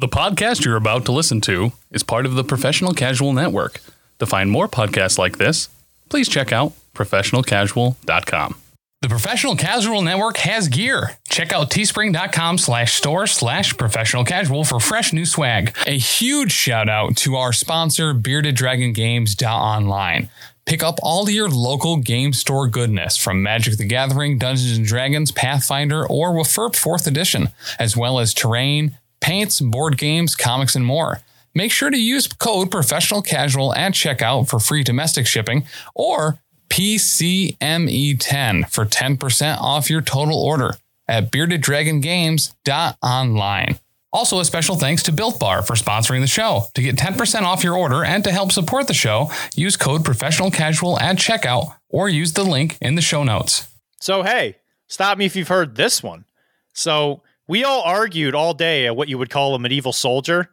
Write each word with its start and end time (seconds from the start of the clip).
The 0.00 0.06
podcast 0.06 0.64
you're 0.64 0.76
about 0.76 1.06
to 1.06 1.12
listen 1.12 1.40
to 1.40 1.72
is 1.90 2.04
part 2.04 2.24
of 2.24 2.36
the 2.36 2.44
Professional 2.44 2.94
Casual 2.94 3.32
Network. 3.32 3.80
To 4.20 4.26
find 4.26 4.48
more 4.48 4.68
podcasts 4.68 5.18
like 5.18 5.38
this, 5.38 5.70
please 6.08 6.28
check 6.28 6.52
out 6.52 6.72
professionalcasual.com. 6.94 8.54
The 9.02 9.08
Professional 9.08 9.56
Casual 9.56 10.02
Network 10.02 10.36
has 10.36 10.68
gear. 10.68 11.18
Check 11.28 11.52
out 11.52 11.70
teespring.com 11.70 12.58
slash 12.58 12.94
store 12.94 13.26
slash 13.26 13.76
professional 13.76 14.24
casual 14.24 14.62
for 14.62 14.78
fresh 14.78 15.12
new 15.12 15.24
swag. 15.24 15.76
A 15.84 15.98
huge 15.98 16.52
shout 16.52 16.88
out 16.88 17.16
to 17.16 17.34
our 17.34 17.52
sponsor, 17.52 18.14
beardeddragongames.online. 18.14 20.28
Pick 20.68 20.82
up 20.82 20.98
all 21.02 21.30
your 21.30 21.48
local 21.48 21.96
game 21.96 22.34
store 22.34 22.68
goodness 22.68 23.16
from 23.16 23.42
Magic 23.42 23.78
the 23.78 23.86
Gathering, 23.86 24.36
Dungeons 24.36 24.76
and 24.76 24.86
Dragons, 24.86 25.32
Pathfinder, 25.32 26.06
or 26.06 26.34
WFRP 26.34 26.76
4th 26.76 27.06
Edition, 27.06 27.48
as 27.78 27.96
well 27.96 28.18
as 28.18 28.34
terrain, 28.34 28.97
paints, 29.20 29.60
board 29.60 29.98
games, 29.98 30.34
comics, 30.34 30.74
and 30.74 30.84
more. 30.84 31.20
Make 31.54 31.72
sure 31.72 31.88
to 31.90 31.98
use 31.98 32.26
code 32.26 32.70
professional 32.70 33.22
casual 33.22 33.74
at 33.74 33.92
checkout 33.92 34.48
for 34.48 34.60
free 34.60 34.82
domestic 34.82 35.26
shipping 35.26 35.66
or 35.94 36.38
PCME10 36.68 38.70
for 38.70 38.84
10% 38.84 39.58
off 39.58 39.90
your 39.90 40.02
total 40.02 40.38
order 40.38 40.74
at 41.08 41.32
beardeddragongames.online. 41.32 43.78
Also, 44.10 44.40
a 44.40 44.44
special 44.44 44.76
thanks 44.76 45.02
to 45.02 45.12
Built 45.12 45.38
Bar 45.38 45.62
for 45.62 45.74
sponsoring 45.74 46.20
the 46.20 46.26
show. 46.26 46.64
To 46.74 46.82
get 46.82 46.96
10% 46.96 47.42
off 47.42 47.62
your 47.62 47.76
order 47.76 48.04
and 48.04 48.24
to 48.24 48.32
help 48.32 48.52
support 48.52 48.86
the 48.86 48.94
show, 48.94 49.30
use 49.54 49.76
code 49.76 50.02
professional 50.04 50.50
casual 50.50 50.98
at 50.98 51.16
checkout 51.16 51.74
or 51.90 52.08
use 52.08 52.32
the 52.32 52.44
link 52.44 52.78
in 52.80 52.94
the 52.94 53.02
show 53.02 53.22
notes. 53.22 53.68
So, 54.00 54.22
hey, 54.22 54.56
stop 54.86 55.18
me 55.18 55.26
if 55.26 55.36
you've 55.36 55.48
heard 55.48 55.76
this 55.76 56.02
one. 56.02 56.24
So, 56.72 57.22
we 57.48 57.64
all 57.64 57.82
argued 57.82 58.34
all 58.34 58.54
day 58.54 58.86
at 58.86 58.94
what 58.94 59.08
you 59.08 59.18
would 59.18 59.30
call 59.30 59.54
a 59.54 59.58
medieval 59.58 59.92
soldier. 59.92 60.50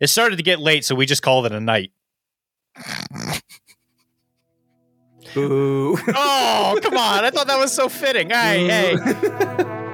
It 0.00 0.08
started 0.08 0.36
to 0.36 0.42
get 0.42 0.60
late, 0.60 0.84
so 0.84 0.94
we 0.94 1.06
just 1.06 1.22
called 1.22 1.46
it 1.46 1.52
a 1.52 1.60
night. 1.60 1.90
Boo. 5.34 5.98
Oh, 6.08 6.78
come 6.82 6.96
on. 6.96 7.24
I 7.24 7.30
thought 7.30 7.48
that 7.48 7.58
was 7.58 7.72
so 7.72 7.88
fitting. 7.88 8.30
Hey, 8.30 8.66
hey. 8.68 9.84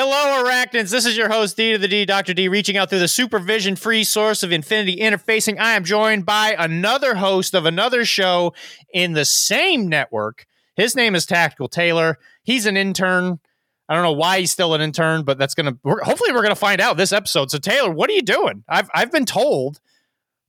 Hello, 0.00 0.44
Arachnids. 0.44 0.92
This 0.92 1.06
is 1.06 1.16
your 1.16 1.28
host, 1.28 1.56
D 1.56 1.72
to 1.72 1.78
the 1.78 1.88
D, 1.88 2.04
Dr. 2.04 2.32
D, 2.32 2.46
reaching 2.46 2.76
out 2.76 2.88
through 2.88 3.00
the 3.00 3.08
supervision 3.08 3.74
free 3.74 4.04
source 4.04 4.44
of 4.44 4.52
infinity 4.52 4.98
interfacing. 4.98 5.58
I 5.58 5.72
am 5.72 5.82
joined 5.82 6.24
by 6.24 6.54
another 6.56 7.16
host 7.16 7.52
of 7.52 7.66
another 7.66 8.04
show 8.04 8.54
in 8.94 9.14
the 9.14 9.24
same 9.24 9.88
network. 9.88 10.46
His 10.76 10.94
name 10.94 11.16
is 11.16 11.26
Tactical 11.26 11.66
Taylor. 11.66 12.16
He's 12.44 12.64
an 12.64 12.76
intern. 12.76 13.40
I 13.88 13.94
don't 13.96 14.04
know 14.04 14.12
why 14.12 14.38
he's 14.38 14.52
still 14.52 14.72
an 14.72 14.80
intern, 14.80 15.24
but 15.24 15.36
that's 15.36 15.56
going 15.56 15.66
to, 15.66 15.76
hopefully, 15.84 16.30
we're 16.30 16.42
going 16.42 16.50
to 16.50 16.54
find 16.54 16.80
out 16.80 16.96
this 16.96 17.12
episode. 17.12 17.50
So, 17.50 17.58
Taylor, 17.58 17.90
what 17.90 18.08
are 18.08 18.12
you 18.14 18.22
doing? 18.22 18.62
I've, 18.68 18.88
I've 18.94 19.10
been 19.10 19.26
told 19.26 19.80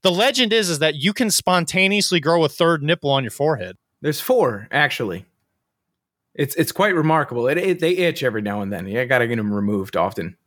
the 0.04 0.12
legend 0.12 0.54
is, 0.54 0.70
is 0.70 0.78
that 0.78 0.98
you 0.98 1.12
can 1.12 1.32
spontaneously 1.32 2.20
grow 2.20 2.44
a 2.44 2.50
third 2.50 2.84
nipple 2.84 3.10
on 3.10 3.24
your 3.24 3.32
forehead. 3.32 3.78
There's 4.00 4.22
four 4.22 4.68
actually. 4.70 5.26
It's 6.40 6.56
it's 6.56 6.72
quite 6.72 6.96
remarkable. 6.96 7.50
It, 7.50 7.58
it 7.58 7.80
they 7.80 7.98
itch 7.98 8.24
every 8.24 8.42
now 8.42 8.62
and 8.62 8.72
then. 8.72 8.88
You 8.88 9.06
got 9.06 9.18
to 9.18 9.28
get 9.28 9.36
them 9.36 9.54
removed 9.54 9.98
often. 9.98 10.38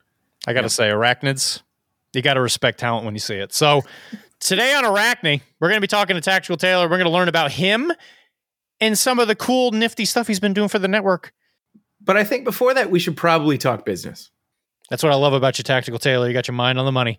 I 0.47 0.55
got 0.55 0.63
to 0.63 0.71
say, 0.71 0.89
arachnids, 0.89 1.61
you 2.15 2.23
got 2.23 2.35
to 2.35 2.41
respect 2.41 2.81
talent 2.81 3.05
when 3.05 3.15
you 3.15 3.21
see 3.21 3.35
it. 3.35 3.53
So, 3.53 3.83
today 4.41 4.75
on 4.75 4.87
Arachne, 4.87 5.43
we're 5.61 5.69
going 5.69 5.77
to 5.77 5.83
be 5.83 5.87
talking 5.87 6.17
to 6.17 6.23
Tactical 6.23 6.57
Taylor. 6.57 6.85
We're 6.89 6.97
going 6.97 7.05
to 7.05 7.11
learn 7.11 7.29
about 7.29 7.53
him 7.53 7.93
and 8.81 8.99
some 8.99 9.19
of 9.19 9.29
the 9.29 9.35
cool, 9.35 9.71
nifty 9.73 10.07
stuff 10.07 10.27
he's 10.27 10.41
been 10.41 10.55
doing 10.55 10.71
for 10.71 10.79
the 10.79 10.89
network. 10.89 11.35
But 12.01 12.17
I 12.17 12.25
think 12.25 12.45
before 12.45 12.73
that, 12.73 12.91
we 12.91 12.99
should 12.99 13.19
probably 13.19 13.59
talk 13.59 13.85
business. 13.85 14.31
That's 14.89 15.03
what 15.03 15.13
I 15.13 15.17
love 15.17 15.35
about 15.35 15.59
you, 15.59 15.65
Tactical 15.65 15.99
Taylor. 15.99 16.27
You 16.27 16.33
got 16.33 16.49
your 16.49 16.55
mind 16.55 16.79
on 16.79 16.87
the 16.87 16.93
money. 16.93 17.19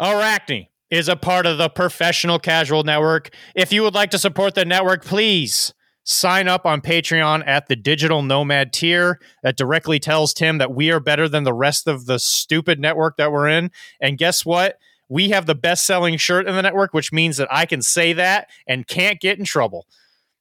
Arachne 0.00 0.66
is 0.92 1.08
a 1.08 1.16
part 1.16 1.46
of 1.46 1.56
the 1.56 1.70
Professional 1.70 2.38
Casual 2.38 2.84
Network. 2.84 3.34
If 3.56 3.72
you 3.72 3.82
would 3.82 3.94
like 3.94 4.10
to 4.10 4.18
support 4.18 4.54
the 4.54 4.66
network, 4.66 5.02
please 5.02 5.72
sign 6.04 6.48
up 6.48 6.66
on 6.66 6.82
Patreon 6.82 7.42
at 7.46 7.66
the 7.66 7.76
Digital 7.76 8.20
Nomad 8.22 8.74
tier. 8.74 9.18
That 9.42 9.56
directly 9.56 9.98
tells 9.98 10.34
Tim 10.34 10.58
that 10.58 10.74
we 10.74 10.90
are 10.90 11.00
better 11.00 11.30
than 11.30 11.44
the 11.44 11.54
rest 11.54 11.88
of 11.88 12.04
the 12.04 12.18
stupid 12.18 12.78
network 12.78 13.16
that 13.16 13.32
we're 13.32 13.48
in. 13.48 13.70
And 14.02 14.18
guess 14.18 14.44
what? 14.44 14.78
We 15.08 15.30
have 15.30 15.46
the 15.46 15.54
best 15.54 15.86
selling 15.86 16.18
shirt 16.18 16.46
in 16.46 16.54
the 16.54 16.62
network, 16.62 16.92
which 16.92 17.10
means 17.10 17.38
that 17.38 17.48
I 17.50 17.64
can 17.64 17.80
say 17.80 18.12
that 18.12 18.50
and 18.66 18.86
can't 18.86 19.18
get 19.18 19.38
in 19.38 19.46
trouble 19.46 19.86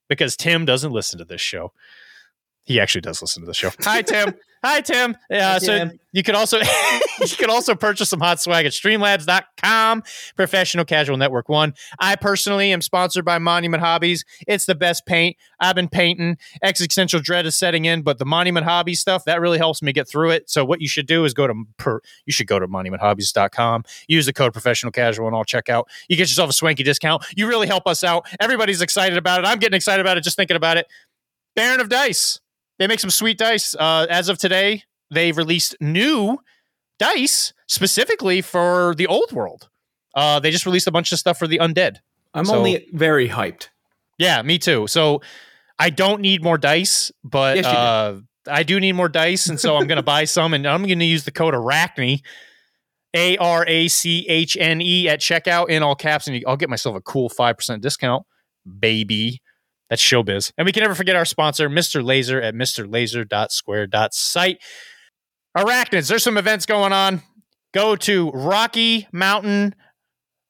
because 0.10 0.36
Tim 0.36 0.66
doesn't 0.66 0.92
listen 0.92 1.18
to 1.20 1.26
this 1.26 1.40
show. 1.40 1.72
He 2.72 2.80
actually 2.80 3.02
does 3.02 3.22
listen 3.22 3.42
to 3.42 3.48
the 3.48 3.54
show. 3.54 3.70
Hi, 3.82 4.02
Tim. 4.02 4.34
Hi, 4.64 4.80
Tim. 4.80 5.18
Uh, 5.30 5.60
so 5.60 5.78
Tim. 5.78 6.00
you 6.14 6.24
could 6.24 6.36
also 6.36 6.60
you 7.20 7.36
could 7.38 7.50
also 7.50 7.76
purchase 7.76 8.10
some 8.10 8.20
hot 8.20 8.40
swag 8.40 8.66
at 8.66 8.72
streamlabs.com, 8.72 10.04
Professional 10.36 10.86
Casual 10.86 11.18
Network 11.18 11.50
One. 11.50 11.74
I 12.00 12.16
personally 12.16 12.72
am 12.72 12.82
sponsored 12.82 13.26
by 13.26 13.40
Monument 13.40 13.82
Hobbies. 13.82 14.24
It's 14.48 14.66
the 14.66 14.76
best 14.76 15.06
paint. 15.06 15.36
I've 15.60 15.76
been 15.76 15.90
painting. 15.90 16.38
Existential 16.64 17.20
dread 17.20 17.46
is 17.46 17.58
setting 17.58 17.86
in, 17.86 18.04
but 18.04 18.20
the 18.20 18.26
Monument 18.26 18.66
Hobby 18.66 18.94
stuff 18.94 19.26
that 19.26 19.42
really 19.42 19.58
helps 19.58 19.82
me 19.82 19.92
get 19.92 20.08
through 20.08 20.30
it. 20.30 20.50
So 20.50 20.64
what 20.64 20.80
you 20.80 20.88
should 20.88 21.08
do 21.08 21.26
is 21.26 21.34
go 21.34 21.48
to 21.48 21.56
per, 21.78 22.00
you 22.26 22.32
should 22.32 22.48
go 22.48 22.60
to 22.60 22.68
monumenthobbies.com, 22.68 23.84
use 24.08 24.28
the 24.28 24.34
code 24.34 24.54
Professional 24.54 24.92
Casual, 24.92 25.28
and 25.28 25.36
I'll 25.36 25.44
check 25.44 25.68
out. 25.70 25.90
You 26.08 26.16
get 26.16 26.30
yourself 26.30 26.52
a 26.52 26.54
swanky 26.54 26.84
discount. 26.84 27.26
You 27.36 27.48
really 27.48 27.68
help 27.68 27.88
us 27.88 28.04
out. 28.04 28.28
Everybody's 28.40 28.82
excited 28.82 29.18
about 29.18 29.44
it. 29.44 29.48
I'm 29.48 29.60
getting 29.60 29.76
excited 29.76 30.02
about 30.02 30.18
it 30.18 30.24
just 30.24 30.38
thinking 30.38 30.56
about 30.56 30.78
it. 30.78 30.86
Baron 31.56 31.80
of 31.80 31.90
Dice. 31.90 32.40
They 32.82 32.88
make 32.88 33.00
some 33.00 33.12
sweet 33.12 33.38
dice. 33.38 33.76
Uh, 33.76 34.08
as 34.10 34.28
of 34.28 34.40
today, 34.40 34.82
they've 35.12 35.38
released 35.38 35.76
new 35.80 36.40
dice 36.98 37.54
specifically 37.68 38.42
for 38.42 38.96
the 38.98 39.06
old 39.06 39.32
world. 39.32 39.70
Uh, 40.16 40.40
they 40.40 40.50
just 40.50 40.66
released 40.66 40.88
a 40.88 40.92
bunch 40.92 41.12
of 41.12 41.20
stuff 41.20 41.38
for 41.38 41.46
the 41.46 41.60
undead. 41.60 41.98
I'm 42.34 42.46
So- 42.46 42.56
only 42.56 42.88
very 42.92 43.30
hyped. 43.30 43.68
Yeah, 44.18 44.42
me 44.42 44.58
too. 44.58 44.88
So 44.88 45.22
I 45.78 45.92
don't 45.92 46.22
need 46.22 46.44
more 46.44 46.58
dice, 46.58 47.12
but 47.24 47.58
Yes, 47.58 47.66
you 47.66 47.72
do. 47.72 47.78
uh, 47.78 48.20
I 48.48 48.64
do 48.64 48.80
need 48.80 48.94
more 48.94 49.10
dice, 49.10 49.46
and 49.48 49.60
so 49.60 49.78
I'm 49.78 49.86
going 49.86 49.98
to 49.98 50.02
buy 50.04 50.24
some, 50.24 50.56
and 50.56 50.68
I'm 50.68 50.84
going 50.88 50.98
to 50.98 51.06
use 51.06 51.24
the 51.26 51.32
code 51.32 51.54
Arachne, 51.54 52.22
A 53.14 53.38
R 53.38 53.64
A 53.68 53.90
C 53.90 54.26
H 54.28 54.58
N 54.60 54.82
E 54.82 55.08
at 55.08 55.20
checkout 55.20 55.70
in 55.70 55.84
all 55.84 55.94
caps, 55.96 56.26
and 56.28 56.44
I'll 56.48 56.58
get 56.58 56.70
myself 56.70 56.96
a 56.96 57.02
cool 57.02 57.30
five 57.30 57.58
percent 57.58 57.84
discount, 57.84 58.26
baby. 58.80 59.41
That's 59.92 60.02
showbiz, 60.02 60.52
and 60.58 60.66
we 60.66 60.72
can 60.72 60.82
never 60.82 60.96
forget 60.96 61.16
our 61.18 61.26
sponsor, 61.26 61.70
Mister 61.70 62.02
Laser 62.02 62.42
at 62.42 62.56
MrLaser.square.site. 62.56 64.58
Arachnids, 65.58 66.08
there's 66.08 66.24
some 66.24 66.38
events 66.38 66.66
going 66.66 66.94
on. 66.94 67.22
Go 67.74 67.98
to 67.98 68.32
Rocky 68.32 69.10
Mountain 69.12 69.76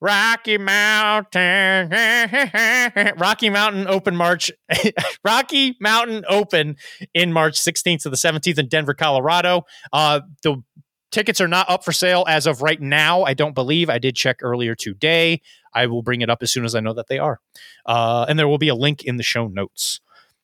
Rocky 0.02 0.58
Mountain, 0.58 1.92
Rocky 3.18 3.50
Mountain 3.52 3.88
Open 3.88 4.16
March, 4.16 4.52
Rocky 5.24 5.78
Mountain 5.80 6.26
Open 6.28 6.76
in 7.14 7.32
March 7.32 7.60
16th 7.60 8.02
to 8.02 8.10
the 8.10 8.18
17th 8.18 8.58
in 8.58 8.68
Denver, 8.68 8.96
Colorado. 8.96 9.64
Uh, 9.94 10.22
the 10.42 10.64
tickets 11.12 11.42
are 11.42 11.48
not 11.48 11.70
up 11.70 11.84
for 11.84 11.92
sale 11.92 12.26
as 12.28 12.48
of 12.48 12.62
right 12.62 12.82
now. 12.82 13.24
I 13.24 13.34
don't 13.34 13.56
believe. 13.56 13.90
I 13.90 14.00
did 14.00 14.16
check 14.16 14.38
earlier 14.42 14.76
today. 14.76 15.42
I 15.74 15.88
will 15.88 16.02
bring 16.02 16.22
it 16.22 16.30
up 16.30 16.42
as 16.42 16.52
soon 16.52 16.66
as 16.66 16.76
I 16.76 16.80
know 16.80 16.94
that 16.94 17.08
they 17.08 17.20
are. 17.20 17.40
Uh, 17.86 18.26
and 18.28 18.38
there 18.38 18.48
will 18.48 18.58
be 18.58 18.68
a 18.68 18.76
link 18.76 19.04
in 19.04 19.18
the 19.18 19.24
show 19.24 19.48
notes. 19.48 20.00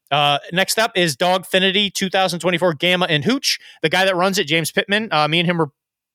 Uh, 0.10 0.40
next 0.54 0.80
up 0.80 0.92
is 0.96 1.18
Dogfinity 1.18 1.94
2024 1.94 2.76
Gamma 2.76 3.08
and 3.10 3.26
Hooch. 3.26 3.60
The 3.82 3.90
guy 3.90 4.06
that 4.06 4.16
runs 4.16 4.38
it, 4.38 4.48
James 4.48 4.72
Pittman. 4.72 5.10
Uh, 5.12 5.28
me 5.28 5.40
and 5.40 5.50
him 5.50 5.58
were 5.58 5.72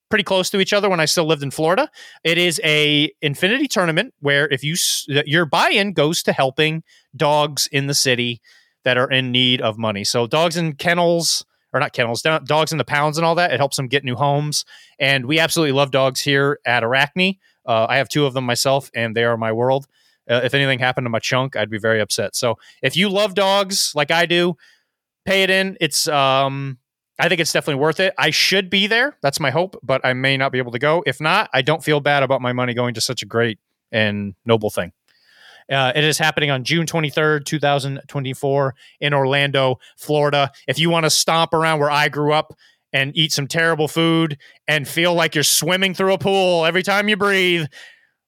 pretty 0.08 0.24
close 0.24 0.50
to 0.50 0.60
each 0.60 0.72
other 0.72 0.88
when 0.90 1.00
I 1.00 1.06
still 1.06 1.26
lived 1.26 1.42
in 1.42 1.50
Florida. 1.50 1.90
It 2.24 2.38
is 2.38 2.60
a 2.64 3.10
infinity 3.20 3.68
tournament 3.68 4.14
where 4.20 4.46
if 4.48 4.62
you 4.62 4.76
your 5.06 5.46
buy-in 5.46 5.92
goes 5.92 6.22
to 6.24 6.32
helping 6.32 6.82
dogs 7.16 7.66
in 7.70 7.86
the 7.86 7.94
city 7.94 8.40
that 8.84 8.98
are 8.98 9.10
in 9.10 9.32
need 9.32 9.60
of 9.60 9.78
money. 9.78 10.04
So 10.04 10.26
dogs 10.26 10.56
in 10.56 10.74
kennels 10.74 11.44
or 11.72 11.80
not 11.80 11.92
kennels, 11.92 12.22
do- 12.22 12.38
dogs 12.44 12.72
in 12.72 12.78
the 12.78 12.84
pounds 12.84 13.18
and 13.18 13.24
all 13.24 13.34
that. 13.36 13.52
It 13.52 13.58
helps 13.58 13.76
them 13.76 13.88
get 13.88 14.04
new 14.04 14.14
homes. 14.14 14.64
And 14.98 15.26
we 15.26 15.38
absolutely 15.38 15.72
love 15.72 15.90
dogs 15.90 16.20
here 16.20 16.58
at 16.64 16.84
Arachne. 16.84 17.38
Uh, 17.66 17.86
I 17.88 17.96
have 17.96 18.08
two 18.08 18.26
of 18.26 18.34
them 18.34 18.44
myself, 18.44 18.90
and 18.94 19.16
they 19.16 19.24
are 19.24 19.36
my 19.36 19.52
world. 19.52 19.86
Uh, 20.28 20.40
if 20.44 20.54
anything 20.54 20.78
happened 20.78 21.04
to 21.04 21.10
my 21.10 21.18
chunk, 21.18 21.56
I'd 21.56 21.70
be 21.70 21.78
very 21.78 22.00
upset. 22.00 22.36
So 22.36 22.58
if 22.82 22.96
you 22.96 23.08
love 23.08 23.34
dogs 23.34 23.92
like 23.94 24.10
I 24.10 24.26
do, 24.26 24.56
pay 25.24 25.42
it 25.42 25.50
in. 25.50 25.76
It's 25.80 26.08
um 26.08 26.78
I 27.18 27.28
think 27.28 27.40
it's 27.40 27.52
definitely 27.52 27.80
worth 27.80 28.00
it. 28.00 28.14
I 28.18 28.30
should 28.30 28.70
be 28.70 28.86
there. 28.86 29.16
That's 29.22 29.38
my 29.38 29.50
hope, 29.50 29.78
but 29.82 30.00
I 30.04 30.12
may 30.12 30.36
not 30.36 30.50
be 30.50 30.58
able 30.58 30.72
to 30.72 30.78
go. 30.78 31.04
If 31.06 31.20
not, 31.20 31.50
I 31.52 31.62
don't 31.62 31.84
feel 31.84 32.00
bad 32.00 32.22
about 32.22 32.40
my 32.40 32.52
money 32.52 32.74
going 32.74 32.94
to 32.94 33.00
such 33.00 33.22
a 33.22 33.26
great 33.26 33.58
and 33.92 34.34
noble 34.44 34.70
thing. 34.70 34.92
Uh, 35.70 35.92
it 35.94 36.04
is 36.04 36.18
happening 36.18 36.50
on 36.50 36.64
June 36.64 36.86
23rd, 36.86 37.44
2024, 37.44 38.74
in 39.00 39.14
Orlando, 39.14 39.78
Florida. 39.96 40.50
If 40.66 40.78
you 40.78 40.90
want 40.90 41.04
to 41.04 41.10
stomp 41.10 41.54
around 41.54 41.80
where 41.80 41.90
I 41.90 42.08
grew 42.08 42.32
up 42.32 42.54
and 42.92 43.16
eat 43.16 43.32
some 43.32 43.46
terrible 43.46 43.88
food 43.88 44.38
and 44.68 44.86
feel 44.86 45.14
like 45.14 45.34
you're 45.34 45.44
swimming 45.44 45.94
through 45.94 46.12
a 46.12 46.18
pool 46.18 46.64
every 46.66 46.82
time 46.82 47.08
you 47.08 47.16
breathe, 47.16 47.66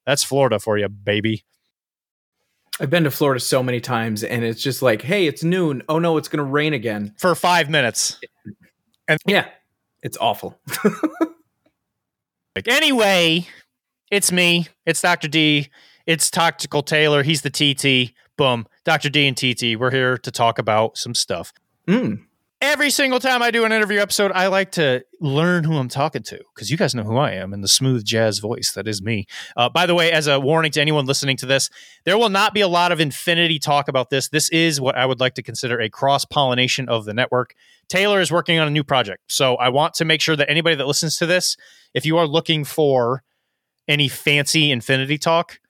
that's 0.06 0.24
Florida 0.24 0.58
for 0.58 0.78
you, 0.78 0.88
baby. 0.88 1.44
I've 2.80 2.90
been 2.90 3.04
to 3.04 3.10
Florida 3.10 3.38
so 3.38 3.62
many 3.62 3.80
times, 3.80 4.24
and 4.24 4.44
it's 4.44 4.60
just 4.60 4.82
like, 4.82 5.02
hey, 5.02 5.26
it's 5.26 5.44
noon. 5.44 5.82
Oh 5.88 5.98
no, 6.00 6.16
it's 6.16 6.26
going 6.28 6.44
to 6.44 6.44
rain 6.44 6.74
again 6.74 7.14
for 7.18 7.34
five 7.34 7.70
minutes. 7.70 8.18
And 9.06 9.20
yeah, 9.26 9.46
it's 10.02 10.18
awful. 10.20 10.58
like 12.56 12.66
anyway, 12.66 13.46
it's 14.10 14.32
me. 14.32 14.66
It's 14.86 15.00
Doctor 15.00 15.28
D. 15.28 15.70
It's 16.06 16.30
Tactical 16.30 16.82
Taylor. 16.82 17.22
He's 17.22 17.42
the 17.42 17.50
TT. 17.50 18.14
Boom, 18.36 18.66
Doctor 18.84 19.08
D 19.08 19.26
and 19.26 19.36
TT. 19.36 19.78
We're 19.78 19.90
here 19.90 20.18
to 20.18 20.30
talk 20.30 20.58
about 20.58 20.98
some 20.98 21.14
stuff. 21.14 21.52
Mm 21.86 22.24
every 22.64 22.88
single 22.88 23.20
time 23.20 23.42
I 23.42 23.50
do 23.50 23.64
an 23.64 23.72
interview 23.72 24.00
episode, 24.00 24.32
I 24.32 24.46
like 24.46 24.72
to 24.72 25.04
learn 25.20 25.64
who 25.64 25.76
I'm 25.76 25.88
talking 25.88 26.22
to 26.24 26.40
because 26.54 26.70
you 26.70 26.78
guys 26.78 26.94
know 26.94 27.02
who 27.02 27.16
I 27.16 27.32
am 27.32 27.52
and 27.52 27.62
the 27.62 27.68
smooth 27.68 28.04
jazz 28.04 28.38
voice 28.38 28.72
that 28.72 28.88
is 28.88 29.02
me. 29.02 29.26
Uh, 29.54 29.68
by 29.68 29.84
the 29.84 29.94
way, 29.94 30.10
as 30.10 30.26
a 30.26 30.40
warning 30.40 30.72
to 30.72 30.80
anyone 30.80 31.04
listening 31.04 31.36
to 31.38 31.46
this, 31.46 31.68
there 32.04 32.16
will 32.16 32.30
not 32.30 32.54
be 32.54 32.62
a 32.62 32.68
lot 32.68 32.90
of 32.90 33.00
infinity 33.00 33.58
talk 33.58 33.88
about 33.88 34.08
this. 34.08 34.30
This 34.30 34.48
is 34.48 34.80
what 34.80 34.96
I 34.96 35.04
would 35.04 35.20
like 35.20 35.34
to 35.34 35.42
consider 35.42 35.78
a 35.78 35.90
cross 35.90 36.24
pollination 36.24 36.88
of 36.88 37.04
the 37.04 37.12
network. 37.12 37.54
Taylor 37.88 38.20
is 38.20 38.32
working 38.32 38.58
on 38.58 38.66
a 38.66 38.70
new 38.70 38.84
project. 38.84 39.24
So 39.28 39.56
I 39.56 39.68
want 39.68 39.92
to 39.94 40.06
make 40.06 40.22
sure 40.22 40.36
that 40.36 40.48
anybody 40.48 40.74
that 40.76 40.86
listens 40.86 41.16
to 41.18 41.26
this, 41.26 41.58
if 41.92 42.06
you 42.06 42.16
are 42.16 42.26
looking 42.26 42.64
for 42.64 43.22
any 43.86 44.08
fancy 44.08 44.70
infinity 44.70 45.18
talk, 45.18 45.60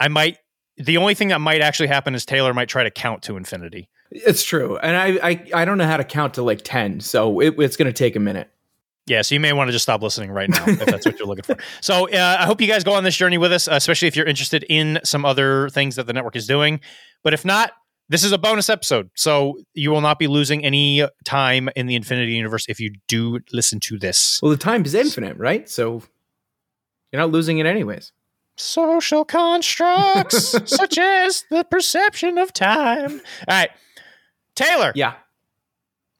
I 0.00 0.08
might. 0.08 0.38
The 0.76 0.98
only 0.98 1.14
thing 1.14 1.28
that 1.28 1.40
might 1.40 1.62
actually 1.62 1.88
happen 1.88 2.14
is 2.14 2.26
Taylor 2.26 2.52
might 2.52 2.68
try 2.68 2.84
to 2.84 2.90
count 2.90 3.22
to 3.24 3.36
infinity 3.36 3.88
it's 4.10 4.42
true, 4.42 4.76
and 4.78 4.96
I, 4.96 5.28
I 5.28 5.62
I 5.62 5.64
don't 5.64 5.78
know 5.78 5.86
how 5.86 5.96
to 5.96 6.04
count 6.04 6.34
to 6.34 6.42
like 6.42 6.62
ten, 6.62 7.00
so 7.00 7.40
it, 7.40 7.54
it's 7.58 7.76
going 7.76 7.86
to 7.86 7.92
take 7.92 8.16
a 8.16 8.20
minute. 8.20 8.50
Yeah, 9.06 9.22
so 9.22 9.34
you 9.36 9.40
may 9.40 9.52
want 9.52 9.68
to 9.68 9.72
just 9.72 9.84
stop 9.84 10.02
listening 10.02 10.32
right 10.32 10.48
now 10.48 10.64
if 10.66 10.84
that's 10.84 11.06
what 11.06 11.16
you're 11.18 11.28
looking 11.28 11.44
for. 11.44 11.56
So 11.80 12.08
uh, 12.08 12.38
I 12.40 12.44
hope 12.44 12.60
you 12.60 12.66
guys 12.66 12.82
go 12.82 12.92
on 12.92 13.04
this 13.04 13.16
journey 13.16 13.38
with 13.38 13.52
us, 13.52 13.68
especially 13.70 14.08
if 14.08 14.16
you're 14.16 14.26
interested 14.26 14.64
in 14.68 14.98
some 15.04 15.24
other 15.24 15.68
things 15.68 15.94
that 15.94 16.08
the 16.08 16.12
network 16.12 16.34
is 16.34 16.48
doing. 16.48 16.80
But 17.22 17.32
if 17.32 17.44
not, 17.44 17.70
this 18.08 18.24
is 18.24 18.32
a 18.32 18.38
bonus 18.38 18.68
episode, 18.68 19.10
so 19.14 19.58
you 19.74 19.92
will 19.92 20.00
not 20.00 20.18
be 20.18 20.26
losing 20.26 20.64
any 20.64 21.06
time 21.24 21.68
in 21.76 21.86
the 21.86 21.94
Infinity 21.94 22.32
Universe 22.32 22.66
if 22.68 22.80
you 22.80 22.94
do 23.06 23.40
listen 23.52 23.78
to 23.80 23.98
this. 23.98 24.40
Well, 24.42 24.50
the 24.50 24.56
time 24.56 24.84
is 24.84 24.94
infinite, 24.94 25.36
right? 25.36 25.68
So 25.68 26.02
you're 27.12 27.22
not 27.22 27.30
losing 27.30 27.58
it 27.58 27.66
anyways. 27.66 28.12
Social 28.56 29.24
constructs 29.24 30.54
such 30.64 30.98
as 30.98 31.44
the 31.50 31.64
perception 31.64 32.38
of 32.38 32.52
time. 32.52 33.20
All 33.48 33.56
right. 33.56 33.70
Taylor. 34.54 34.92
Yeah. 34.94 35.14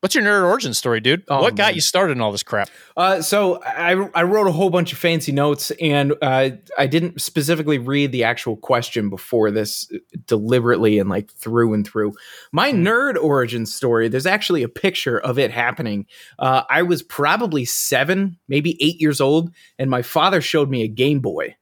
What's 0.01 0.15
your 0.15 0.23
nerd 0.23 0.45
origin 0.45 0.75
story, 0.75 1.01
dude? 1.01 1.25
Oh, 1.27 1.41
what 1.41 1.57
got 1.57 1.69
man. 1.69 1.75
you 1.75 1.81
started 1.81 2.13
in 2.13 2.21
all 2.21 2.31
this 2.31 2.43
crap? 2.43 2.69
Uh, 2.97 3.23
so 3.23 3.61
I, 3.65 4.09
I 4.15 4.23
wrote 4.25 4.47
a 4.47 4.53
whole 4.53 4.69
bunch 4.69 4.93
of 4.93 4.99
fancy 4.99 5.33
notes, 5.33 5.73
and 5.81 6.15
uh, 6.21 6.51
I 6.79 6.87
didn't 6.87 7.21
specifically 7.21 7.79
read 7.79 8.13
the 8.13 8.23
actual 8.23 8.57
question 8.57 9.09
before 9.09 9.51
this 9.51 9.91
deliberately 10.27 10.99
and 10.99 11.09
like 11.09 11.33
through 11.33 11.73
and 11.73 11.85
through. 11.85 12.13
My 12.53 12.73
mm. 12.73 12.87
nerd 12.87 13.17
origin 13.17 13.65
story. 13.65 14.09
There's 14.09 14.27
actually 14.27 14.63
a 14.63 14.69
picture 14.69 15.19
of 15.19 15.39
it 15.39 15.51
happening. 15.51 16.07
Uh, 16.39 16.63
I 16.69 16.83
was 16.83 17.03
probably 17.03 17.65
seven, 17.65 18.39
maybe 18.49 18.77
eight 18.81 19.01
years 19.01 19.21
old, 19.21 19.51
and 19.79 19.91
my 19.91 20.03
father 20.03 20.43
showed 20.43 20.69
me 20.71 20.83
a 20.83 20.89
Game 20.89 21.21
Boy 21.21 21.57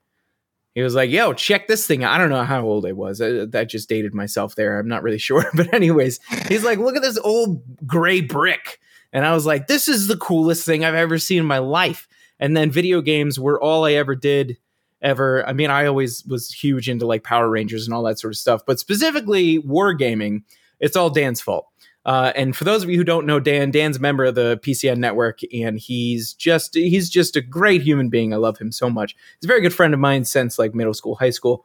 he 0.75 0.82
was 0.82 0.94
like, 0.94 1.11
"Yo, 1.11 1.32
check 1.32 1.67
this 1.67 1.87
thing." 1.87 2.05
I 2.05 2.19
don't 2.19 2.31
know 2.31 2.44
how 2.44 2.62
old 2.62 2.87
I 2.87 2.93
was. 2.93 3.21
I, 3.21 3.44
that 3.47 3.69
just 3.69 3.88
dated 3.88 4.15
myself 4.15 4.55
there. 4.55 4.79
I'm 4.79 4.88
not 4.88 5.03
really 5.03 5.19
sure, 5.29 5.47
but 5.55 5.73
anyways, 5.73 6.21
he's 6.49 6.65
like, 6.65 6.79
"Look 6.79 6.97
at 6.97 7.03
this 7.03 7.19
old 7.19 7.62
gray 7.87 8.21
brick," 8.21 8.81
and 9.12 9.25
I 9.25 9.35
was 9.35 9.47
like, 9.47 9.67
"This 9.67 9.88
is 9.88 10.06
the 10.06 10.17
coolest 10.17 10.65
thing 10.67 10.85
I've 10.85 10.94
ever 10.94 11.19
seen 11.19 11.38
in 11.38 11.47
my 11.47 11.59
life." 11.59 12.09
And 12.41 12.56
then 12.56 12.71
video 12.71 13.00
games 13.00 13.38
were 13.38 13.61
all 13.62 13.85
I 13.85 13.93
ever 13.93 14.17
did 14.17 14.59
ever. 15.00 15.47
I 15.47 15.53
mean, 15.53 15.71
I 15.71 15.87
always 15.87 16.25
was 16.25 16.50
huge 16.50 16.88
into 16.88 17.06
like 17.06 17.23
Power 17.23 17.49
Rangers 17.49 17.87
and 17.87 17.94
all 17.94 18.03
that 18.05 18.19
sort 18.19 18.32
of 18.32 18.38
stuff, 18.38 18.67
but 18.67 18.81
specifically 18.81 19.61
wargaming, 19.61 20.43
it's 20.81 20.97
all 20.97 21.11
Dan's 21.11 21.41
fault. 21.41 21.69
Uh, 22.05 22.33
and 22.37 22.55
for 22.55 22.65
those 22.65 22.83
of 22.83 22.91
you 22.91 22.97
who 22.97 23.05
don't 23.05 23.27
know 23.27 23.41
Dan, 23.41 23.71
Dan's 23.71 23.97
a 23.97 24.01
member 24.01 24.25
of 24.25 24.35
the 24.35 24.59
PCN 24.59 24.99
network, 24.99 25.41
and 25.53 25.79
he's 25.79 26.35
just 26.35 26.75
he's 26.75 27.09
just 27.09 27.37
a 27.37 27.41
great 27.41 27.83
human 27.83 28.11
being. 28.11 28.35
I 28.35 28.37
love 28.37 28.59
him 28.59 28.73
so 28.73 28.91
much. 28.91 29.15
He's 29.41 29.47
a 29.47 29.49
very 29.49 29.62
good 29.62 29.75
friend 29.75 29.95
of 29.95 30.01
mine 30.01 30.25
since 30.25 30.59
like 30.59 30.75
middle 30.75 30.95
school, 30.95 31.15
high 31.15 31.31
school. 31.31 31.65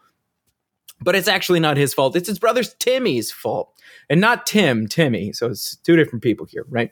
But 1.02 1.16
it's 1.16 1.30
actually 1.30 1.62
not 1.62 1.78
his 1.78 1.94
fault. 1.94 2.16
It's 2.16 2.28
his 2.28 2.40
brother 2.40 2.64
Timmy's 2.64 3.32
fault, 3.32 3.74
and 4.10 4.20
not 4.22 4.46
Tim, 4.46 4.88
Timmy. 4.88 5.34
So 5.34 5.48
it's 5.48 5.76
two 5.78 5.96
different 5.96 6.24
people 6.24 6.46
here, 6.46 6.66
right? 6.70 6.92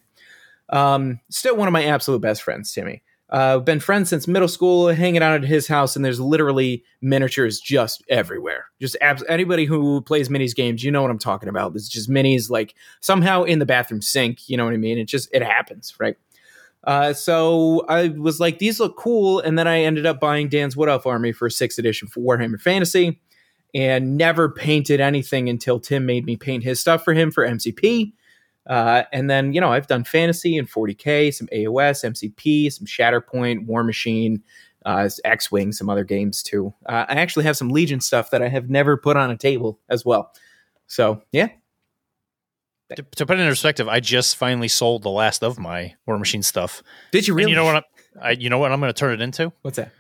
Um, 0.69 1.19
still 1.29 1.55
one 1.55 1.67
of 1.67 1.73
my 1.73 1.85
absolute 1.85 2.21
best 2.21 2.41
friends, 2.41 2.73
Timmy. 2.73 3.03
Uh, 3.29 3.59
been 3.59 3.79
friends 3.81 4.09
since 4.09 4.25
middle 4.25 4.47
school, 4.47 4.87
hanging 4.87 5.21
out 5.21 5.33
at 5.33 5.43
his 5.43 5.67
house, 5.67 5.97
and 5.97 6.05
there's 6.05 6.19
literally 6.19 6.83
miniatures 7.01 7.59
just 7.59 8.01
everywhere. 8.07 8.65
Just 8.79 8.95
abs- 9.01 9.23
anybody 9.27 9.65
who 9.65 10.01
plays 10.01 10.29
minis 10.29 10.55
games, 10.55 10.81
you 10.81 10.91
know 10.91 11.01
what 11.01 11.11
I'm 11.11 11.19
talking 11.19 11.49
about. 11.49 11.75
It's 11.75 11.89
just 11.89 12.09
minis 12.09 12.49
like 12.49 12.73
somehow 13.01 13.43
in 13.43 13.59
the 13.59 13.65
bathroom 13.65 14.01
sink. 14.01 14.47
You 14.47 14.55
know 14.55 14.63
what 14.63 14.73
I 14.73 14.77
mean? 14.77 14.97
It 14.97 15.09
just 15.09 15.27
it 15.33 15.43
happens, 15.43 15.93
right? 15.99 16.15
Uh, 16.85 17.11
so 17.11 17.85
I 17.89 18.09
was 18.09 18.39
like, 18.39 18.59
these 18.59 18.79
look 18.79 18.95
cool, 18.95 19.41
and 19.41 19.59
then 19.59 19.67
I 19.67 19.81
ended 19.81 20.05
up 20.05 20.21
buying 20.21 20.47
Dan's 20.47 20.77
Wood 20.77 20.87
Elf 20.87 21.05
Army 21.05 21.33
for 21.33 21.49
sixth 21.49 21.77
edition 21.77 22.07
for 22.07 22.21
Warhammer 22.21 22.61
Fantasy, 22.61 23.19
and 23.73 24.15
never 24.15 24.47
painted 24.47 25.01
anything 25.01 25.49
until 25.49 25.81
Tim 25.81 26.05
made 26.05 26.25
me 26.25 26.37
paint 26.37 26.63
his 26.63 26.79
stuff 26.79 27.03
for 27.03 27.13
him 27.13 27.31
for 27.31 27.45
MCP. 27.45 28.13
Uh, 28.67 29.03
and 29.13 29.29
then, 29.29 29.53
you 29.53 29.61
know, 29.61 29.71
I've 29.71 29.87
done 29.87 30.03
fantasy 30.03 30.57
and 30.57 30.69
40K, 30.69 31.33
some 31.33 31.47
AOS, 31.47 32.03
MCP, 32.03 32.71
some 32.71 32.85
Shatterpoint, 32.85 33.65
War 33.65 33.83
Machine, 33.83 34.43
uh, 34.85 35.09
X 35.25 35.51
Wing, 35.51 35.71
some 35.71 35.89
other 35.89 36.03
games 36.03 36.43
too. 36.43 36.73
Uh, 36.85 37.05
I 37.07 37.15
actually 37.15 37.45
have 37.45 37.57
some 37.57 37.69
Legion 37.69 38.01
stuff 38.01 38.31
that 38.31 38.41
I 38.41 38.49
have 38.49 38.69
never 38.69 38.97
put 38.97 39.17
on 39.17 39.31
a 39.31 39.37
table 39.37 39.79
as 39.89 40.05
well. 40.05 40.33
So, 40.87 41.21
yeah. 41.31 41.49
To, 42.95 43.03
to 43.03 43.25
put 43.25 43.37
it 43.37 43.41
in 43.41 43.49
perspective, 43.49 43.87
I 43.87 43.99
just 43.99 44.37
finally 44.37 44.69
sold 44.69 45.03
the 45.03 45.09
last 45.09 45.43
of 45.43 45.59
my 45.59 45.95
War 46.05 46.17
Machine 46.17 46.43
stuff. 46.43 46.81
Did 47.11 47.27
you 47.27 47.33
really? 47.33 47.43
And 47.43 47.49
you 47.51 47.55
know 47.57 47.65
what? 47.65 47.75
I'm, 47.75 47.83
I, 48.21 48.31
you 48.31 48.49
know 48.49 48.59
what 48.59 48.71
I'm 48.71 48.79
going 48.79 48.93
to 48.93 48.97
turn 48.97 49.13
it 49.13 49.21
into? 49.21 49.51
What's 49.61 49.75
that? 49.75 49.91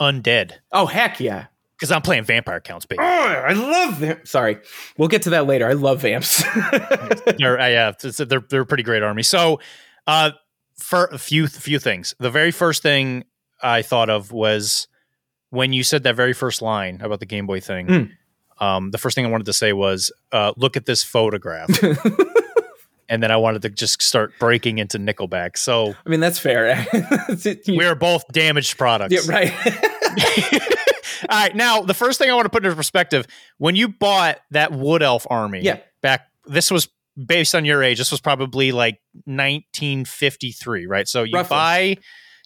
Undead. 0.00 0.52
Oh 0.70 0.86
heck 0.86 1.18
yeah! 1.18 1.46
Because 1.80 1.90
I'm 1.90 2.02
playing 2.02 2.24
vampire 2.24 2.60
counts, 2.60 2.84
baby. 2.84 3.02
Oh, 3.02 3.04
I 3.04 3.54
love 3.54 4.00
them. 4.00 4.20
Sorry, 4.24 4.58
we'll 4.98 5.08
get 5.08 5.22
to 5.22 5.30
that 5.30 5.46
later. 5.46 5.66
I 5.66 5.72
love 5.72 6.02
vamps. 6.02 6.44
they're, 7.38 7.58
uh, 7.58 7.68
yeah, 7.68 7.92
they're 8.02 8.44
they're 8.46 8.60
a 8.60 8.66
pretty 8.66 8.82
great 8.82 9.02
army. 9.02 9.22
So, 9.22 9.60
uh, 10.06 10.32
for 10.76 11.06
a 11.06 11.18
few 11.18 11.46
few 11.46 11.78
things. 11.78 12.14
The 12.18 12.30
very 12.30 12.50
first 12.50 12.82
thing 12.82 13.24
I 13.62 13.80
thought 13.80 14.10
of 14.10 14.30
was 14.30 14.88
when 15.48 15.72
you 15.72 15.82
said 15.82 16.02
that 16.02 16.16
very 16.16 16.34
first 16.34 16.60
line 16.60 17.00
about 17.00 17.20
the 17.20 17.26
Game 17.26 17.46
Boy 17.46 17.60
thing. 17.60 17.86
Mm. 17.86 18.10
Um, 18.58 18.90
the 18.90 18.98
first 18.98 19.14
thing 19.14 19.24
I 19.24 19.30
wanted 19.30 19.46
to 19.46 19.54
say 19.54 19.72
was, 19.72 20.12
uh, 20.32 20.52
"Look 20.58 20.76
at 20.76 20.84
this 20.84 21.02
photograph." 21.02 21.70
and 23.08 23.22
then 23.22 23.30
I 23.30 23.36
wanted 23.38 23.62
to 23.62 23.70
just 23.70 24.02
start 24.02 24.32
breaking 24.38 24.76
into 24.76 24.98
Nickelback. 24.98 25.56
So 25.56 25.94
I 26.04 26.08
mean, 26.10 26.20
that's 26.20 26.38
fair. 26.38 26.86
we're 27.68 27.94
both 27.94 28.28
damaged 28.32 28.76
products. 28.76 29.26
Yeah, 29.26 29.32
right. 29.32 29.52
All 31.28 31.38
right. 31.38 31.54
Now, 31.54 31.82
the 31.82 31.94
first 31.94 32.18
thing 32.18 32.30
I 32.30 32.34
want 32.34 32.46
to 32.46 32.50
put 32.50 32.64
into 32.64 32.76
perspective 32.76 33.26
when 33.58 33.76
you 33.76 33.88
bought 33.88 34.38
that 34.50 34.72
Wood 34.72 35.02
Elf 35.02 35.26
army, 35.28 35.60
yeah. 35.62 35.78
back, 36.02 36.26
this 36.46 36.70
was 36.70 36.88
based 37.26 37.54
on 37.54 37.64
your 37.64 37.82
age. 37.82 37.98
This 37.98 38.10
was 38.10 38.20
probably 38.20 38.72
like 38.72 39.00
1953, 39.24 40.86
right? 40.86 41.08
So 41.08 41.22
you 41.22 41.34
Roughly. 41.34 41.54
buy 41.54 41.96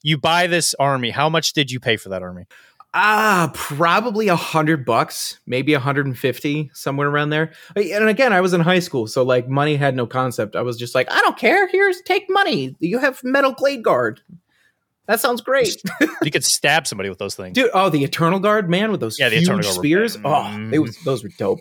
you 0.03 0.19
buy 0.19 0.47
this 0.47 0.75
army. 0.79 1.11
How 1.11 1.29
much 1.29 1.55
did 1.55 1.71
you 1.71 1.81
pay 1.81 1.97
for 1.97 2.11
that 2.11 2.23
army? 2.23 2.47
Ah, 2.97 3.51
probably 3.55 4.29
a 4.29 4.37
hundred 4.37 4.85
bucks, 4.85 5.41
maybe 5.47 5.75
a 5.75 5.81
hundred 5.81 6.07
and 6.07 6.17
fifty, 6.17 6.71
somewhere 6.75 7.09
around 7.09 7.31
there. 7.31 7.53
And 7.75 8.09
again, 8.09 8.33
I 8.33 8.41
was 8.41 8.53
in 8.53 8.61
high 8.61 8.79
school, 8.79 9.09
so 9.09 9.25
like 9.25 9.49
money 9.49 9.75
had 9.75 9.97
no 9.97 10.07
concept. 10.07 10.55
I 10.55 10.63
was 10.63 10.77
just 10.77 10.95
like, 10.95 11.11
I 11.11 11.21
don't 11.23 11.37
care. 11.37 11.67
Here's 11.67 12.01
take 12.03 12.27
money. 12.29 12.77
You 12.79 12.99
have 12.99 13.25
metal 13.25 13.53
blade 13.53 13.83
guard. 13.83 14.21
That 15.07 15.21
sounds 15.21 15.43
great. 15.43 15.83
you 16.23 16.31
could 16.31 16.45
stab 16.45 16.87
somebody 16.87 17.09
with 17.09 17.19
those 17.19 17.35
things, 17.35 17.55
dude. 17.55 17.71
Oh, 17.75 17.91
the 17.91 18.03
Eternal 18.05 18.39
Guard, 18.39 18.71
man, 18.71 18.91
with 18.91 19.01
those 19.01 19.19
yeah, 19.19 19.29
the 19.29 19.37
Eternal 19.37 19.63
Guard 19.63 19.75
spears. 19.75 20.19
Were, 20.19 20.29
oh, 20.29 20.69
they 20.71 20.79
was, 20.79 20.97
those 21.05 21.23
were 21.23 21.31
dope. 21.39 21.61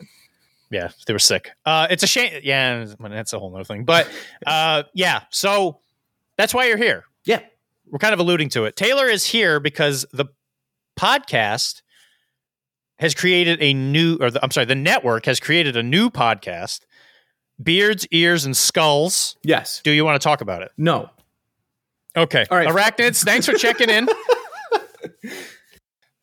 Yeah, 0.72 0.90
they 1.06 1.14
were 1.14 1.20
sick. 1.20 1.52
Uh, 1.66 1.88
it's 1.90 2.04
a 2.04 2.08
shame. 2.08 2.40
Yeah, 2.44 2.86
that's 3.00 3.34
a 3.34 3.40
whole 3.40 3.54
other 3.54 3.64
thing. 3.64 3.84
But 3.84 4.10
uh, 4.48 4.84
yeah, 4.94 5.24
so 5.30 5.80
that's 6.38 6.54
why 6.54 6.68
you're 6.68 6.78
here. 6.78 7.04
Yeah, 7.26 7.42
we're 7.92 8.00
kind 8.00 8.14
of 8.14 8.20
alluding 8.20 8.50
to 8.50 8.66
it. 8.66 8.76
Taylor 8.76 9.08
is 9.08 9.26
here 9.26 9.60
because 9.60 10.06
the 10.14 10.26
podcast 10.98 11.82
has 12.98 13.14
created 13.14 13.62
a 13.62 13.74
new, 13.74 14.18
or 14.22 14.32
the, 14.32 14.44
I'm 14.44 14.52
sorry, 14.52 14.66
the 14.66 14.76
network 14.76 15.26
has 15.26 15.40
created 15.40 15.76
a 15.76 15.84
new 15.84 16.10
podcast. 16.10 16.82
Beards, 17.62 18.08
ears, 18.10 18.46
and 18.46 18.58
skulls. 18.58 19.38
Yes. 19.44 19.82
Do 19.84 19.92
you 19.92 20.04
want 20.04 20.20
to 20.20 20.24
talk 20.24 20.42
about 20.42 20.64
it? 20.64 20.72
No. 20.76 21.10
Okay. 22.16 22.46
All 22.50 22.58
right. 22.58 22.68
Arachnids, 22.68 23.24
thanks 23.24 23.46
for 23.46 23.54
checking 23.54 23.90
in. 23.90 24.08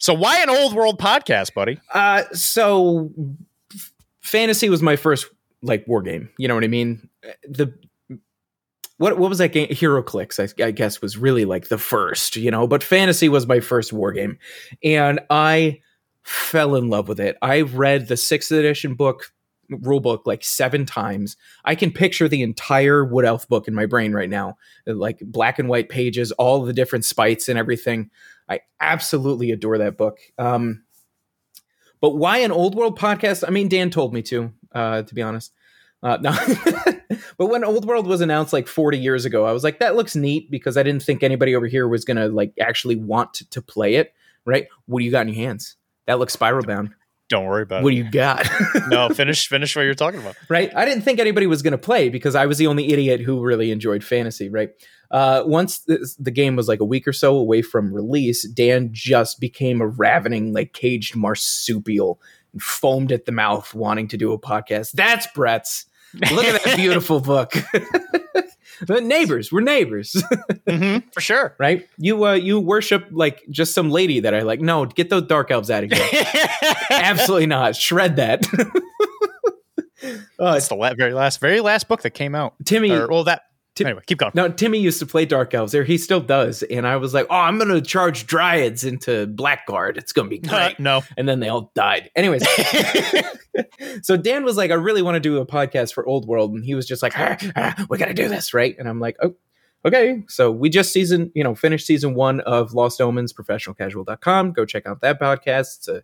So 0.00 0.14
why 0.14 0.42
an 0.42 0.48
old 0.48 0.72
world 0.74 0.98
podcast, 0.98 1.52
buddy? 1.52 1.78
Uh, 1.92 2.24
so 2.32 3.10
fantasy 4.20 4.70
was 4.70 4.80
my 4.80 4.96
first 4.96 5.26
like 5.62 5.86
war 5.86 6.00
game. 6.00 6.30
You 6.38 6.48
know 6.48 6.54
what 6.54 6.64
I 6.64 6.68
mean? 6.68 7.08
The 7.46 7.74
what 8.96 9.18
what 9.18 9.28
was 9.28 9.38
that 9.38 9.52
game? 9.52 9.68
HeroClix, 9.68 10.40
I, 10.58 10.64
I 10.64 10.70
guess, 10.70 11.02
was 11.02 11.18
really 11.18 11.44
like 11.44 11.68
the 11.68 11.76
first. 11.76 12.36
You 12.36 12.50
know, 12.50 12.66
but 12.66 12.82
fantasy 12.82 13.28
was 13.28 13.46
my 13.46 13.60
first 13.60 13.92
war 13.92 14.10
game, 14.12 14.38
and 14.82 15.20
I 15.28 15.80
fell 16.24 16.76
in 16.76 16.88
love 16.88 17.06
with 17.06 17.20
it. 17.20 17.36
I 17.42 17.60
read 17.60 18.08
the 18.08 18.16
sixth 18.16 18.50
edition 18.52 18.94
book 18.94 19.30
rule 19.70 20.00
book 20.00 20.22
like 20.26 20.44
seven 20.44 20.84
times. 20.86 21.36
I 21.64 21.74
can 21.74 21.92
picture 21.92 22.28
the 22.28 22.42
entire 22.42 23.04
Wood 23.04 23.24
Elf 23.24 23.48
book 23.48 23.68
in 23.68 23.74
my 23.74 23.86
brain 23.86 24.12
right 24.12 24.30
now, 24.30 24.56
like 24.86 25.20
black 25.20 25.58
and 25.58 25.68
white 25.68 25.88
pages, 25.88 26.32
all 26.32 26.62
the 26.62 26.72
different 26.72 27.04
spites 27.04 27.48
and 27.48 27.58
everything. 27.58 28.10
I 28.48 28.60
absolutely 28.80 29.50
adore 29.50 29.78
that 29.78 29.96
book. 29.96 30.18
Um, 30.38 30.82
but 32.00 32.16
why 32.16 32.38
an 32.38 32.52
old 32.52 32.74
world 32.74 32.98
podcast? 32.98 33.44
I 33.46 33.50
mean, 33.50 33.68
Dan 33.68 33.90
told 33.90 34.12
me 34.12 34.22
to, 34.22 34.52
uh, 34.74 35.02
to 35.02 35.14
be 35.14 35.22
honest. 35.22 35.52
Uh, 36.02 36.18
no. 36.20 36.32
but 37.38 37.46
when 37.46 37.64
Old 37.64 37.84
World 37.84 38.06
was 38.06 38.20
announced 38.20 38.52
like 38.52 38.66
40 38.66 38.98
years 38.98 39.24
ago, 39.24 39.44
I 39.44 39.52
was 39.52 39.62
like, 39.62 39.80
that 39.80 39.96
looks 39.96 40.16
neat 40.16 40.50
because 40.50 40.76
I 40.76 40.82
didn't 40.82 41.02
think 41.02 41.22
anybody 41.22 41.54
over 41.54 41.66
here 41.66 41.86
was 41.86 42.04
gonna 42.04 42.28
like 42.28 42.54
actually 42.58 42.96
want 42.96 43.34
to 43.34 43.62
play 43.62 43.96
it. 43.96 44.14
Right? 44.46 44.68
What 44.86 45.00
do 45.00 45.04
you 45.04 45.10
got 45.10 45.26
in 45.26 45.34
your 45.34 45.46
hands? 45.46 45.76
That 46.06 46.18
looks 46.18 46.32
spiral 46.32 46.64
bound. 46.64 46.94
Don't 47.30 47.46
worry 47.46 47.62
about 47.62 47.84
What 47.84 47.94
it. 47.94 48.02
What 48.02 48.02
do 48.02 48.06
you 48.06 48.10
got? 48.10 48.46
no, 48.88 49.08
finish 49.14 49.46
finish 49.48 49.74
what 49.74 49.82
you're 49.82 49.94
talking 49.94 50.20
about. 50.20 50.36
right? 50.48 50.74
I 50.76 50.84
didn't 50.84 51.02
think 51.02 51.20
anybody 51.20 51.46
was 51.46 51.62
going 51.62 51.72
to 51.72 51.78
play 51.78 52.08
because 52.08 52.34
I 52.34 52.44
was 52.46 52.58
the 52.58 52.66
only 52.66 52.92
idiot 52.92 53.20
who 53.20 53.40
really 53.40 53.70
enjoyed 53.70 54.02
fantasy, 54.04 54.48
right? 54.48 54.70
Uh, 55.12 55.44
once 55.46 55.78
the, 55.80 56.12
the 56.18 56.30
game 56.32 56.56
was 56.56 56.68
like 56.68 56.80
a 56.80 56.84
week 56.84 57.06
or 57.06 57.12
so 57.12 57.36
away 57.36 57.62
from 57.62 57.94
release, 57.94 58.46
Dan 58.48 58.90
just 58.92 59.40
became 59.40 59.80
a 59.80 59.86
ravening, 59.86 60.52
like 60.52 60.72
caged 60.72 61.16
marsupial 61.16 62.20
and 62.52 62.62
foamed 62.62 63.12
at 63.12 63.26
the 63.26 63.32
mouth, 63.32 63.72
wanting 63.74 64.08
to 64.08 64.16
do 64.16 64.32
a 64.32 64.38
podcast. 64.38 64.92
That's 64.92 65.26
Brett's. 65.28 65.86
Look 66.14 66.44
at 66.44 66.62
that 66.64 66.76
beautiful 66.76 67.20
book. 67.20 67.54
But 68.86 69.02
neighbors, 69.04 69.50
we're 69.52 69.60
neighbors, 69.60 70.22
hmm 70.68 70.98
for 71.12 71.20
sure. 71.20 71.54
right? 71.58 71.88
You 71.98 72.24
uh, 72.26 72.32
you 72.34 72.60
worship 72.60 73.06
like 73.10 73.42
just 73.50 73.74
some 73.74 73.90
lady 73.90 74.20
that 74.20 74.34
I 74.34 74.42
like. 74.42 74.60
No, 74.60 74.84
get 74.86 75.10
those 75.10 75.22
dark 75.26 75.50
elves 75.50 75.70
out 75.70 75.84
of 75.84 75.92
here. 75.92 76.24
Absolutely 76.90 77.46
not. 77.46 77.76
Shred 77.76 78.16
that. 78.16 78.46
uh, 80.02 80.14
That's 80.52 80.68
the 80.68 80.74
la- 80.76 80.94
very 80.94 81.12
last, 81.12 81.40
very 81.40 81.60
last 81.60 81.88
book 81.88 82.02
that 82.02 82.10
came 82.10 82.34
out. 82.34 82.54
Timmy, 82.64 82.90
Or, 82.90 83.06
well, 83.08 83.24
that. 83.24 83.42
Tim- 83.76 83.86
anyway, 83.86 84.02
keep 84.06 84.18
going. 84.18 84.32
Now, 84.34 84.48
Timmy 84.48 84.78
used 84.80 84.98
to 84.98 85.06
play 85.06 85.24
Dark 85.24 85.54
Elves 85.54 85.72
there. 85.72 85.84
He 85.84 85.96
still 85.96 86.20
does. 86.20 86.62
And 86.64 86.86
I 86.86 86.96
was 86.96 87.14
like, 87.14 87.26
oh, 87.30 87.36
I'm 87.36 87.56
going 87.56 87.70
to 87.70 87.80
charge 87.80 88.26
Dryads 88.26 88.84
into 88.84 89.26
Blackguard. 89.28 89.96
It's 89.96 90.12
going 90.12 90.28
to 90.28 90.30
be 90.30 90.38
great. 90.48 90.78
no. 90.80 91.02
and 91.16 91.28
then 91.28 91.40
they 91.40 91.48
all 91.48 91.70
died. 91.74 92.10
Anyways, 92.16 92.44
so 94.02 94.16
Dan 94.16 94.44
was 94.44 94.56
like, 94.56 94.70
I 94.70 94.74
really 94.74 95.02
want 95.02 95.14
to 95.16 95.20
do 95.20 95.38
a 95.38 95.46
podcast 95.46 95.94
for 95.94 96.06
Old 96.06 96.26
World. 96.26 96.52
And 96.52 96.64
he 96.64 96.74
was 96.74 96.86
just 96.86 97.02
like, 97.02 97.12
ah, 97.16 97.36
ah, 97.56 97.86
we 97.88 97.96
got 97.96 98.06
to 98.06 98.14
do 98.14 98.28
this, 98.28 98.52
right? 98.52 98.74
And 98.78 98.88
I'm 98.88 98.98
like, 99.00 99.16
oh, 99.22 99.34
okay. 99.84 100.24
So 100.28 100.50
we 100.50 100.68
just 100.68 100.92
season, 100.92 101.30
you 101.34 101.44
know, 101.44 101.54
finished 101.54 101.86
season 101.86 102.14
one 102.14 102.40
of 102.40 102.74
Lost 102.74 103.00
Omens, 103.00 103.32
professionalcasual.com. 103.32 104.52
Go 104.52 104.64
check 104.64 104.86
out 104.86 105.00
that 105.02 105.20
podcast. 105.20 105.76
It's 105.78 105.88
a 105.88 106.02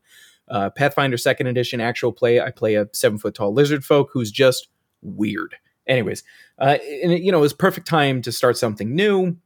uh, 0.48 0.70
Pathfinder 0.70 1.16
second 1.16 1.48
edition 1.48 1.80
actual 1.80 2.12
play. 2.12 2.40
I 2.40 2.52
play 2.52 2.76
a 2.76 2.88
seven 2.92 3.18
foot 3.18 3.34
tall 3.34 3.52
lizard 3.52 3.84
folk 3.84 4.10
who's 4.12 4.30
just 4.30 4.68
weird. 5.02 5.56
Anyways, 5.86 6.24
uh, 6.58 6.78
and 7.02 7.12
it, 7.12 7.22
you 7.22 7.30
know, 7.32 7.38
it 7.38 7.42
was 7.42 7.52
perfect 7.52 7.86
time 7.86 8.22
to 8.22 8.32
start 8.32 8.56
something 8.56 8.94
new. 8.94 9.36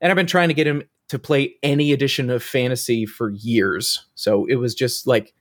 And 0.00 0.10
I've 0.10 0.16
been 0.16 0.26
trying 0.26 0.48
to 0.48 0.54
get 0.54 0.66
him 0.66 0.82
to 1.08 1.18
play 1.18 1.54
any 1.62 1.92
edition 1.92 2.30
of 2.30 2.42
fantasy 2.42 3.06
for 3.06 3.30
years. 3.30 4.06
So 4.14 4.46
it 4.46 4.56
was 4.56 4.74
just 4.74 5.06
like 5.06 5.32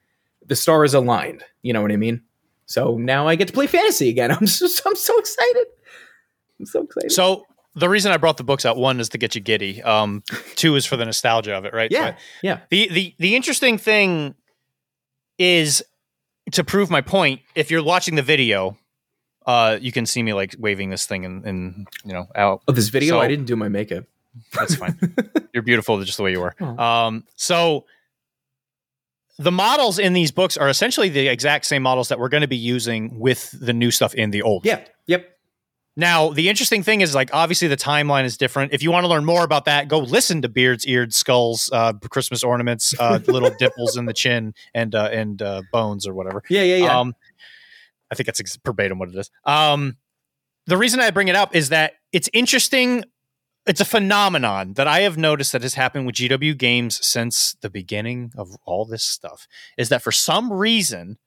the 0.46 0.56
stars 0.56 0.94
aligned. 0.94 1.44
You 1.62 1.74
know 1.74 1.82
what 1.82 1.92
I 1.92 1.96
mean? 1.98 2.22
So 2.66 2.98
now 2.98 3.28
I 3.28 3.36
get 3.36 3.48
to 3.48 3.54
play 3.54 3.68
fantasy 3.68 4.10
again. 4.10 4.32
I'm 4.40 4.46
just, 4.46 4.82
I'm 4.86 4.96
so 4.96 5.18
excited. 5.18 5.66
I'm 6.60 6.66
so 6.66 6.82
excited. 6.84 7.12
So 7.12 7.46
the 7.76 7.90
reason 7.90 8.12
I 8.12 8.18
brought 8.18 8.38
the 8.38 8.44
books 8.44 8.66
out 8.66 8.78
one 8.78 9.00
is 9.00 9.10
to 9.10 9.18
get 9.18 9.34
you 9.36 9.42
giddy. 9.42 9.82
Um, 9.82 10.24
two 10.56 10.76
is 10.76 10.86
for 10.86 10.96
the 10.98 11.06
nostalgia 11.06 11.56
of 11.56 11.66
it, 11.66 11.74
right? 11.74 11.92
So 11.92 11.98
yeah, 12.00 12.06
I- 12.08 12.18
yeah. 12.44 12.60
The 12.70 12.88
the 12.90 13.16
the 13.18 13.36
interesting 13.36 13.78
thing 13.78 14.36
is 15.38 15.84
to 16.52 16.64
prove 16.64 16.90
my 16.90 17.02
point. 17.02 17.42
If 17.56 17.72
you're 17.72 17.84
watching 17.84 18.16
the 18.16 18.22
video, 18.22 18.78
uh, 19.46 19.78
you 19.82 19.92
can 19.92 20.06
see 20.06 20.24
me 20.24 20.34
like 20.34 20.56
waving 20.58 20.90
this 20.90 21.06
thing 21.06 21.26
and, 21.26 21.46
and 21.46 21.88
you 22.06 22.14
know 22.14 22.28
out. 22.36 22.62
Oh, 22.68 22.72
this 22.72 22.90
video, 22.90 23.16
So- 23.16 23.22
I 23.22 23.28
didn't 23.28 23.46
do 23.46 23.56
my 23.56 23.70
makeup. 23.70 24.06
That's 24.52 24.76
fine. 24.76 24.98
you're 25.54 25.62
beautiful 25.64 26.04
just 26.04 26.18
the 26.18 26.24
way 26.24 26.32
you 26.32 26.42
are. 26.42 26.56
Um, 26.80 27.24
so 27.36 27.86
the 29.38 29.52
models 29.52 30.00
in 30.00 30.14
these 30.14 30.32
books 30.32 30.58
are 30.58 30.70
essentially 30.70 31.10
the 31.10 31.28
exact 31.28 31.66
same 31.66 31.84
models 31.84 32.08
that 32.10 32.20
we're 32.20 32.30
going 32.30 32.42
to 32.42 32.48
be 32.48 32.58
using 32.58 33.20
with 33.20 33.52
the 33.60 33.74
new 33.74 33.92
stuff 33.92 34.14
in 34.16 34.32
the 34.32 34.42
old. 34.42 34.66
Yeah, 34.66 34.84
yep. 35.08 35.30
Now, 35.96 36.30
the 36.32 36.50
interesting 36.50 36.82
thing 36.82 37.02
is, 37.02 37.14
like, 37.14 37.30
obviously 37.34 37.68
the 37.68 37.78
timeline 37.78 38.24
is 38.24 38.36
different. 38.36 38.74
If 38.74 38.82
you 38.82 38.90
want 38.92 39.04
to 39.04 39.08
learn 39.08 39.26
more 39.26 39.44
about 39.44 39.66
that, 39.66 39.88
go 39.88 40.00
listen 40.00 40.42
to 40.42 40.50
Beards, 40.50 40.88
Eared, 40.88 41.14
Skulls, 41.14 41.70
uh, 41.72 41.94
Christmas 42.10 42.44
ornaments, 42.44 42.96
uh, 43.00 43.20
little 43.28 43.52
dimples 43.60 43.96
in 43.98 44.06
the 44.08 44.14
chin, 44.14 44.56
and 44.74 44.96
uh, 44.96 45.10
and 45.12 45.40
uh, 45.44 45.62
bones 45.72 46.08
or 46.08 46.16
whatever. 46.16 46.42
Yeah, 46.50 46.64
yeah, 46.64 46.78
yeah. 46.78 47.00
Um, 47.00 47.14
I 48.14 48.16
think 48.16 48.28
that's 48.28 48.40
ex- 48.40 48.60
verbatim 48.64 49.00
what 49.00 49.10
it 49.10 49.16
is. 49.16 49.32
Um, 49.44 49.98
the 50.68 50.78
reason 50.78 51.00
I 51.00 51.10
bring 51.12 51.28
it 51.28 51.36
up 51.36 51.56
is 51.56 51.70
that 51.70 51.94
it's 52.12 52.30
interesting. 52.32 53.04
It's 53.66 53.82
a 53.82 53.86
phenomenon 53.86 54.74
that 54.74 54.88
I 54.88 55.02
have 55.02 55.18
noticed 55.18 55.52
that 55.54 55.64
has 55.64 55.74
happened 55.74 56.06
with 56.06 56.16
GW 56.16 56.58
games 56.58 57.06
since 57.06 57.56
the 57.62 57.70
beginning 57.70 58.32
of 58.38 58.56
all 58.66 58.86
this 58.86 59.04
stuff. 59.04 59.48
Is 59.78 59.90
that 59.90 60.04
for 60.04 60.12
some 60.12 60.54
reason, 60.54 61.18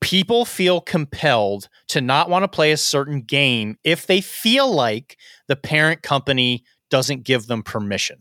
people 0.00 0.44
feel 0.44 0.80
compelled 0.80 1.68
to 1.88 2.00
not 2.00 2.30
want 2.30 2.44
to 2.44 2.48
play 2.48 2.72
a 2.72 2.76
certain 2.76 3.22
game 3.22 3.76
if 3.82 4.06
they 4.06 4.20
feel 4.20 4.72
like 4.72 5.16
the 5.48 5.56
parent 5.56 6.02
company 6.02 6.62
doesn't 6.90 7.24
give 7.24 7.46
them 7.46 7.62
permission. 7.62 8.18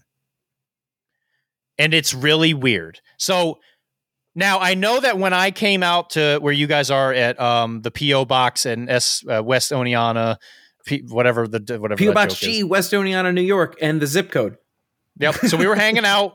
And 1.77 1.93
it's 1.93 2.13
really 2.13 2.53
weird. 2.53 3.01
So 3.17 3.59
now 4.35 4.59
I 4.59 4.73
know 4.73 4.99
that 4.99 5.17
when 5.17 5.33
I 5.33 5.51
came 5.51 5.83
out 5.83 6.11
to 6.11 6.39
where 6.39 6.53
you 6.53 6.67
guys 6.67 6.89
are 6.89 7.13
at 7.13 7.39
um, 7.39 7.81
the 7.81 7.91
PO 7.91 8.25
box 8.25 8.65
and 8.65 8.89
S 8.89 9.23
uh, 9.27 9.43
West 9.43 9.71
Oneonta, 9.71 10.37
P- 10.85 11.03
whatever 11.07 11.47
the 11.47 11.79
whatever 11.79 12.03
PO 12.03 12.13
Box 12.13 12.35
joke 12.35 12.49
is. 12.49 12.55
G, 12.57 12.63
West 12.63 12.91
Oneonta, 12.91 13.33
New 13.33 13.41
York, 13.41 13.75
and 13.81 14.01
the 14.01 14.07
zip 14.07 14.31
code. 14.31 14.57
Yep. 15.19 15.35
So 15.35 15.57
we 15.57 15.67
were 15.67 15.75
hanging 15.75 16.05
out 16.05 16.33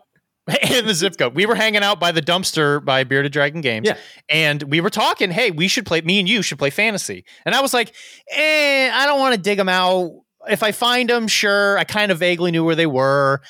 in 0.71 0.87
the 0.87 0.95
zip 0.95 1.19
code. 1.19 1.35
We 1.35 1.47
were 1.47 1.55
hanging 1.55 1.83
out 1.83 2.00
by 2.00 2.12
the 2.12 2.23
dumpster 2.23 2.83
by 2.83 3.05
Bearded 3.05 3.33
Dragon 3.33 3.61
Games. 3.61 3.87
Yeah. 3.87 3.97
And 4.28 4.62
we 4.62 4.81
were 4.81 4.90
talking, 4.90 5.31
hey, 5.31 5.50
we 5.50 5.69
should 5.69 5.85
play, 5.85 6.00
me 6.00 6.19
and 6.19 6.28
you 6.28 6.43
should 6.43 6.59
play 6.59 6.71
fantasy. 6.71 7.25
And 7.45 7.55
I 7.55 7.61
was 7.61 7.75
like, 7.75 7.95
eh, 8.31 8.90
I 8.93 9.07
don't 9.07 9.19
want 9.19 9.35
to 9.35 9.40
dig 9.40 9.59
them 9.59 9.69
out. 9.69 10.11
If 10.49 10.62
I 10.62 10.73
find 10.73 11.11
them, 11.11 11.28
sure. 11.28 11.76
I 11.76 11.85
kind 11.85 12.11
of 12.11 12.19
vaguely 12.19 12.50
knew 12.50 12.64
where 12.64 12.76
they 12.76 12.87
were. 12.87 13.43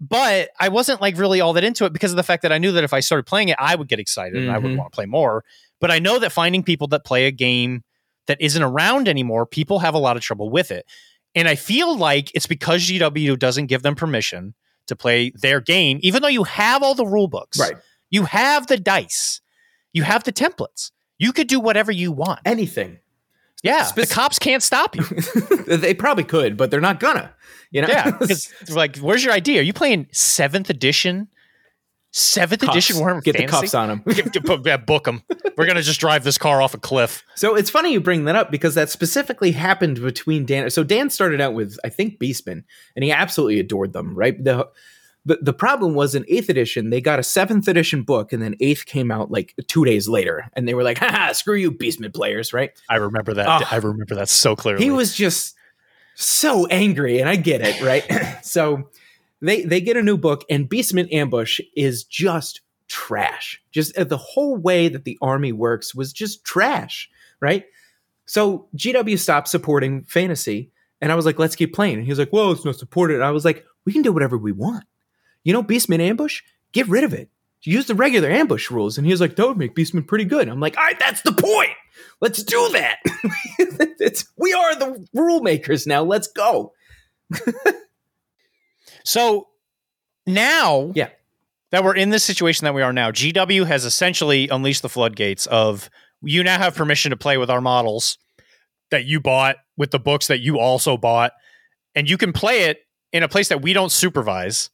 But 0.00 0.50
I 0.60 0.68
wasn't 0.68 1.00
like 1.00 1.16
really 1.16 1.40
all 1.40 1.52
that 1.54 1.64
into 1.64 1.84
it 1.84 1.92
because 1.92 2.10
of 2.12 2.16
the 2.16 2.22
fact 2.22 2.42
that 2.42 2.52
I 2.52 2.58
knew 2.58 2.72
that 2.72 2.84
if 2.84 2.92
I 2.92 3.00
started 3.00 3.24
playing 3.26 3.48
it, 3.48 3.56
I 3.58 3.74
would 3.74 3.88
get 3.88 4.00
excited 4.00 4.42
and 4.42 4.50
I 4.50 4.58
would 4.58 4.72
Mhm. 4.72 4.76
want 4.76 4.92
to 4.92 4.94
play 4.96 5.06
more. 5.06 5.44
But 5.80 5.90
I 5.90 5.98
know 5.98 6.18
that 6.18 6.32
finding 6.32 6.62
people 6.62 6.88
that 6.88 7.04
play 7.04 7.26
a 7.26 7.30
game 7.30 7.82
that 8.26 8.40
isn't 8.40 8.62
around 8.62 9.08
anymore, 9.08 9.46
people 9.46 9.78
have 9.80 9.94
a 9.94 9.98
lot 9.98 10.16
of 10.16 10.22
trouble 10.22 10.50
with 10.50 10.70
it. 10.70 10.84
And 11.34 11.48
I 11.48 11.54
feel 11.54 11.96
like 11.96 12.30
it's 12.34 12.46
because 12.46 12.82
GW 12.82 13.36
doesn't 13.36 13.66
give 13.66 13.82
them 13.82 13.94
permission 13.94 14.54
to 14.86 14.96
play 14.96 15.30
their 15.34 15.60
game, 15.60 15.98
even 16.02 16.22
though 16.22 16.28
you 16.28 16.44
have 16.44 16.82
all 16.82 16.94
the 16.94 17.06
rule 17.06 17.28
books. 17.28 17.58
Right. 17.58 17.74
You 18.10 18.24
have 18.24 18.66
the 18.66 18.76
dice. 18.76 19.40
You 19.92 20.02
have 20.02 20.24
the 20.24 20.32
templates. 20.32 20.90
You 21.18 21.32
could 21.32 21.46
do 21.46 21.60
whatever 21.60 21.92
you 21.92 22.12
want. 22.12 22.40
Anything. 22.44 22.98
Yeah. 23.64 23.82
spec- 23.84 24.08
the 24.08 24.14
cops 24.14 24.38
can't 24.38 24.62
stop 24.62 24.94
you. 24.94 25.02
they 25.66 25.94
probably 25.94 26.24
could, 26.24 26.56
but 26.56 26.70
they're 26.70 26.80
not 26.80 27.00
gonna. 27.00 27.34
You 27.72 27.82
know? 27.82 27.88
Yeah. 27.88 28.12
Because 28.12 28.52
like, 28.70 28.98
where's 28.98 29.24
your 29.24 29.32
idea? 29.34 29.58
Are 29.58 29.64
you 29.64 29.72
playing 29.72 30.06
seventh 30.12 30.70
edition? 30.70 31.26
Seventh 32.16 32.60
Cuffs. 32.60 32.70
edition 32.76 32.96
Warhammer 32.96 33.24
Get 33.24 33.32
the 33.32 33.38
Fantasy? 33.38 33.60
cuffs 33.62 33.74
on 33.74 33.88
them. 33.88 34.02
Get- 34.08 34.32
get- 34.32 34.44
put- 34.44 34.64
yeah, 34.64 34.76
book 34.76 35.02
them. 35.04 35.22
We're 35.56 35.66
gonna 35.66 35.82
just 35.82 35.98
drive 35.98 36.22
this 36.22 36.38
car 36.38 36.62
off 36.62 36.72
a 36.74 36.78
cliff. 36.78 37.24
So 37.34 37.56
it's 37.56 37.70
funny 37.70 37.92
you 37.92 38.00
bring 38.00 38.26
that 38.26 38.36
up 38.36 38.52
because 38.52 38.76
that 38.76 38.88
specifically 38.90 39.50
happened 39.50 40.00
between 40.00 40.44
Dan. 40.46 40.70
So 40.70 40.84
Dan 40.84 41.10
started 41.10 41.40
out 41.40 41.54
with 41.54 41.76
I 41.84 41.88
think 41.88 42.20
Beastmen, 42.20 42.62
and 42.94 43.02
he 43.02 43.10
absolutely 43.10 43.58
adored 43.58 43.92
them. 43.92 44.14
Right. 44.16 44.42
The 44.42 44.68
the, 45.26 45.38
the 45.40 45.52
problem 45.52 45.94
was 45.94 46.14
in 46.14 46.24
eighth 46.28 46.48
edition 46.48 46.90
they 46.90 47.00
got 47.00 47.18
a 47.18 47.22
seventh 47.22 47.68
edition 47.68 48.02
book, 48.02 48.32
and 48.32 48.42
then 48.42 48.56
eighth 48.60 48.86
came 48.86 49.10
out 49.10 49.30
like 49.30 49.54
two 49.66 49.84
days 49.84 50.08
later, 50.08 50.50
and 50.54 50.68
they 50.68 50.74
were 50.74 50.82
like, 50.82 50.98
"Ha 50.98 51.32
screw 51.32 51.54
you, 51.54 51.72
Beastman 51.72 52.14
players!" 52.14 52.52
Right. 52.52 52.70
I 52.88 52.96
remember 52.96 53.34
that. 53.34 53.62
Oh. 53.62 53.66
I 53.70 53.76
remember 53.76 54.14
that 54.16 54.28
so 54.28 54.54
clearly. 54.54 54.84
He 54.84 54.90
was 54.90 55.14
just 55.14 55.56
so 56.14 56.66
angry, 56.66 57.20
and 57.20 57.28
I 57.28 57.36
get 57.36 57.60
it, 57.62 57.80
right? 57.82 58.04
so 58.44 58.90
they 59.40 59.62
they 59.62 59.80
get 59.80 59.96
a 59.96 60.02
new 60.02 60.16
book, 60.16 60.44
and 60.50 60.68
Beastman 60.68 61.12
Ambush 61.12 61.60
is 61.76 62.04
just 62.04 62.60
trash. 62.88 63.62
Just 63.72 63.96
uh, 63.96 64.04
the 64.04 64.16
whole 64.16 64.56
way 64.56 64.88
that 64.88 65.04
the 65.04 65.18
army 65.22 65.52
works 65.52 65.94
was 65.94 66.12
just 66.12 66.44
trash, 66.44 67.08
right? 67.40 67.64
So 68.26 68.68
GW 68.76 69.18
stopped 69.18 69.48
supporting 69.48 70.04
fantasy, 70.04 70.70
and 71.00 71.12
I 71.12 71.14
was 71.14 71.26
like, 71.26 71.38
let's 71.38 71.56
keep 71.56 71.74
playing. 71.74 71.96
And 71.96 72.04
he 72.04 72.10
was 72.10 72.18
like, 72.18 72.32
well, 72.32 72.52
it's 72.52 72.64
not 72.64 72.76
supported. 72.76 73.16
And 73.16 73.24
I 73.24 73.30
was 73.30 73.44
like, 73.44 73.64
we 73.84 73.92
can 73.92 74.02
do 74.02 74.12
whatever 74.12 74.38
we 74.38 74.52
want. 74.52 74.84
You 75.44 75.52
know, 75.52 75.62
Beastman 75.62 76.00
Ambush, 76.00 76.42
get 76.72 76.88
rid 76.88 77.04
of 77.04 77.14
it. 77.14 77.28
use 77.62 77.86
the 77.86 77.94
regular 77.94 78.30
ambush 78.30 78.70
rules. 78.70 78.98
And 78.98 79.06
he 79.06 79.12
was 79.12 79.20
like, 79.20 79.36
that 79.36 79.46
would 79.46 79.56
make 79.56 79.74
Beastman 79.74 80.06
pretty 80.06 80.24
good. 80.24 80.48
I'm 80.48 80.60
like, 80.60 80.76
all 80.76 80.84
right, 80.84 80.98
that's 80.98 81.22
the 81.22 81.32
point. 81.32 81.70
Let's 82.20 82.42
do 82.42 82.68
that. 82.72 82.98
it's, 84.00 84.26
we 84.36 84.52
are 84.52 84.74
the 84.74 85.06
rule 85.14 85.40
makers 85.40 85.86
now. 85.86 86.02
Let's 86.02 86.28
go. 86.28 86.72
so 89.04 89.48
now, 90.26 90.92
yeah, 90.94 91.10
that 91.70 91.84
we're 91.84 91.96
in 91.96 92.10
this 92.10 92.24
situation 92.24 92.64
that 92.64 92.74
we 92.74 92.82
are 92.82 92.92
now, 92.92 93.10
GW 93.10 93.66
has 93.66 93.84
essentially 93.84 94.48
unleashed 94.48 94.82
the 94.82 94.88
floodgates 94.88 95.46
of 95.46 95.90
you 96.22 96.42
now 96.42 96.58
have 96.58 96.74
permission 96.74 97.10
to 97.10 97.16
play 97.16 97.36
with 97.36 97.50
our 97.50 97.60
models 97.60 98.18
that 98.90 99.04
you 99.04 99.20
bought 99.20 99.56
with 99.76 99.90
the 99.90 99.98
books 99.98 100.28
that 100.28 100.40
you 100.40 100.58
also 100.58 100.96
bought, 100.96 101.32
and 101.94 102.08
you 102.08 102.16
can 102.16 102.32
play 102.32 102.64
it 102.64 102.78
in 103.12 103.22
a 103.22 103.28
place 103.28 103.48
that 103.48 103.62
we 103.62 103.72
don't 103.72 103.92
supervise. 103.92 104.70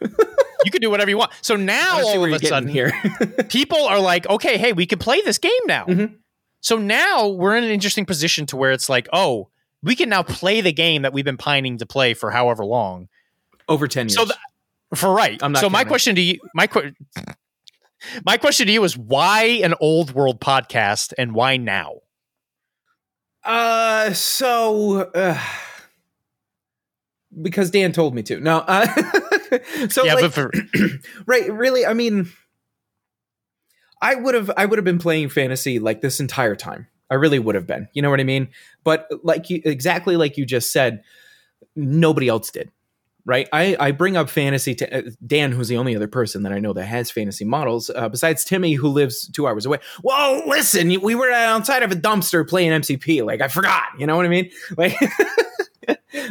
You 0.00 0.70
can 0.70 0.80
do 0.80 0.90
whatever 0.90 1.10
you 1.10 1.18
want. 1.18 1.32
So 1.40 1.56
now 1.56 2.00
all 2.02 2.24
of 2.24 2.32
a 2.32 2.44
sudden 2.46 2.68
here, 2.68 2.92
people 3.48 3.78
are 3.78 4.00
like, 4.00 4.28
okay, 4.28 4.58
hey, 4.58 4.72
we 4.72 4.86
can 4.86 4.98
play 4.98 5.20
this 5.22 5.38
game 5.38 5.52
now. 5.66 5.84
Mm-hmm. 5.86 6.14
So 6.60 6.76
now 6.76 7.28
we're 7.28 7.56
in 7.56 7.64
an 7.64 7.70
interesting 7.70 8.04
position 8.04 8.46
to 8.46 8.56
where 8.56 8.72
it's 8.72 8.88
like, 8.88 9.08
oh, 9.12 9.48
we 9.82 9.94
can 9.94 10.08
now 10.08 10.22
play 10.22 10.60
the 10.60 10.72
game 10.72 11.02
that 11.02 11.12
we've 11.12 11.24
been 11.24 11.36
pining 11.36 11.78
to 11.78 11.86
play 11.86 12.14
for 12.14 12.30
however 12.30 12.64
long. 12.64 13.08
Over 13.68 13.86
10 13.86 14.06
years. 14.06 14.14
So 14.14 14.24
th- 14.24 14.36
for 14.94 15.12
right. 15.12 15.40
I'm 15.42 15.52
not 15.52 15.60
so 15.60 15.70
my 15.70 15.84
question 15.84 16.16
to 16.16 16.20
you, 16.20 16.40
my 16.54 16.66
que- 16.66 16.94
my 18.24 18.36
question 18.36 18.66
to 18.66 18.72
you 18.72 18.82
is 18.84 18.96
why 18.96 19.42
an 19.62 19.74
old 19.80 20.14
world 20.14 20.40
podcast 20.40 21.12
and 21.18 21.34
why 21.34 21.56
now? 21.56 22.00
Uh, 23.44 24.12
so 24.12 25.10
uh, 25.14 25.40
because 27.40 27.70
Dan 27.70 27.92
told 27.92 28.14
me 28.14 28.22
to. 28.24 28.40
No, 28.40 28.58
uh, 28.66 28.86
so 29.88 30.04
yeah, 30.04 30.14
like, 30.14 30.22
but 30.22 30.32
for 30.32 30.52
right, 31.26 31.52
really, 31.52 31.86
I 31.86 31.94
mean, 31.94 32.30
I 34.00 34.14
would 34.14 34.34
have, 34.34 34.50
I 34.56 34.66
would 34.66 34.78
have 34.78 34.84
been 34.84 34.98
playing 34.98 35.28
fantasy 35.28 35.78
like 35.78 36.00
this 36.00 36.20
entire 36.20 36.56
time. 36.56 36.86
I 37.10 37.14
really 37.14 37.38
would 37.38 37.54
have 37.54 37.66
been. 37.66 37.88
You 37.94 38.02
know 38.02 38.10
what 38.10 38.20
I 38.20 38.24
mean? 38.24 38.48
But 38.84 39.08
like 39.22 39.50
you, 39.50 39.62
exactly 39.64 40.16
like 40.16 40.36
you 40.36 40.44
just 40.44 40.72
said, 40.72 41.02
nobody 41.74 42.28
else 42.28 42.50
did. 42.50 42.70
Right. 43.24 43.46
I, 43.52 43.76
I 43.78 43.90
bring 43.90 44.16
up 44.16 44.30
fantasy 44.30 44.74
to 44.76 44.98
uh, 44.98 45.10
Dan, 45.26 45.52
who's 45.52 45.68
the 45.68 45.76
only 45.76 45.94
other 45.94 46.08
person 46.08 46.44
that 46.44 46.52
I 46.52 46.60
know 46.60 46.72
that 46.72 46.86
has 46.86 47.10
fantasy 47.10 47.44
models, 47.44 47.90
uh, 47.94 48.08
besides 48.08 48.42
Timmy, 48.42 48.72
who 48.72 48.88
lives 48.88 49.28
two 49.28 49.46
hours 49.46 49.66
away. 49.66 49.80
Well, 50.02 50.48
listen, 50.48 50.88
we 51.02 51.14
were 51.14 51.30
outside 51.30 51.82
of 51.82 51.92
a 51.92 51.94
dumpster 51.94 52.48
playing 52.48 52.70
MCP. 52.72 53.26
Like, 53.26 53.42
I 53.42 53.48
forgot. 53.48 53.84
You 53.98 54.06
know 54.06 54.16
what 54.16 54.24
I 54.24 54.30
mean? 54.30 54.50
Like, 54.78 54.96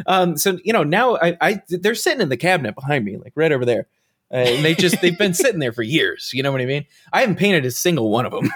um, 0.05 0.37
so, 0.37 0.57
you 0.63 0.73
know, 0.73 0.83
now 0.83 1.17
I, 1.17 1.37
I, 1.41 1.61
they're 1.69 1.95
sitting 1.95 2.21
in 2.21 2.29
the 2.29 2.37
cabinet 2.37 2.75
behind 2.75 3.03
me, 3.05 3.17
like 3.17 3.33
right 3.35 3.51
over 3.51 3.65
there. 3.65 3.87
Uh, 4.31 4.37
and 4.37 4.65
they 4.65 4.75
just, 4.75 5.01
they've 5.01 5.17
been 5.17 5.33
sitting 5.33 5.59
there 5.59 5.71
for 5.71 5.83
years. 5.83 6.31
You 6.33 6.43
know 6.43 6.51
what 6.51 6.61
I 6.61 6.65
mean? 6.65 6.85
I 7.13 7.21
haven't 7.21 7.37
painted 7.37 7.65
a 7.65 7.71
single 7.71 8.11
one 8.11 8.25
of 8.25 8.31
them. 8.33 8.51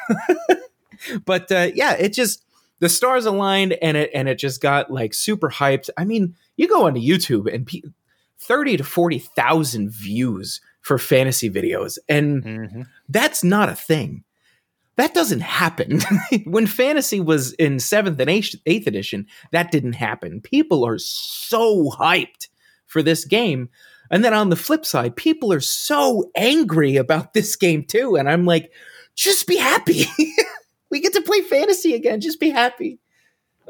but 1.25 1.51
uh, 1.51 1.69
yeah, 1.73 1.93
it 1.93 2.13
just, 2.13 2.43
the 2.79 2.89
stars 2.89 3.25
aligned 3.25 3.73
and 3.73 3.95
it, 3.97 4.11
and 4.13 4.27
it 4.27 4.35
just 4.35 4.61
got 4.61 4.91
like 4.91 5.13
super 5.13 5.49
hyped. 5.49 5.89
I 5.97 6.03
mean, 6.03 6.35
you 6.57 6.67
go 6.67 6.85
onto 6.87 6.99
YouTube 6.99 7.51
and 7.53 7.65
pe- 7.65 7.81
30 8.39 8.77
to 8.77 8.83
40,000 8.83 9.91
views 9.91 10.61
for 10.81 10.97
fantasy 10.97 11.49
videos. 11.49 11.97
And 12.09 12.43
Mhm. 12.43 12.87
that's 13.07 13.43
not 13.43 13.69
a 13.69 13.75
thing. 13.75 14.23
That 14.97 15.13
doesn't 15.13 15.41
happen. 15.41 16.01
when 16.45 16.67
fantasy 16.67 17.19
was 17.19 17.53
in 17.53 17.79
seventh 17.79 18.19
and 18.19 18.29
eighth, 18.29 18.87
edition, 18.87 19.27
that 19.51 19.71
didn't 19.71 19.93
happen. 19.93 20.41
People 20.41 20.85
are 20.85 20.97
so 20.97 21.89
hyped 21.89 22.49
for 22.87 23.01
this 23.01 23.25
game. 23.25 23.69
And 24.09 24.23
then 24.23 24.33
on 24.33 24.49
the 24.49 24.55
flip 24.57 24.85
side, 24.85 25.15
people 25.15 25.53
are 25.53 25.61
so 25.61 26.29
angry 26.35 26.97
about 26.97 27.33
this 27.33 27.55
game 27.55 27.83
too. 27.83 28.15
And 28.15 28.29
I'm 28.29 28.45
like, 28.45 28.71
just 29.15 29.47
be 29.47 29.57
happy. 29.57 30.05
we 30.91 30.99
get 30.99 31.13
to 31.13 31.21
play 31.21 31.41
fantasy 31.41 31.93
again. 31.93 32.21
Just 32.21 32.39
be 32.39 32.49
happy. 32.49 32.99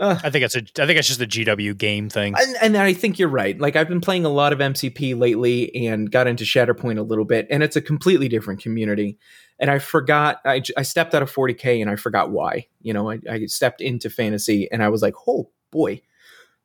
Uh, 0.02 0.20
I 0.24 0.32
think 0.32 0.44
it's 0.44 0.56
a 0.56 0.64
I 0.82 0.88
think 0.88 0.98
it's 0.98 1.08
just 1.08 1.22
a 1.22 1.28
GW 1.28 1.78
game 1.78 2.10
thing. 2.10 2.34
and, 2.36 2.58
and 2.60 2.78
I 2.78 2.92
think 2.92 3.20
you're 3.20 3.30
right. 3.30 3.58
Like 3.60 3.76
I've 3.76 3.88
been 3.88 4.02
playing 4.02 4.26
a 4.26 4.30
lot 4.30 4.52
of 4.52 4.58
MCP 4.58 5.18
lately 5.18 5.88
and 5.88 6.12
got 6.12 6.26
into 6.26 6.44
Shatterpoint 6.44 6.98
a 6.98 7.04
little 7.04 7.24
bit, 7.24 7.46
and 7.52 7.62
it's 7.62 7.76
a 7.76 7.82
completely 7.82 8.28
different 8.28 8.62
community. 8.62 9.20
And 9.60 9.70
I 9.70 9.78
forgot, 9.78 10.42
I, 10.44 10.64
I 10.76 10.82
stepped 10.82 11.14
out 11.14 11.22
of 11.22 11.32
40k 11.32 11.82
and 11.84 11.90
I 11.90 11.96
forgot 11.96 12.32
why. 12.32 12.66
You 12.82 12.94
know, 12.94 13.12
I, 13.12 13.20
I 13.30 13.46
stepped 13.46 13.80
into 13.80 14.10
fantasy 14.10 14.68
and 14.72 14.82
I 14.82 14.90
was 14.90 15.04
like, 15.04 15.14
oh 15.28 15.52
boy, 15.70 16.02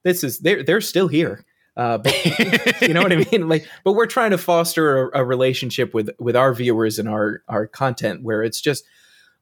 this 0.02 0.24
is 0.24 0.38
they're 0.38 0.62
they're 0.62 0.80
still 0.80 1.08
here. 1.08 1.44
Uh, 1.76 1.98
but 1.98 2.14
you 2.80 2.94
know 2.94 3.02
what 3.02 3.12
I 3.12 3.26
mean? 3.30 3.50
Like, 3.50 3.68
but 3.84 3.92
we're 3.92 4.06
trying 4.06 4.30
to 4.30 4.38
foster 4.38 5.10
a, 5.10 5.20
a 5.20 5.24
relationship 5.26 5.92
with 5.92 6.08
with 6.18 6.36
our 6.36 6.54
viewers 6.54 6.98
and 6.98 7.06
our 7.06 7.42
our 7.48 7.66
content 7.66 8.22
where 8.22 8.42
it's 8.42 8.62
just 8.62 8.84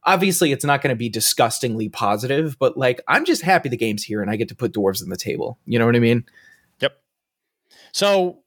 obviously 0.05 0.53
it's 0.53 0.65
not 0.65 0.83
going 0.83 0.95
to 0.95 0.99
be 0.99 1.09
disgustingly 1.09 1.89
positive, 1.89 2.59
but 2.59 2.77
like 2.77 3.01
I'm 3.09 3.25
just 3.25 3.43
happy 3.43 3.69
the 3.69 3.77
game's 3.77 4.03
here 4.05 4.23
and 4.23 4.31
I 4.31 4.37
get 4.37 4.49
to 4.49 4.55
put 4.55 4.73
dwarves 4.73 5.03
on 5.03 5.09
the 5.09 5.17
table. 5.17 5.59
You 5.67 5.79
know 5.79 5.87
what 5.87 5.97
I 5.97 6.01
mean? 6.01 6.25
Yep. 6.81 6.97
So 7.93 8.43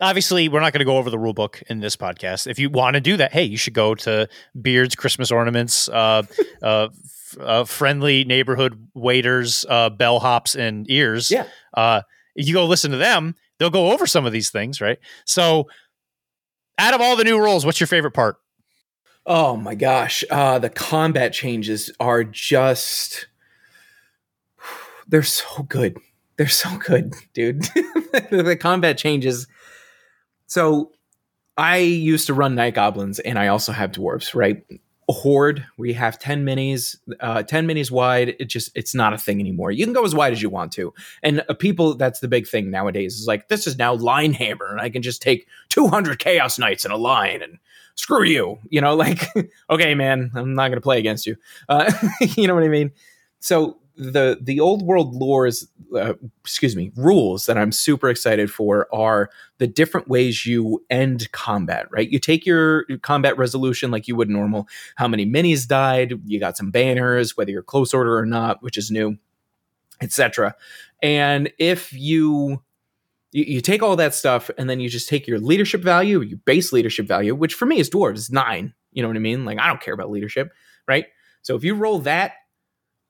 obviously 0.00 0.48
we're 0.48 0.60
not 0.60 0.72
going 0.72 0.80
to 0.80 0.84
go 0.84 0.96
over 0.96 1.10
the 1.10 1.18
rule 1.18 1.34
book 1.34 1.62
in 1.68 1.80
this 1.80 1.96
podcast. 1.96 2.46
If 2.46 2.58
you 2.58 2.70
want 2.70 2.94
to 2.94 3.00
do 3.00 3.16
that, 3.16 3.32
hey, 3.32 3.44
you 3.44 3.56
should 3.56 3.74
go 3.74 3.94
to 3.96 4.28
Beards 4.60 4.94
Christmas 4.94 5.30
Ornaments, 5.30 5.88
uh, 5.88 6.22
uh, 6.62 6.88
f- 6.92 7.38
uh, 7.40 7.64
friendly 7.64 8.24
neighborhood 8.24 8.88
waiters, 8.94 9.64
uh, 9.68 9.90
bellhops 9.90 10.58
and 10.58 10.88
ears. 10.90 11.30
Yeah. 11.30 11.46
Uh, 11.74 12.02
you 12.34 12.54
go 12.54 12.66
listen 12.66 12.92
to 12.92 12.96
them, 12.96 13.34
they'll 13.58 13.70
go 13.70 13.90
over 13.90 14.06
some 14.06 14.24
of 14.24 14.32
these 14.32 14.50
things, 14.50 14.80
right? 14.80 14.98
So 15.24 15.68
out 16.78 16.94
of 16.94 17.00
all 17.00 17.16
the 17.16 17.24
new 17.24 17.38
rules, 17.38 17.66
what's 17.66 17.80
your 17.80 17.88
favorite 17.88 18.12
part? 18.12 18.36
Oh 19.30 19.58
my 19.58 19.74
gosh, 19.74 20.24
uh, 20.30 20.58
the 20.58 20.70
combat 20.70 21.34
changes 21.34 21.90
are 22.00 22.24
just 22.24 23.26
they're 25.06 25.22
so 25.22 25.64
good. 25.64 25.98
They're 26.38 26.48
so 26.48 26.78
good, 26.78 27.14
dude. 27.34 27.62
the 28.30 28.56
combat 28.58 28.96
changes. 28.96 29.46
So 30.46 30.92
I 31.58 31.76
used 31.76 32.26
to 32.28 32.34
run 32.34 32.54
night 32.54 32.74
goblins 32.74 33.18
and 33.18 33.38
I 33.38 33.48
also 33.48 33.70
have 33.72 33.92
dwarves, 33.92 34.34
right? 34.34 34.64
Horde, 35.10 35.66
we 35.76 35.92
have 35.92 36.18
10 36.18 36.44
minis, 36.46 36.96
uh, 37.20 37.42
10 37.42 37.66
minis 37.66 37.90
wide. 37.90 38.34
It 38.38 38.46
just, 38.46 38.70
it's 38.74 38.94
not 38.94 39.12
a 39.12 39.18
thing 39.18 39.40
anymore. 39.40 39.72
You 39.72 39.84
can 39.84 39.94
go 39.94 40.04
as 40.04 40.14
wide 40.14 40.32
as 40.32 40.40
you 40.40 40.48
want 40.48 40.72
to. 40.72 40.94
And 41.22 41.42
uh, 41.48 41.54
people, 41.54 41.94
that's 41.96 42.20
the 42.20 42.28
big 42.28 42.46
thing 42.46 42.70
nowadays 42.70 43.18
is 43.18 43.26
like, 43.26 43.48
this 43.48 43.66
is 43.66 43.76
now 43.76 43.92
line 43.92 44.32
hammer 44.32 44.70
and 44.70 44.80
I 44.80 44.88
can 44.88 45.02
just 45.02 45.20
take 45.20 45.46
200 45.68 46.18
chaos 46.18 46.58
knights 46.58 46.86
in 46.86 46.90
a 46.90 46.96
line 46.96 47.42
and 47.42 47.58
screw 47.98 48.24
you. 48.24 48.58
You 48.70 48.80
know, 48.80 48.94
like, 48.96 49.28
okay, 49.68 49.94
man, 49.94 50.30
I'm 50.34 50.54
not 50.54 50.68
going 50.68 50.78
to 50.78 50.82
play 50.82 50.98
against 50.98 51.26
you. 51.26 51.36
Uh, 51.68 51.92
you 52.20 52.46
know 52.46 52.54
what 52.54 52.64
I 52.64 52.68
mean? 52.68 52.92
So 53.40 53.78
the 53.96 54.38
the 54.40 54.60
old 54.60 54.82
world 54.82 55.14
lores, 55.14 55.66
uh, 55.94 56.14
excuse 56.40 56.76
me, 56.76 56.92
rules 56.96 57.46
that 57.46 57.58
I'm 57.58 57.72
super 57.72 58.08
excited 58.08 58.50
for 58.50 58.86
are 58.94 59.28
the 59.58 59.66
different 59.66 60.08
ways 60.08 60.46
you 60.46 60.84
end 60.88 61.30
combat. 61.32 61.88
Right, 61.90 62.08
you 62.08 62.18
take 62.18 62.46
your 62.46 62.84
combat 63.02 63.36
resolution 63.36 63.90
like 63.90 64.08
you 64.08 64.16
would 64.16 64.30
normal. 64.30 64.68
How 64.96 65.08
many 65.08 65.26
minis 65.26 65.66
died? 65.66 66.14
You 66.24 66.40
got 66.40 66.56
some 66.56 66.70
banners, 66.70 67.36
whether 67.36 67.50
you're 67.50 67.62
close 67.62 67.92
order 67.92 68.16
or 68.16 68.26
not, 68.26 68.62
which 68.62 68.78
is 68.78 68.90
new, 68.90 69.18
etc. 70.00 70.54
And 71.02 71.52
if 71.58 71.92
you 71.92 72.62
you, 73.32 73.44
you 73.44 73.60
take 73.60 73.82
all 73.82 73.96
that 73.96 74.14
stuff 74.14 74.50
and 74.58 74.68
then 74.68 74.80
you 74.80 74.88
just 74.88 75.08
take 75.08 75.26
your 75.26 75.38
leadership 75.38 75.82
value, 75.82 76.20
your 76.20 76.38
base 76.44 76.72
leadership 76.72 77.06
value, 77.06 77.34
which 77.34 77.54
for 77.54 77.66
me 77.66 77.78
is 77.78 77.90
dwarves, 77.90 78.16
is 78.16 78.30
nine. 78.30 78.74
You 78.92 79.02
know 79.02 79.08
what 79.08 79.16
I 79.16 79.20
mean? 79.20 79.44
Like 79.44 79.58
I 79.58 79.68
don't 79.68 79.80
care 79.80 79.94
about 79.94 80.10
leadership, 80.10 80.52
right? 80.86 81.06
So 81.42 81.56
if 81.56 81.64
you 81.64 81.74
roll 81.74 82.00
that, 82.00 82.32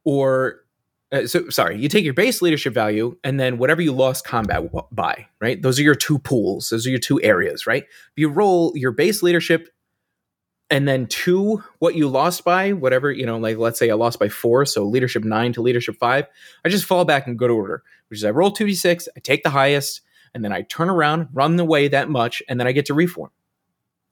or 0.04 0.60
uh, 1.12 1.26
so 1.26 1.48
sorry, 1.48 1.78
you 1.78 1.88
take 1.88 2.04
your 2.04 2.14
base 2.14 2.42
leadership 2.42 2.74
value 2.74 3.16
and 3.24 3.38
then 3.40 3.58
whatever 3.58 3.80
you 3.80 3.92
lost 3.92 4.24
combat 4.24 4.62
w- 4.62 4.86
by, 4.92 5.26
right? 5.40 5.60
Those 5.60 5.78
are 5.78 5.82
your 5.82 5.94
two 5.94 6.18
pools. 6.18 6.68
Those 6.68 6.86
are 6.86 6.90
your 6.90 6.98
two 6.98 7.20
areas, 7.22 7.66
right? 7.66 7.84
If 7.84 8.12
you 8.16 8.28
roll 8.28 8.72
your 8.74 8.92
base 8.92 9.22
leadership 9.22 9.68
and 10.70 10.86
then 10.86 11.06
two 11.06 11.62
what 11.78 11.94
you 11.94 12.08
lost 12.08 12.44
by, 12.44 12.72
whatever, 12.72 13.10
you 13.10 13.24
know, 13.24 13.38
like 13.38 13.56
let's 13.56 13.78
say 13.78 13.90
I 13.90 13.94
lost 13.94 14.18
by 14.18 14.28
four, 14.28 14.66
so 14.66 14.84
leadership 14.84 15.24
nine 15.24 15.52
to 15.54 15.62
leadership 15.62 15.96
five, 15.96 16.26
I 16.64 16.68
just 16.68 16.84
fall 16.84 17.04
back 17.06 17.26
in 17.26 17.36
good 17.36 17.50
order, 17.50 17.82
which 18.08 18.18
is 18.18 18.24
I 18.24 18.30
roll 18.30 18.52
2d6, 18.52 19.08
I 19.16 19.20
take 19.20 19.42
the 19.42 19.50
highest, 19.50 20.02
and 20.34 20.44
then 20.44 20.52
I 20.52 20.62
turn 20.62 20.88
around, 20.90 21.28
run 21.32 21.58
away 21.58 21.88
that 21.88 22.08
much, 22.08 22.42
and 22.48 22.58
then 22.58 22.66
I 22.66 22.72
get 22.72 22.86
to 22.86 22.94
reform. 22.94 23.30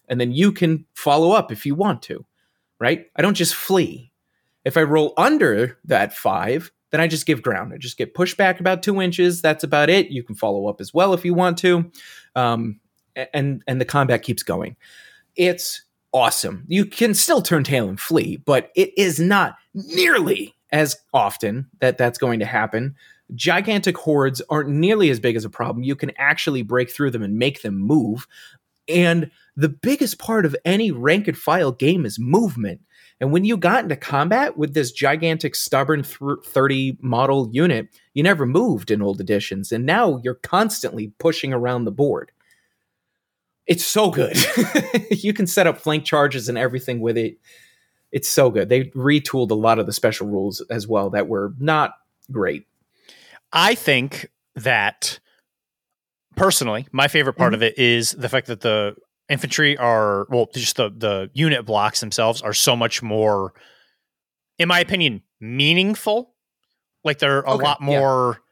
And 0.08 0.20
then 0.20 0.32
you 0.32 0.52
can 0.52 0.86
follow 0.94 1.32
up 1.32 1.50
if 1.50 1.66
you 1.66 1.74
want 1.74 2.02
to, 2.02 2.24
right? 2.78 3.06
I 3.16 3.22
don't 3.22 3.34
just 3.34 3.54
flee. 3.54 4.12
If 4.64 4.76
I 4.76 4.82
roll 4.82 5.12
under 5.16 5.78
that 5.84 6.12
five, 6.12 6.70
then 6.90 7.00
I 7.00 7.08
just 7.08 7.26
give 7.26 7.42
ground. 7.42 7.72
I 7.72 7.78
just 7.78 7.98
get 7.98 8.14
pushed 8.14 8.36
back 8.36 8.60
about 8.60 8.82
two 8.82 9.00
inches. 9.00 9.42
That's 9.42 9.64
about 9.64 9.90
it. 9.90 10.10
You 10.10 10.22
can 10.22 10.34
follow 10.34 10.68
up 10.68 10.80
as 10.80 10.94
well 10.94 11.12
if 11.14 11.24
you 11.24 11.34
want 11.34 11.58
to, 11.58 11.90
um, 12.34 12.80
and 13.32 13.62
and 13.66 13.80
the 13.80 13.84
combat 13.84 14.22
keeps 14.22 14.42
going. 14.42 14.76
It's 15.34 15.82
awesome. 16.12 16.64
You 16.68 16.86
can 16.86 17.14
still 17.14 17.42
turn 17.42 17.64
tail 17.64 17.88
and 17.88 18.00
flee, 18.00 18.36
but 18.36 18.70
it 18.74 18.96
is 18.96 19.18
not 19.20 19.56
nearly 19.74 20.54
as 20.72 20.96
often 21.12 21.68
that 21.80 21.98
that's 21.98 22.18
going 22.18 22.40
to 22.40 22.46
happen. 22.46 22.94
Gigantic 23.34 23.96
hordes 23.96 24.40
aren't 24.48 24.68
nearly 24.68 25.10
as 25.10 25.20
big 25.20 25.36
as 25.36 25.44
a 25.44 25.50
problem. 25.50 25.82
You 25.82 25.96
can 25.96 26.12
actually 26.16 26.62
break 26.62 26.90
through 26.90 27.10
them 27.10 27.22
and 27.22 27.38
make 27.38 27.62
them 27.62 27.76
move. 27.76 28.26
And 28.88 29.30
the 29.56 29.68
biggest 29.68 30.18
part 30.18 30.46
of 30.46 30.54
any 30.64 30.90
rank 30.90 31.26
and 31.28 31.36
file 31.36 31.72
game 31.72 32.06
is 32.06 32.18
movement. 32.18 32.80
And 33.20 33.32
when 33.32 33.44
you 33.44 33.56
got 33.56 33.84
into 33.84 33.96
combat 33.96 34.58
with 34.58 34.74
this 34.74 34.92
gigantic, 34.92 35.54
stubborn 35.54 36.02
30 36.04 36.98
model 37.00 37.48
unit, 37.50 37.88
you 38.12 38.22
never 38.22 38.44
moved 38.44 38.90
in 38.90 39.00
old 39.00 39.20
editions. 39.20 39.72
And 39.72 39.86
now 39.86 40.20
you're 40.22 40.34
constantly 40.34 41.12
pushing 41.18 41.52
around 41.52 41.84
the 41.84 41.92
board. 41.92 42.30
It's 43.66 43.84
so 43.84 44.10
good. 44.10 44.36
you 45.10 45.32
can 45.32 45.46
set 45.46 45.66
up 45.66 45.78
flank 45.78 46.04
charges 46.04 46.48
and 46.48 46.58
everything 46.58 47.00
with 47.00 47.16
it. 47.16 47.38
It's 48.12 48.28
so 48.28 48.50
good. 48.50 48.68
They 48.68 48.84
retooled 48.90 49.50
a 49.50 49.54
lot 49.54 49.78
of 49.78 49.86
the 49.86 49.92
special 49.92 50.28
rules 50.28 50.60
as 50.70 50.86
well 50.86 51.10
that 51.10 51.26
were 51.26 51.54
not 51.58 51.94
great. 52.30 52.66
I 53.56 53.74
think 53.74 54.28
that 54.54 55.18
personally, 56.36 56.86
my 56.92 57.08
favorite 57.08 57.34
part 57.34 57.54
mm-hmm. 57.54 57.62
of 57.62 57.62
it 57.62 57.78
is 57.78 58.12
the 58.12 58.28
fact 58.28 58.48
that 58.48 58.60
the 58.60 58.94
infantry 59.30 59.76
are 59.78 60.26
well, 60.28 60.48
just 60.54 60.76
the 60.76 60.90
the 60.90 61.30
unit 61.32 61.64
blocks 61.64 62.00
themselves 62.00 62.42
are 62.42 62.52
so 62.52 62.76
much 62.76 63.02
more, 63.02 63.54
in 64.58 64.68
my 64.68 64.78
opinion, 64.80 65.22
meaningful. 65.40 66.34
Like 67.02 67.18
they're 67.18 67.40
a 67.40 67.54
okay, 67.54 67.64
lot 67.64 67.80
more 67.80 68.42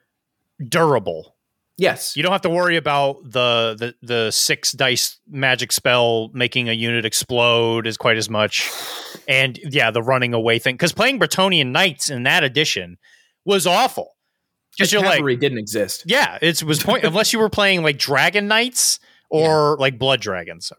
yeah. 0.59 0.67
durable. 0.71 1.37
Yes, 1.77 2.17
you 2.17 2.23
don't 2.23 2.33
have 2.33 2.43
to 2.43 2.51
worry 2.51 2.77
about 2.77 3.25
the, 3.25 3.77
the 3.79 3.95
the 4.01 4.31
six 4.31 4.73
dice 4.73 5.19
magic 5.29 5.71
spell 5.71 6.31
making 6.33 6.71
a 6.71 6.73
unit 6.73 7.05
explode 7.05 7.87
as 7.87 7.99
quite 7.99 8.17
as 8.17 8.31
much, 8.31 8.71
and 9.29 9.59
yeah, 9.65 9.91
the 9.91 10.03
running 10.03 10.33
away 10.33 10.59
thing. 10.59 10.77
Because 10.77 10.93
playing 10.93 11.19
Bretonnian 11.19 11.73
Knights 11.73 12.09
in 12.09 12.23
that 12.23 12.43
edition 12.43 12.97
was 13.45 13.67
awful. 13.67 14.14
Because 14.77 14.93
your 14.93 15.03
cavalry 15.03 15.35
like, 15.35 15.41
didn't 15.41 15.59
exist. 15.59 16.05
Yeah, 16.07 16.39
it 16.41 16.63
was 16.63 16.83
point 16.83 17.05
unless 17.05 17.33
you 17.33 17.39
were 17.39 17.49
playing 17.49 17.83
like 17.83 17.99
Dragon 17.99 18.49
Knights 18.49 19.01
or 19.31 19.77
yeah. 19.77 19.83
like 19.83 19.99
Blood 19.99 20.21
Dragons. 20.21 20.73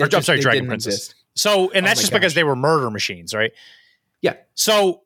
Or, 0.00 0.06
just, 0.06 0.14
I'm 0.14 0.22
sorry, 0.22 0.40
Dragon 0.40 0.66
Princes. 0.66 0.94
Exist. 0.94 1.14
So, 1.34 1.70
and 1.70 1.84
oh 1.84 1.88
that's 1.88 2.00
just 2.00 2.12
gosh. 2.12 2.20
because 2.20 2.34
they 2.34 2.44
were 2.44 2.56
murder 2.56 2.90
machines, 2.90 3.34
right? 3.34 3.52
Yeah. 4.20 4.34
So 4.54 5.02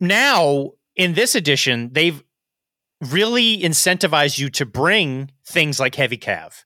now 0.00 0.72
in 0.96 1.14
this 1.14 1.34
edition, 1.34 1.90
they've 1.92 2.22
really 3.00 3.58
incentivized 3.58 4.38
you 4.38 4.48
to 4.50 4.66
bring 4.66 5.30
things 5.44 5.78
like 5.78 5.94
heavy 5.94 6.16
cav, 6.18 6.64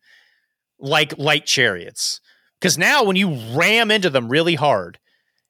like 0.79 1.19
light 1.19 1.47
chariots. 1.47 2.21
Because 2.61 2.79
now 2.79 3.05
when 3.05 3.17
you 3.17 3.35
ram 3.53 3.91
into 3.91 4.11
them 4.11 4.29
really 4.29 4.55
hard 4.55 4.99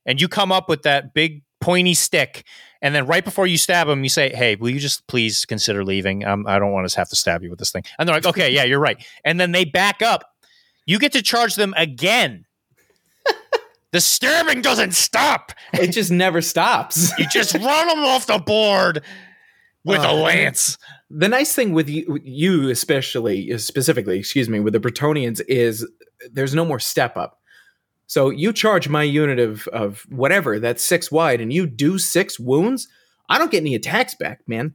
and 0.07 0.21
you 0.21 0.29
come 0.29 0.53
up 0.53 0.69
with 0.69 0.83
that 0.83 1.13
big 1.13 1.43
pointy 1.61 1.95
stick 1.95 2.45
and 2.83 2.95
then 2.95 3.07
right 3.07 3.25
before 3.25 3.47
you 3.47 3.59
stab 3.59 3.87
them, 3.87 4.03
you 4.03 4.09
say, 4.09 4.31
"Hey, 4.35 4.57
will 4.57 4.71
you 4.71 4.81
just 4.81 5.07
please 5.07 5.45
consider 5.45 5.85
leaving? 5.85 6.25
Um, 6.25 6.47
I 6.47 6.59
don't 6.59 6.73
want 6.73 6.87
us 6.87 6.93
to 6.93 6.99
have 6.99 7.09
to 7.11 7.17
stab 7.17 7.43
you 7.43 7.51
with 7.51 7.59
this 7.59 7.71
thing." 7.71 7.85
And 7.99 8.09
they're 8.09 8.17
like, 8.17 8.27
"Okay, 8.27 8.51
yeah, 8.51 8.65
you're 8.65 8.81
right." 8.81 9.05
And 9.25 9.39
then 9.39 9.53
they 9.53 9.65
back 9.65 10.03
up. 10.03 10.25
You 10.87 10.99
get 10.99 11.13
to 11.13 11.23
charge 11.23 11.55
them 11.55 11.75
again. 11.77 12.47
the 13.93 14.01
stabbing 14.01 14.63
doesn't 14.63 14.93
stop. 14.93 15.53
It 15.73 15.89
just 15.89 16.11
never 16.11 16.41
stops. 16.41 17.17
you 17.19 17.29
just 17.29 17.55
run 17.55 17.89
them 17.89 18.01
off 18.01 18.27
the 18.27 18.39
board 18.39 19.03
with 19.85 20.01
uh, 20.01 20.09
a 20.11 20.15
lance. 20.15 20.79
The 21.11 21.29
nice 21.29 21.55
thing 21.55 21.73
with 21.73 21.89
you, 21.89 22.19
you 22.23 22.71
especially, 22.71 23.57
specifically, 23.59 24.19
excuse 24.19 24.49
me, 24.49 24.61
with 24.61 24.73
the 24.73 24.81
Bretonnians 24.81 25.41
is 25.49 25.89
there's 26.33 26.55
no 26.55 26.65
more 26.65 26.79
step 26.79 27.17
up. 27.17 27.40
So 28.11 28.31
you 28.31 28.53
charge 28.53 28.89
my 28.89 29.05
unit 29.05 29.39
of 29.39 29.69
of 29.69 30.05
whatever 30.09 30.59
that's 30.59 30.83
six 30.83 31.13
wide, 31.13 31.41
and 31.41 31.53
you 31.53 31.65
do 31.65 31.97
six 31.97 32.41
wounds. 32.41 32.89
I 33.29 33.39
don't 33.39 33.53
get 33.53 33.61
any 33.61 33.77
attacks 33.77 34.17
back, 34.17 34.41
man. 34.49 34.75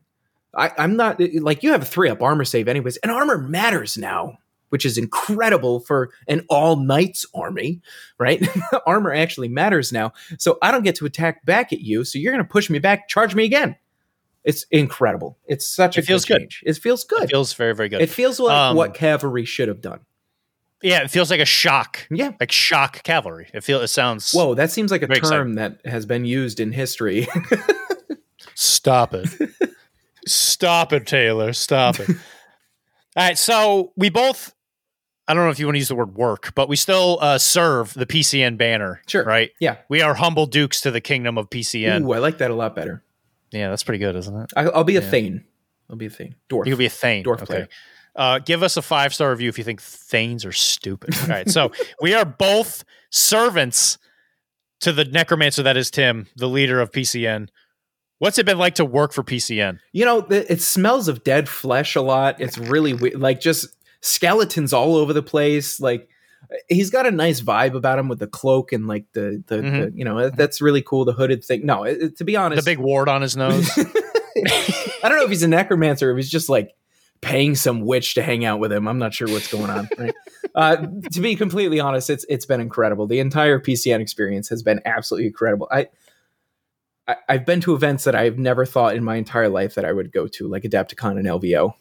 I, 0.55 0.71
I'm 0.77 0.95
not 0.95 1.19
like 1.41 1.61
you 1.61 1.73
have 1.73 1.81
a 1.81 1.85
three 1.85 2.09
up 2.09 2.21
armor 2.21 2.45
save, 2.45 2.69
anyways, 2.69 2.95
and 2.95 3.11
armor 3.11 3.37
matters 3.37 3.97
now, 3.97 4.37
which 4.69 4.85
is 4.85 4.97
incredible 4.97 5.81
for 5.81 6.11
an 6.29 6.45
all 6.49 6.77
knights 6.77 7.25
army, 7.35 7.81
right? 8.17 8.41
armor 8.87 9.13
actually 9.13 9.49
matters 9.49 9.91
now, 9.91 10.13
so 10.37 10.57
I 10.61 10.71
don't 10.71 10.83
get 10.83 10.95
to 10.95 11.05
attack 11.05 11.45
back 11.45 11.73
at 11.73 11.81
you. 11.81 12.05
So 12.05 12.19
you're 12.19 12.31
going 12.31 12.41
to 12.41 12.49
push 12.49 12.69
me 12.69 12.79
back, 12.79 13.09
charge 13.09 13.35
me 13.35 13.43
again. 13.43 13.75
It's 14.45 14.65
incredible. 14.71 15.37
It's 15.45 15.67
such 15.67 15.97
it 15.97 16.05
a 16.05 16.07
feels 16.07 16.23
good. 16.23 16.39
Change. 16.39 16.63
It 16.65 16.77
feels 16.77 17.03
good. 17.03 17.23
It 17.23 17.31
feels 17.31 17.51
very 17.51 17.75
very 17.75 17.89
good. 17.89 17.99
It 17.99 18.11
feels 18.11 18.39
like 18.39 18.57
um, 18.57 18.77
what 18.77 18.93
cavalry 18.93 19.43
should 19.43 19.67
have 19.67 19.81
done. 19.81 19.99
Yeah, 20.81 21.01
it 21.03 21.09
feels 21.09 21.31
like 21.31 21.39
a 21.39 21.45
shock. 21.45 22.07
Yeah, 22.11 22.31
like 22.39 22.51
shock 22.51 23.03
cavalry. 23.03 23.49
It 23.53 23.63
feels. 23.63 23.83
It 23.83 23.87
sounds. 23.87 24.31
Whoa, 24.31 24.53
that 24.55 24.71
seems 24.71 24.91
like 24.91 25.01
a 25.01 25.07
term 25.07 25.15
exciting. 25.17 25.55
that 25.55 25.85
has 25.85 26.05
been 26.05 26.25
used 26.25 26.59
in 26.59 26.71
history. 26.71 27.27
Stop 28.55 29.13
it! 29.13 29.29
Stop 30.27 30.93
it, 30.93 31.07
Taylor! 31.07 31.53
Stop 31.53 31.99
it! 31.99 32.09
All 33.15 33.23
right, 33.23 33.37
so 33.37 33.93
we 33.95 34.09
both. 34.09 34.53
I 35.27 35.33
don't 35.33 35.43
know 35.43 35.49
if 35.49 35.59
you 35.59 35.65
want 35.65 35.75
to 35.75 35.79
use 35.79 35.87
the 35.87 35.95
word 35.95 36.15
work, 36.15 36.53
but 36.53 36.69
we 36.69 36.75
still 36.75 37.17
uh, 37.19 37.39
serve 37.39 37.93
the 37.95 38.05
PCN 38.05 38.57
banner. 38.57 39.01
Sure. 39.07 39.23
Right. 39.23 39.51
Yeah. 39.59 39.77
We 39.89 40.03
are 40.03 40.13
humble 40.13 40.45
dukes 40.45 40.81
to 40.81 40.91
the 40.91 41.01
kingdom 41.01 41.39
of 41.39 41.49
PCN. 41.49 42.03
Ooh, 42.03 42.11
I 42.11 42.19
like 42.19 42.37
that 42.37 42.51
a 42.51 42.53
lot 42.53 42.75
better. 42.75 43.03
Yeah, 43.51 43.69
that's 43.69 43.81
pretty 43.81 43.97
good, 43.97 44.15
isn't 44.15 44.39
it? 44.39 44.51
I, 44.55 44.65
will 44.65 44.83
be 44.83 44.97
a 44.97 45.01
yeah. 45.01 45.09
Thane. 45.09 45.45
I'll 45.89 45.95
be 45.95 46.05
a 46.05 46.09
Thane. 46.11 46.35
Dwarf. 46.47 46.67
You'll 46.67 46.77
be 46.77 46.85
a 46.85 46.91
Thane. 46.91 47.23
Dwarf 47.23 47.37
okay. 47.37 47.45
player. 47.45 47.69
Uh, 48.15 48.39
give 48.39 48.63
us 48.63 48.77
a 48.77 48.81
five 48.81 49.13
star 49.13 49.31
review 49.31 49.49
if 49.49 49.57
you 49.57 49.63
think 49.63 49.81
Thanes 49.81 50.45
are 50.45 50.51
stupid. 50.51 51.15
All 51.21 51.27
right. 51.27 51.49
So 51.49 51.71
we 52.01 52.13
are 52.13 52.25
both 52.25 52.83
servants 53.11 53.97
to 54.81 54.91
the 54.91 55.05
necromancer 55.05 55.63
that 55.63 55.77
is 55.77 55.91
Tim, 55.91 56.27
the 56.35 56.47
leader 56.47 56.79
of 56.79 56.91
PCN. 56.91 57.49
What's 58.19 58.37
it 58.37 58.45
been 58.45 58.57
like 58.57 58.75
to 58.75 58.85
work 58.85 59.11
for 59.11 59.23
PCN? 59.23 59.79
You 59.91 60.05
know, 60.05 60.19
it 60.29 60.61
smells 60.61 61.09
of 61.09 61.23
dead 61.23 61.49
flesh 61.49 61.95
a 61.95 62.01
lot. 62.01 62.39
It's 62.39 62.57
really 62.57 62.93
weird. 62.93 63.19
Like 63.19 63.41
just 63.41 63.75
skeletons 64.01 64.71
all 64.71 64.95
over 64.95 65.11
the 65.11 65.21
place. 65.21 65.81
Like 65.81 66.07
he's 66.69 66.89
got 66.89 67.05
a 67.05 67.11
nice 67.11 67.41
vibe 67.41 67.75
about 67.75 67.99
him 67.99 68.07
with 68.07 68.19
the 68.19 68.27
cloak 68.27 68.71
and 68.71 68.87
like 68.87 69.05
the 69.13 69.43
the, 69.47 69.57
mm-hmm. 69.57 69.79
the 69.79 69.91
you 69.93 70.05
know 70.05 70.29
that's 70.29 70.61
really 70.61 70.81
cool. 70.81 71.03
The 71.03 71.13
hooded 71.13 71.43
thing. 71.43 71.65
No, 71.65 71.83
it, 71.83 72.17
to 72.17 72.23
be 72.23 72.37
honest, 72.37 72.63
the 72.63 72.71
big 72.71 72.79
wart 72.79 73.09
on 73.09 73.21
his 73.21 73.35
nose. 73.35 73.69
I 73.77 75.09
don't 75.09 75.17
know 75.17 75.23
if 75.23 75.29
he's 75.29 75.43
a 75.43 75.47
necromancer. 75.47 76.11
If 76.11 76.17
he's 76.17 76.29
just 76.29 76.49
like 76.49 76.71
paying 77.25 77.55
some 77.55 77.81
witch 77.81 78.13
to 78.13 78.21
hang 78.21 78.45
out 78.45 78.59
with 78.59 78.71
him. 78.71 78.87
I'm 78.87 78.99
not 78.99 79.11
sure 79.11 79.27
what's 79.27 79.51
going 79.51 79.71
on. 79.71 79.89
Right? 79.97 80.13
uh, 80.55 80.75
to 81.11 81.21
be 81.21 81.35
completely 81.35 81.79
honest, 81.79 82.11
it's 82.11 82.23
it's 82.29 82.45
been 82.45 82.61
incredible. 82.61 83.07
The 83.07 83.19
entire 83.19 83.59
PCN 83.59 83.99
experience 83.99 84.47
has 84.49 84.61
been 84.61 84.79
absolutely 84.85 85.27
incredible. 85.27 85.67
I, 85.71 85.87
I 87.07 87.17
have 87.29 87.45
been 87.45 87.61
to 87.61 87.73
events 87.73 88.03
that 88.03 88.15
I've 88.15 88.37
never 88.37 88.63
thought 88.63 88.95
in 88.95 89.03
my 89.03 89.15
entire 89.15 89.49
life 89.49 89.73
that 89.73 89.85
I 89.85 89.91
would 89.91 90.11
go 90.11 90.27
to, 90.27 90.47
like 90.47 90.63
Adepticon 90.63 91.17
and 91.17 91.25
LVO, 91.25 91.73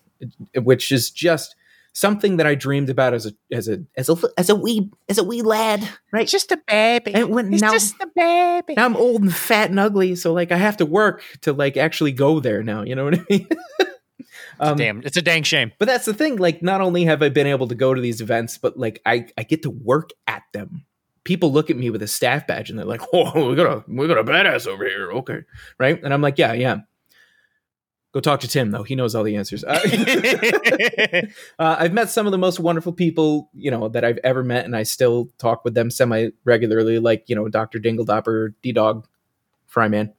which 0.63 0.91
is 0.91 1.11
just 1.11 1.57
something 1.93 2.39
that 2.39 2.47
I 2.47 2.55
dreamed 2.55 2.89
about 2.89 3.13
as 3.13 3.27
a 3.27 3.33
as 3.53 3.69
a 3.69 3.85
as 3.99 4.09
a 4.09 4.17
as 4.39 4.49
a 4.49 4.55
wee 4.55 4.91
as 5.11 5.19
a 5.19 5.25
wee 5.25 5.43
lad, 5.43 5.87
right? 6.11 6.27
Just 6.27 6.53
a 6.53 6.57
baby. 6.67 7.13
And 7.15 7.29
when, 7.29 7.51
now, 7.51 7.71
just 7.71 7.97
a 8.01 8.07
baby. 8.17 8.75
Now 8.77 8.87
I'm 8.87 8.97
old 8.97 9.21
and 9.21 9.35
fat 9.35 9.69
and 9.69 9.79
ugly, 9.79 10.15
so 10.17 10.33
like 10.33 10.53
I 10.53 10.57
have 10.57 10.79
to 10.79 10.87
work 10.87 11.23
to 11.43 11.53
like 11.53 11.77
actually 11.77 12.13
go 12.13 12.41
there 12.41 12.63
now. 12.63 12.83
You 12.83 12.95
know 12.95 13.05
what 13.05 13.19
I 13.19 13.25
mean? 13.29 13.47
Um, 14.61 14.77
Damn, 14.77 15.03
it's 15.05 15.17
a 15.17 15.23
dang 15.23 15.43
shame. 15.43 15.73
But 15.79 15.87
that's 15.87 16.05
the 16.05 16.15
thing. 16.15 16.37
Like, 16.37 16.63
not 16.63 16.81
only 16.81 17.05
have 17.05 17.23
I 17.23 17.29
been 17.29 17.47
able 17.47 17.69
to 17.69 17.75
go 17.75 17.95
to 17.95 18.01
these 18.01 18.21
events, 18.21 18.59
but 18.59 18.79
like 18.79 19.01
I, 19.05 19.27
I 19.37 19.43
get 19.43 19.63
to 19.63 19.71
work 19.71 20.11
at 20.27 20.43
them. 20.53 20.85
People 21.25 21.53
look 21.53 21.71
at 21.71 21.77
me 21.77 21.91
with 21.91 22.03
a 22.03 22.07
staff 22.07 22.47
badge 22.47 22.71
and 22.71 22.79
they're 22.79 22.87
like, 22.87 23.01
"Oh, 23.13 23.49
we 23.49 23.57
got 23.57 23.67
a 23.67 23.85
we 23.89 24.07
got 24.07 24.19
a 24.19 24.25
badass 24.25 24.67
over 24.67 24.85
here." 24.87 25.11
Okay, 25.13 25.41
right? 25.79 26.03
And 26.03 26.13
I'm 26.13 26.23
like, 26.23 26.39
"Yeah, 26.39 26.53
yeah." 26.53 26.79
Go 28.13 28.21
talk 28.21 28.41
to 28.41 28.49
Tim 28.49 28.71
though; 28.71 28.85
he 28.85 28.95
knows 28.95 29.17
all 29.17 29.25
the 29.25 29.35
answers. 29.35 29.65
Uh, 29.65 29.81
uh, 31.59 31.77
I've 31.81 31.93
met 31.93 32.11
some 32.11 32.27
of 32.27 32.33
the 32.33 32.39
most 32.39 32.61
wonderful 32.61 32.93
people 32.93 33.51
you 33.55 33.73
know 33.73 33.89
that 33.89 34.05
I've 34.05 34.21
ever 34.23 34.45
met, 34.45 34.65
and 34.67 34.77
I 34.77 34.85
still 34.85 35.31
talk 35.39 35.65
with 35.65 35.75
them 35.75 35.91
semi 35.91 36.29
regularly, 36.45 37.01
like 37.01 37.25
you 37.27 37.35
know 37.35 37.49
Doctor 37.49 37.81
Dingledopper, 37.81 38.55
D 38.63 38.71
Dog, 38.71 39.09
Fryman. 39.69 40.13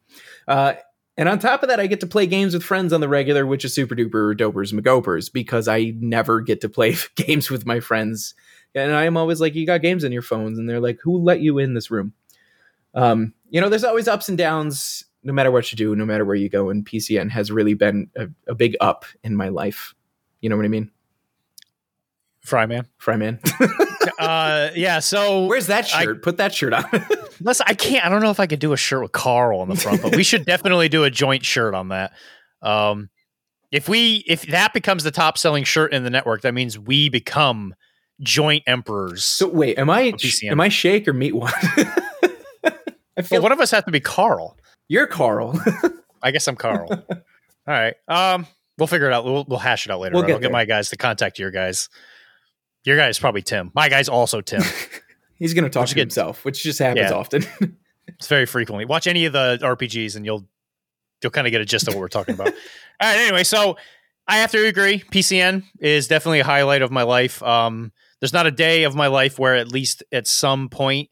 Uh, 0.45 0.73
and 1.17 1.30
on 1.30 1.39
top 1.39 1.63
of 1.63 1.69
that, 1.69 1.80
I 1.80 1.88
get 1.88 2.01
to 2.01 2.08
play 2.08 2.28
games 2.28 2.54
with 2.54 2.63
friends 2.63 2.91
on 2.91 2.99
the 2.99 3.08
regular, 3.08 3.45
which 3.45 3.63
is 3.63 3.73
super 3.73 3.95
duper 3.95 4.36
dopers 4.36 4.73
magopers 4.73 5.32
because 5.32 5.67
I 5.67 5.93
never 5.99 6.41
get 6.41 6.62
to 6.62 6.69
play 6.69 6.95
games 7.15 7.49
with 7.49 7.65
my 7.65 7.80
friends. 7.80 8.36
And 8.73 8.93
I 8.93 9.06
am 9.06 9.15
always 9.15 9.39
like, 9.39 9.56
you 9.56 9.65
got 9.65 9.82
games 9.82 10.04
on 10.04 10.12
your 10.12 10.21
phones. 10.21 10.60
And 10.60 10.69
they're 10.69 10.82
like, 10.82 10.99
who 11.01 11.17
let 11.17 11.39
you 11.39 11.58
in 11.58 11.73
this 11.73 11.89
room? 11.89 12.13
Um, 12.93 13.34
you 13.49 13.62
know, 13.62 13.69
there's 13.69 13.86
always 13.86 14.08
ups 14.08 14.28
and 14.28 14.38
downs 14.38 15.06
no 15.23 15.34
matter 15.34 15.51
what 15.51 15.71
you 15.71 15.78
do, 15.78 15.95
no 15.95 16.06
matter 16.06 16.25
where 16.25 16.36
you 16.36 16.49
go. 16.49 16.69
And 16.69 16.86
PCN 16.86 17.32
has 17.32 17.51
really 17.51 17.73
been 17.73 18.10
a, 18.15 18.28
a 18.47 18.56
big 18.56 18.75
up 18.82 19.06
in 19.23 19.36
my 19.36 19.47
life. 19.49 19.95
You 20.41 20.49
know 20.49 20.58
what 20.58 20.65
I 20.65 20.69
mean? 20.69 20.91
Fryman. 22.45 22.86
Fryman. 23.01 23.39
uh, 24.19 24.69
yeah. 24.75 24.99
So 24.99 25.45
where's 25.45 25.67
that 25.67 25.88
shirt? 25.88 26.17
I, 26.17 26.19
Put 26.21 26.38
that 26.38 26.53
shirt 26.53 26.73
on. 26.73 26.86
listen, 27.41 27.65
I 27.67 27.73
can't. 27.73 28.05
I 28.05 28.10
don't 28.10 28.21
know 28.21 28.29
if 28.29 28.39
I 28.39 28.47
could 28.47 28.60
do 28.60 28.73
a 28.73 28.77
shirt 28.77 29.01
with 29.01 29.12
Carl 29.12 29.60
on 29.60 29.69
the 29.69 29.75
front, 29.75 30.01
but 30.01 30.15
we 30.15 30.23
should 30.23 30.45
definitely 30.45 30.89
do 30.89 31.03
a 31.03 31.10
joint 31.10 31.43
shirt 31.43 31.73
on 31.73 31.89
that. 31.89 32.13
Um, 32.62 33.10
if 33.71 33.89
we 33.89 34.23
if 34.27 34.43
that 34.47 34.73
becomes 34.73 35.03
the 35.03 35.12
top 35.12 35.38
selling 35.38 35.63
shirt 35.63 35.93
in 35.93 36.03
the 36.03 36.10
network, 36.10 36.41
that 36.41 36.53
means 36.53 36.77
we 36.77 37.10
become 37.10 37.73
joint 38.21 38.63
emperors. 38.67 39.25
So 39.25 39.47
wait, 39.47 39.77
am 39.77 39.89
I 39.89 40.13
am 40.43 40.62
I 40.62 40.69
Shake 40.69 41.08
or 41.08 41.13
Meatwad? 41.13 41.51
I 43.17 43.21
feel 43.21 43.38
well, 43.38 43.43
one 43.43 43.51
of 43.53 43.60
us 43.60 43.71
has 43.71 43.84
to 43.86 43.91
be 43.91 43.99
Carl. 43.99 44.58
You're 44.88 45.08
Carl. 45.08 45.60
I 46.21 46.31
guess 46.31 46.47
I'm 46.47 46.55
Carl. 46.55 46.88
All 46.91 47.17
right. 47.67 47.95
Um, 48.08 48.45
we'll 48.77 48.88
figure 48.88 49.08
it 49.08 49.13
out. 49.13 49.25
We'll, 49.25 49.45
we'll 49.47 49.60
hash 49.60 49.86
it 49.86 49.91
out 49.91 49.99
later. 49.99 50.13
We'll 50.13 50.23
right? 50.23 50.34
I'll 50.34 50.39
get 50.39 50.51
my 50.51 50.65
guys 50.65 50.89
to 50.89 50.97
contact 50.97 51.39
your 51.39 51.51
guys. 51.51 51.89
Your 52.86 52.95
guy's 52.98 53.19
probably 53.19 53.41
Tim. 53.41 53.71
My 53.76 53.89
guy's 53.89 54.08
also 54.10 54.39
Tim. 54.41 54.62
He's 55.36 55.54
going 55.54 55.65
to 55.65 55.69
talk 55.69 55.88
to 55.89 55.95
himself, 56.00 56.45
which 56.45 56.63
just 56.63 56.80
happens 56.80 57.10
Yeah. 57.12 57.15
often. 57.17 57.43
It's 58.08 58.28
very 58.28 58.45
frequently. 58.45 58.86
Watch 58.86 59.08
any 59.08 59.26
of 59.26 59.34
the 59.34 59.58
RPGs 59.62 60.15
and 60.15 60.24
you'll 60.26 60.48
you'll 61.24 61.32
kind 61.32 61.48
of 61.48 61.52
get 61.52 61.60
a 61.62 61.65
gist 61.65 61.88
of 61.88 61.95
what 61.95 62.02
we're 62.02 62.08
talking 62.08 62.36
about. 62.36 62.48
All 62.54 62.54
right. 63.02 63.17
Anyway, 63.17 63.43
so 63.43 63.78
I 64.28 64.38
have 64.38 64.52
to 64.52 64.63
agree. 64.67 65.00
PCN 65.12 65.63
is 65.80 66.08
definitely 66.08 66.39
a 66.41 66.45
highlight 66.45 66.84
of 66.84 66.91
my 66.91 67.02
life. 67.02 67.41
Um, 67.41 67.91
there's 68.21 68.32
not 68.32 68.45
a 68.45 68.52
day 68.52 68.84
of 68.84 68.93
my 68.95 69.08
life 69.08 69.39
where 69.39 69.56
at 69.56 69.69
least 69.69 70.04
at 70.12 70.28
some 70.28 70.69
point 70.69 71.10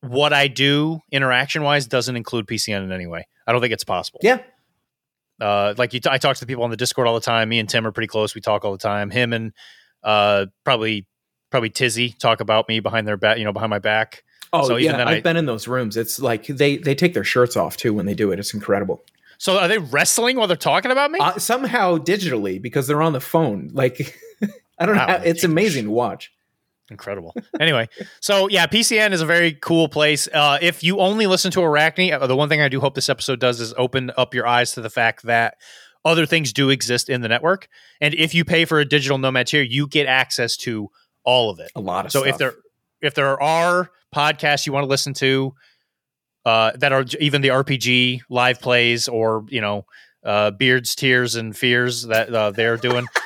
what 0.00 0.32
I 0.32 0.48
do 0.48 1.00
interaction 1.12 1.62
wise 1.62 1.86
doesn't 1.86 2.16
include 2.16 2.46
PCN 2.48 2.82
in 2.82 2.90
any 2.92 3.06
way. 3.06 3.26
I 3.46 3.52
don't 3.52 3.60
think 3.60 3.72
it's 3.72 3.84
possible. 3.84 4.18
yeah. 4.24 4.38
Uh, 5.40 5.74
like 5.78 5.92
you, 5.94 6.00
t- 6.00 6.08
I 6.10 6.18
talk 6.18 6.34
to 6.36 6.40
the 6.40 6.46
people 6.46 6.64
on 6.64 6.70
the 6.70 6.76
Discord 6.76 7.06
all 7.06 7.14
the 7.14 7.20
time. 7.20 7.48
Me 7.50 7.58
and 7.58 7.68
Tim 7.68 7.86
are 7.86 7.92
pretty 7.92 8.06
close. 8.08 8.34
We 8.34 8.40
talk 8.40 8.64
all 8.64 8.72
the 8.72 8.78
time. 8.78 9.10
Him 9.10 9.32
and 9.32 9.52
uh, 10.02 10.46
probably 10.64 11.06
probably 11.50 11.70
Tizzy 11.70 12.10
talk 12.10 12.40
about 12.40 12.68
me 12.68 12.80
behind 12.80 13.06
their 13.06 13.16
back, 13.16 13.38
you 13.38 13.44
know, 13.44 13.52
behind 13.52 13.70
my 13.70 13.78
back. 13.78 14.24
Oh, 14.52 14.66
So 14.68 14.76
yeah. 14.76 15.02
I've 15.02 15.08
I- 15.18 15.20
been 15.20 15.36
in 15.36 15.46
those 15.46 15.66
rooms. 15.68 15.96
It's 15.96 16.18
like 16.20 16.46
they 16.46 16.76
they 16.76 16.94
take 16.94 17.14
their 17.14 17.24
shirts 17.24 17.56
off 17.56 17.76
too 17.76 17.92
when 17.94 18.06
they 18.06 18.14
do 18.14 18.30
it. 18.32 18.38
It's 18.38 18.54
incredible. 18.54 19.04
So 19.38 19.58
are 19.58 19.68
they 19.68 19.78
wrestling 19.78 20.36
while 20.36 20.46
they're 20.46 20.56
talking 20.56 20.90
about 20.90 21.10
me? 21.10 21.18
Uh, 21.20 21.38
somehow 21.38 21.98
digitally 21.98 22.60
because 22.60 22.86
they're 22.86 23.02
on 23.02 23.12
the 23.12 23.20
phone. 23.20 23.70
Like 23.72 24.18
I 24.78 24.86
don't 24.86 24.96
know. 24.96 25.02
How, 25.06 25.16
it's 25.16 25.44
amazing 25.44 25.84
to 25.84 25.90
watch. 25.90 26.32
Incredible. 26.88 27.34
Anyway, 27.58 27.88
so 28.20 28.48
yeah, 28.48 28.66
PCN 28.68 29.10
is 29.12 29.20
a 29.20 29.26
very 29.26 29.54
cool 29.54 29.88
place. 29.88 30.28
Uh, 30.32 30.58
if 30.62 30.84
you 30.84 31.00
only 31.00 31.26
listen 31.26 31.50
to 31.50 31.60
Arachne, 31.62 32.12
uh, 32.12 32.26
the 32.28 32.36
one 32.36 32.48
thing 32.48 32.60
I 32.60 32.68
do 32.68 32.78
hope 32.80 32.94
this 32.94 33.08
episode 33.08 33.40
does 33.40 33.60
is 33.60 33.74
open 33.76 34.12
up 34.16 34.34
your 34.34 34.46
eyes 34.46 34.70
to 34.72 34.80
the 34.80 34.88
fact 34.90 35.24
that 35.24 35.56
other 36.06 36.24
things 36.24 36.52
do 36.54 36.70
exist 36.70 37.10
in 37.10 37.20
the 37.20 37.28
network. 37.28 37.68
And 38.00 38.14
if 38.14 38.32
you 38.34 38.44
pay 38.44 38.64
for 38.64 38.78
a 38.80 38.84
digital 38.86 39.18
nomad 39.18 39.48
tier, 39.48 39.60
you 39.62 39.86
get 39.88 40.06
access 40.06 40.56
to 40.58 40.88
all 41.24 41.50
of 41.50 41.58
it. 41.60 41.70
A 41.74 41.80
lot 41.80 42.06
of 42.06 42.12
So 42.12 42.20
stuff. 42.20 42.32
if 42.32 42.38
there 42.38 42.54
if 43.02 43.14
there 43.14 43.42
are 43.42 43.90
podcasts 44.14 44.64
you 44.66 44.72
want 44.72 44.84
to 44.84 44.88
listen 44.88 45.12
to 45.14 45.52
uh, 46.46 46.70
that 46.76 46.92
are 46.92 47.04
even 47.20 47.42
the 47.42 47.48
RPG 47.48 48.20
live 48.30 48.60
plays 48.60 49.08
or 49.08 49.44
you 49.48 49.60
know 49.60 49.84
uh, 50.24 50.52
beards, 50.52 50.94
tears, 50.94 51.34
and 51.34 51.56
fears 51.56 52.02
that 52.04 52.32
uh, 52.34 52.50
they're 52.52 52.76
doing. 52.78 53.06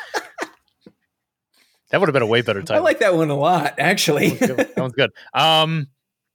That 1.90 1.98
would 1.98 2.08
have 2.08 2.12
been 2.12 2.22
a 2.22 2.26
way 2.26 2.40
better 2.42 2.60
title. 2.62 2.76
I 2.76 2.84
like 2.84 3.00
that 3.00 3.16
one 3.16 3.30
a 3.30 3.34
lot, 3.34 3.74
actually. 3.78 4.28
that, 4.30 4.40
one's 4.40 4.56
good. 4.56 4.68
that 4.76 4.80
one's 4.80 4.92
good. 4.92 5.10
Um, 5.34 5.88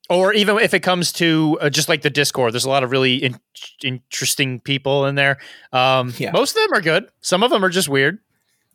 or 0.10 0.34
even 0.34 0.58
if 0.60 0.74
it 0.74 0.82
comes 0.82 1.12
to 1.14 1.58
uh, 1.62 1.70
just 1.70 1.90
like 1.90 2.02
the 2.02 2.10
Discord, 2.10 2.54
there's 2.54 2.66
a 2.66 2.70
lot 2.70 2.84
of 2.84 2.92
really 2.92 3.16
in- 3.16 3.40
interesting 3.84 4.60
people 4.60 5.06
in 5.06 5.16
there. 5.16 5.38
Um, 5.74 6.14
Yeah. 6.18 6.32
most 6.32 6.56
of 6.56 6.62
them 6.64 6.78
are 6.78 6.82
good. 6.82 7.10
Some 7.22 7.44
of 7.44 7.50
them 7.52 7.64
are 7.66 7.70
just 7.70 7.90
weird. 7.90 8.20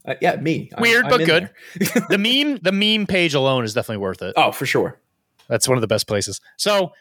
Uh, 0.04 0.14
yeah, 0.20 0.36
me. 0.36 0.70
I'm- 0.72 0.82
Weird, 0.82 1.04
I'm 1.04 1.10
but 1.10 1.24
good. 1.26 1.50
The 2.08 2.18
meme, 2.18 2.58
the 2.62 2.72
meme 2.72 3.06
page 3.06 3.34
alone 3.34 3.64
is 3.64 3.74
definitely 3.74 3.98
worth 4.02 4.22
it. 4.22 4.32
Oh, 4.36 4.50
for 4.52 4.66
sure. 4.66 4.98
That's 5.48 5.68
one 5.68 5.76
of 5.76 5.82
the 5.82 5.86
best 5.88 6.06
places. 6.06 6.40
So 6.56 6.92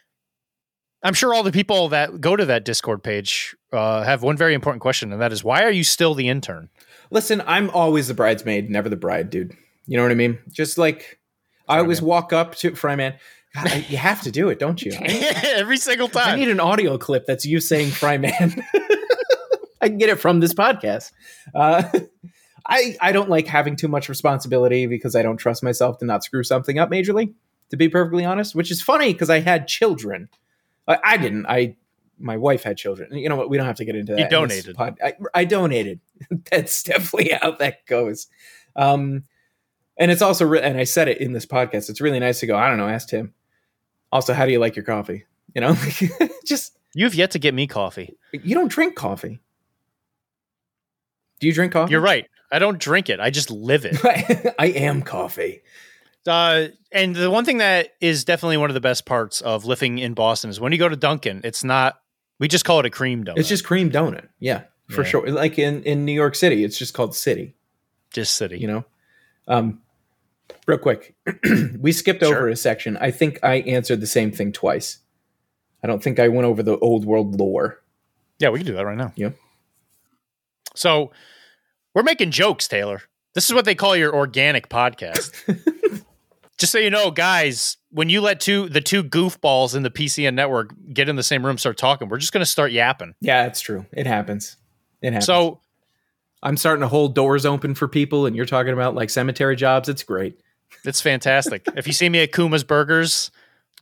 I'm 1.02 1.13
sure 1.13 1.34
all 1.34 1.44
the 1.44 1.52
people 1.52 1.88
that 1.89 2.20
go 2.20 2.36
to 2.36 2.46
that 2.46 2.65
Discord 2.65 3.04
page 3.04 3.56
uh, 3.72 4.04
have 4.04 4.22
one 4.22 4.36
very 4.36 4.54
important 4.54 4.82
question, 4.82 5.13
and 5.13 5.22
that 5.22 5.32
is, 5.32 5.44
why 5.44 5.63
are 5.63 5.72
you 5.72 5.84
still 5.84 6.13
the 6.13 6.28
intern? 6.28 6.70
Listen, 7.10 7.42
I'm 7.48 7.70
always 7.70 8.08
the 8.10 8.13
bridesmaid, 8.13 8.70
never 8.70 8.89
the 8.89 8.96
bride, 8.98 9.30
dude. 9.30 9.56
You 9.86 9.98
know 9.98 10.04
what 10.04 10.12
I 10.12 10.15
mean? 10.15 10.38
Just 10.52 10.78
like 10.78 11.20
I 11.68 11.80
always 11.80 12.02
walk 12.02 12.34
up 12.34 12.56
to 12.56 12.72
Fryman. 12.72 13.18
God, 13.56 13.68
I- 13.68 13.86
you 13.90 13.98
have 13.98 14.22
to 14.24 14.32
do 14.32 14.50
it, 14.50 14.60
don't 14.60 14.82
you? 14.82 14.92
Every 15.02 15.78
single 15.78 16.08
time. 16.08 16.30
I 16.30 16.36
need 16.36 16.50
an 16.50 16.60
audio 16.60 16.98
clip 16.98 17.26
that's 17.26 17.46
you 17.46 17.60
saying 17.60 17.90
Fryman. 17.90 18.62
I 19.82 19.88
can 19.88 19.98
get 19.98 20.10
it 20.10 20.18
from 20.20 20.40
this 20.40 20.54
podcast. 20.54 21.12
Uh, 21.56 21.84
I 22.68 22.98
I 23.02 23.12
don't 23.12 23.30
like 23.30 23.48
having 23.48 23.76
too 23.76 23.88
much 23.88 24.10
responsibility 24.10 24.86
because 24.86 25.16
I 25.16 25.22
don't 25.24 25.38
trust 25.38 25.64
myself 25.64 25.98
to 26.00 26.06
not 26.06 26.24
screw 26.24 26.44
something 26.44 26.78
up 26.78 26.90
majorly. 26.92 27.34
To 27.72 27.78
be 27.78 27.88
perfectly 27.88 28.26
honest, 28.26 28.56
which 28.56 28.72
is 28.72 28.82
funny 28.82 29.14
because 29.14 29.30
I 29.30 29.40
had 29.40 29.68
children. 29.68 30.28
I, 30.88 30.98
I 31.04 31.18
didn't. 31.18 31.46
I 31.48 31.76
my 32.20 32.36
wife 32.36 32.64
had 32.64 32.78
children. 32.78 33.16
You 33.18 33.30
know 33.30 33.36
what? 33.38 33.50
We 33.50 33.58
don't 33.58 33.66
have 33.68 33.78
to 33.78 33.86
get 33.86 33.96
into 33.96 34.14
that. 34.14 34.20
You 34.22 34.30
donated. 34.30 34.76
pod- 34.76 34.98
I, 35.04 35.14
I 35.34 35.46
donated. 35.46 36.00
That's 36.52 36.84
definitely 36.84 37.32
how 37.42 37.52
that 37.52 37.86
goes. 37.86 38.28
Um, 38.76 39.24
and 39.98 40.12
it's 40.12 40.22
also, 40.22 40.46
re- 40.46 40.62
and 40.62 40.78
I 40.78 40.84
said 40.84 41.08
it 41.08 41.20
in 41.22 41.32
this 41.34 41.46
podcast. 41.46 41.90
It's 41.90 42.02
really 42.02 42.20
nice 42.20 42.40
to 42.42 42.48
go. 42.48 42.58
I 42.58 42.68
don't 42.70 42.78
know. 42.78 42.88
Ask 42.90 43.08
Tim. 43.10 43.34
Also, 44.12 44.34
how 44.34 44.45
do 44.45 44.52
you 44.52 44.60
like 44.60 44.76
your 44.76 44.86
coffee? 44.86 45.26
You 45.56 45.62
know, 45.62 45.76
just 46.45 46.78
You've 46.95 47.13
yet 47.15 47.32
to 47.32 47.39
get 47.39 47.54
me 47.54 47.67
coffee. 47.67 48.17
you 48.32 48.56
don't 48.56 48.67
drink 48.72 48.95
coffee. 48.95 49.39
Do 51.39 51.48
you 51.48 51.54
drink 51.54 51.74
coffee? 51.74 51.91
You're 51.91 52.02
right. 52.02 52.28
I 52.52 52.60
don't 52.60 52.80
drink 52.80 53.10
it. 53.10 53.19
I 53.19 53.30
just 53.30 53.52
live 53.52 53.86
it. 53.86 53.95
I 54.60 54.67
am 54.67 55.02
coffee. 55.04 55.62
Uh, 56.28 56.67
and 56.91 57.15
the 57.15 57.30
one 57.32 57.45
thing 57.45 57.60
that 57.60 57.89
is 58.02 58.26
definitely 58.26 58.58
one 58.58 58.69
of 58.69 58.74
the 58.74 58.82
best 58.82 59.06
parts 59.06 59.39
of 59.41 59.65
living 59.65 60.00
in 60.00 60.13
Boston 60.13 60.50
is 60.50 60.60
when 60.60 60.72
you 60.72 60.78
go 60.78 60.89
to 60.89 60.95
Dunkin', 60.95 61.41
it's 61.43 61.63
not. 61.63 62.00
We 62.39 62.48
just 62.48 62.65
call 62.65 62.80
it 62.80 62.86
a 62.86 62.89
cream 62.89 63.24
donut. 63.24 63.38
It's 63.38 63.50
just 63.50 63.65
cream 63.65 63.91
donut. 63.91 64.28
Yeah, 64.39 64.63
for 64.89 65.04
Yeah. 65.04 65.08
sure. 65.10 65.30
Like 65.32 65.60
in 65.60 65.84
in 65.84 66.06
New 66.06 66.13
York 66.13 66.36
City, 66.36 66.63
it's 66.63 66.78
just 66.78 66.93
called 66.93 67.15
City. 67.15 67.56
just 68.12 68.36
city. 68.36 68.58
You 68.58 68.67
know. 68.67 68.86
Um, 69.48 69.82
real 70.69 70.77
quick, 70.77 71.15
we 71.79 71.91
skipped 71.91 72.23
Sure. 72.23 72.36
over 72.38 72.47
a 72.47 72.55
section. 72.55 72.95
I 72.97 73.12
think 73.12 73.39
I 73.43 73.55
answered 73.62 73.99
the 73.99 74.08
same 74.08 74.32
thing 74.32 74.51
twice. 74.53 74.99
I 75.84 75.88
don't 75.88 76.01
think 76.03 76.19
I 76.19 76.27
went 76.29 76.45
over 76.45 76.62
the 76.63 76.77
old 76.79 77.03
world 77.05 77.38
lore. 77.39 77.82
Yeah, 78.39 78.49
we 78.49 78.60
can 78.60 78.67
do 78.67 78.73
that 78.75 78.86
right 78.86 78.97
now. 78.97 79.12
Yeah. 79.15 79.32
So 80.75 81.12
we're 81.93 82.03
making 82.03 82.32
jokes, 82.32 82.67
Taylor. 82.67 83.01
This 83.34 83.47
is 83.49 83.53
what 83.53 83.65
they 83.65 83.75
call 83.75 83.95
your 83.95 84.13
organic 84.15 84.69
podcast. 84.69 85.34
Just 86.58 86.71
so 86.73 86.77
you 86.77 86.89
know, 86.89 87.10
guys, 87.10 87.77
when 87.91 88.10
you 88.10 88.19
let 88.19 88.41
two 88.41 88.67
the 88.67 88.82
two 88.82 89.01
goofballs 89.01 89.75
in 89.75 89.84
the 89.84 89.89
PCN 89.89 90.34
network 90.34 90.73
get 90.93 91.08
in 91.08 91.15
the 91.15 91.23
same 91.23 91.45
room, 91.45 91.58
start 91.58 91.77
talking, 91.77 92.10
we're 92.10 92.17
just 92.17 92.34
going 92.34 92.41
to 92.41 92.45
start 92.45 92.73
yapping. 92.73 93.15
Yeah, 93.21 93.45
it's 93.45 93.62
true. 93.62 93.86
It 93.93 94.05
happens. 94.05 94.58
It 95.01 95.13
happens. 95.13 95.25
So 95.25 95.62
I'm 96.43 96.58
starting 96.58 96.82
to 96.82 96.89
hold 96.89 97.15
doors 97.15 97.45
open 97.45 97.75
for 97.75 97.88
people, 97.88 98.25
and 98.25 98.36
you're 98.36 98.45
talking 98.45 98.73
about 98.73 98.93
like 98.93 99.10
cemetery 99.10 99.55
jobs. 99.55 99.88
It's 99.88 100.03
great. 100.03 100.38
It's 100.86 101.01
fantastic. 101.01 101.65
if 101.75 101.88
you 101.88 101.93
see 101.93 102.10
me 102.10 102.19
at 102.19 102.32
Kuma's 102.32 102.63
Burgers, 102.63 103.32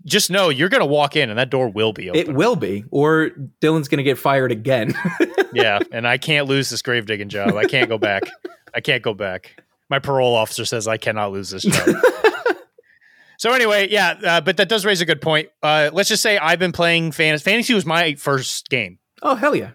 just 0.05 0.29
know 0.29 0.49
you're 0.49 0.69
going 0.69 0.81
to 0.81 0.85
walk 0.85 1.15
in 1.15 1.29
and 1.29 1.39
that 1.39 1.49
door 1.49 1.69
will 1.69 1.93
be 1.93 2.09
open. 2.09 2.19
It 2.21 2.33
will 2.33 2.55
be, 2.55 2.85
or 2.91 3.31
Dylan's 3.61 3.87
going 3.87 3.97
to 3.97 4.03
get 4.03 4.17
fired 4.17 4.51
again. 4.51 4.93
yeah, 5.53 5.79
and 5.91 6.07
I 6.07 6.17
can't 6.17 6.47
lose 6.47 6.69
this 6.69 6.81
grave 6.81 7.05
digging 7.05 7.29
job. 7.29 7.55
I 7.55 7.65
can't 7.65 7.89
go 7.89 7.97
back. 7.97 8.23
I 8.75 8.79
can't 8.81 9.01
go 9.01 9.13
back. 9.13 9.63
My 9.89 9.99
parole 9.99 10.35
officer 10.35 10.65
says 10.65 10.87
I 10.87 10.97
cannot 10.97 11.31
lose 11.31 11.49
this 11.49 11.63
job. 11.63 11.95
so 13.37 13.53
anyway, 13.53 13.87
yeah, 13.89 14.19
uh, 14.23 14.41
but 14.41 14.57
that 14.57 14.69
does 14.69 14.85
raise 14.85 15.01
a 15.01 15.05
good 15.05 15.21
point. 15.21 15.49
Uh, 15.63 15.89
let's 15.93 16.09
just 16.09 16.21
say 16.21 16.37
I've 16.37 16.59
been 16.59 16.71
playing 16.73 17.11
fantasy. 17.11 17.43
Fantasy 17.43 17.73
was 17.73 17.85
my 17.85 18.15
first 18.15 18.69
game, 18.69 18.99
oh 19.21 19.35
hell 19.35 19.55
yeah! 19.55 19.71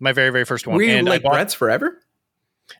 my 0.00 0.12
very 0.12 0.30
very 0.30 0.44
first 0.44 0.66
one. 0.66 0.76
Were 0.76 0.82
you 0.82 0.90
and 0.96 1.06
like 1.08 1.22
bought- 1.22 1.32
Brett's 1.34 1.54
forever? 1.54 1.98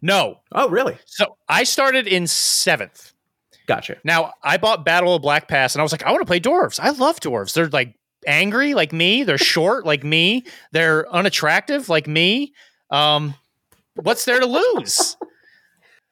no, 0.00 0.40
Oh 0.52 0.68
really? 0.68 0.98
so 1.06 1.36
I 1.48 1.64
started 1.64 2.06
in 2.06 2.26
seventh. 2.26 3.11
Gotcha. 3.74 3.96
Now 4.04 4.32
I 4.42 4.56
bought 4.56 4.84
Battle 4.84 5.14
of 5.14 5.22
Black 5.22 5.48
Pass, 5.48 5.74
and 5.74 5.80
I 5.80 5.82
was 5.82 5.92
like, 5.92 6.02
I 6.04 6.10
want 6.10 6.20
to 6.22 6.26
play 6.26 6.40
dwarves. 6.40 6.78
I 6.80 6.90
love 6.90 7.20
dwarves. 7.20 7.54
They're 7.54 7.68
like 7.68 7.94
angry 8.26 8.74
like 8.74 8.92
me. 8.92 9.22
They're 9.24 9.38
short 9.38 9.84
like 9.86 10.04
me. 10.04 10.44
They're 10.72 11.10
unattractive 11.12 11.88
like 11.88 12.06
me. 12.06 12.52
Um, 12.90 13.34
what's 13.94 14.24
there 14.24 14.40
to 14.40 14.46
lose? 14.46 15.16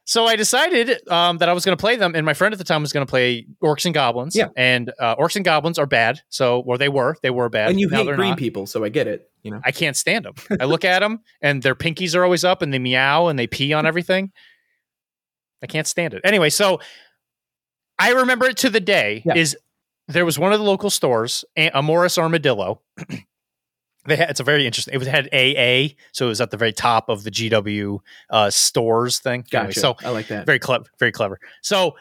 So 0.04 0.26
I 0.26 0.34
decided 0.34 1.06
um, 1.08 1.38
that 1.38 1.48
I 1.48 1.52
was 1.52 1.64
going 1.64 1.76
to 1.76 1.80
play 1.80 1.94
them, 1.94 2.16
and 2.16 2.26
my 2.26 2.34
friend 2.34 2.52
at 2.52 2.58
the 2.58 2.64
time 2.64 2.82
was 2.82 2.92
going 2.92 3.06
to 3.06 3.10
play 3.10 3.46
Orcs 3.62 3.84
and 3.84 3.94
Goblins. 3.94 4.34
Yeah. 4.34 4.48
and 4.56 4.92
uh, 4.98 5.14
Orcs 5.14 5.36
and 5.36 5.44
Goblins 5.44 5.78
are 5.78 5.86
bad. 5.86 6.20
So, 6.30 6.62
or 6.62 6.78
they 6.78 6.88
were, 6.88 7.16
they 7.22 7.30
were 7.30 7.48
bad. 7.48 7.70
and 7.70 7.78
you 7.78 7.88
Now 7.88 7.98
hate 8.04 8.16
green 8.16 8.30
not. 8.30 8.38
people, 8.38 8.66
so 8.66 8.82
I 8.82 8.88
get 8.88 9.06
it. 9.06 9.30
You 9.44 9.52
know. 9.52 9.60
I 9.64 9.70
can't 9.70 9.96
stand 9.96 10.24
them. 10.24 10.34
I 10.60 10.64
look 10.64 10.84
at 10.84 10.98
them, 10.98 11.20
and 11.42 11.62
their 11.62 11.76
pinkies 11.76 12.16
are 12.16 12.24
always 12.24 12.42
up, 12.44 12.60
and 12.60 12.74
they 12.74 12.80
meow 12.80 13.28
and 13.28 13.38
they 13.38 13.46
pee 13.46 13.72
on 13.72 13.86
everything. 13.86 14.32
I 15.62 15.66
can't 15.68 15.86
stand 15.86 16.12
it. 16.14 16.22
Anyway, 16.24 16.50
so 16.50 16.80
I 18.00 18.10
remember 18.12 18.46
it 18.46 18.56
to 18.58 18.70
the 18.70 18.80
day. 18.80 19.22
Yeah. 19.24 19.34
Is 19.36 19.56
there 20.08 20.24
was 20.24 20.38
one 20.38 20.52
of 20.52 20.58
the 20.58 20.64
local 20.64 20.90
stores, 20.90 21.44
a 21.56 21.82
Morris 21.82 22.18
Armadillo. 22.18 22.80
they 24.06 24.16
had 24.16 24.30
it's 24.30 24.40
a 24.40 24.44
very 24.44 24.66
interesting. 24.66 24.94
It 24.94 24.98
was 24.98 25.06
had 25.06 25.26
AA, 25.32 25.94
so 26.12 26.26
it 26.26 26.30
was 26.30 26.40
at 26.40 26.50
the 26.50 26.56
very 26.56 26.72
top 26.72 27.08
of 27.08 27.22
the 27.22 27.30
GW 27.30 27.98
uh, 28.30 28.50
stores 28.50 29.20
thing. 29.20 29.42
Gotcha. 29.42 29.58
Anyway, 29.58 29.72
so 29.74 29.96
I 30.02 30.10
like 30.10 30.28
that. 30.28 30.46
very 30.46 30.58
clever, 30.58 30.86
very 30.98 31.12
clever. 31.12 31.38
So 31.62 31.94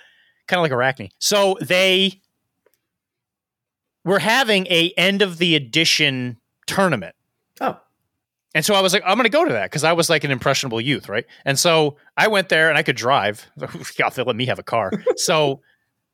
kind 0.48 0.60
of 0.60 0.64
like 0.64 0.72
Arachne. 0.72 1.10
So 1.20 1.58
they 1.62 2.22
were 4.04 4.20
having 4.20 4.66
a 4.68 4.92
end 4.98 5.22
of 5.22 5.38
the 5.38 5.56
edition 5.56 6.38
tournament. 6.66 7.16
oh, 7.62 7.78
And 8.56 8.66
so 8.66 8.74
I 8.74 8.82
was 8.82 8.94
like, 8.94 9.04
I'm 9.06 9.16
going 9.16 9.26
to 9.26 9.30
go 9.30 9.46
to 9.46 9.54
that 9.54 9.66
because 9.70 9.84
I 9.84 9.94
was 9.94 10.10
like 10.10 10.24
an 10.24 10.32
impressionable 10.32 10.82
youth, 10.82 11.10
right? 11.10 11.26
And 11.46 11.60
so 11.60 11.98
I 12.18 12.28
went 12.28 12.50
there 12.50 12.70
and 12.70 12.78
I 12.78 12.84
could 12.84 12.96
drive. 12.96 13.46
God, 13.98 14.14
they 14.14 14.24
let 14.24 14.36
me 14.36 14.46
have 14.48 14.58
a 14.58 14.64
car. 14.64 14.92
so 15.18 15.62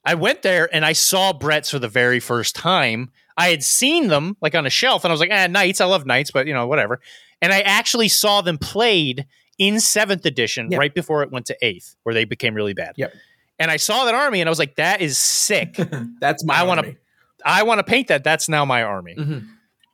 I 0.05 0.13
went 0.15 0.41
there 0.43 0.69
and 0.73 0.85
I 0.85 0.93
saw 0.93 1.33
Brett's 1.33 1.71
for 1.71 1.79
the 1.79 1.87
very 1.87 2.19
first 2.19 2.55
time. 2.55 3.09
I 3.37 3.47
had 3.49 3.63
seen 3.63 4.07
them 4.07 4.37
like 4.41 4.55
on 4.55 4.65
a 4.65 4.69
shelf 4.69 5.03
and 5.03 5.11
I 5.11 5.13
was 5.13 5.19
like, 5.19 5.31
ah, 5.31 5.47
Knights. 5.47 5.81
I 5.81 5.85
love 5.85 6.05
Knights, 6.05 6.31
but 6.31 6.47
you 6.47 6.53
know, 6.53 6.67
whatever. 6.67 6.99
And 7.41 7.51
I 7.51 7.61
actually 7.61 8.07
saw 8.07 8.41
them 8.41 8.57
played 8.57 9.25
in 9.57 9.79
seventh 9.79 10.25
edition 10.25 10.69
Yeah. 10.71 10.77
right 10.77 10.93
before 10.93 11.23
it 11.23 11.31
went 11.31 11.45
to 11.47 11.57
eighth, 11.61 11.95
where 12.03 12.13
they 12.13 12.25
became 12.25 12.53
really 12.53 12.73
bad. 12.73 12.93
Yep. 12.97 13.13
and 13.57 13.71
I 13.71 13.77
saw 13.77 14.03
that 14.03 14.13
army, 14.13 14.41
and 14.41 14.49
I 14.49 14.51
was 14.51 14.59
like, 14.59 14.75
"That 14.75 14.99
is 14.99 15.17
sick. 15.17 15.77
That's 16.19 16.43
my 16.43 16.55
I 16.57 16.63
wanna- 16.63 16.81
army. 16.81 16.97
I 17.45 17.63
want 17.63 17.79
to 17.79 17.83
paint 17.85 18.09
that. 18.09 18.23
That's 18.25 18.49
now 18.49 18.65
my 18.65 18.83
army." 18.83 19.15
Mhm. 19.17 19.47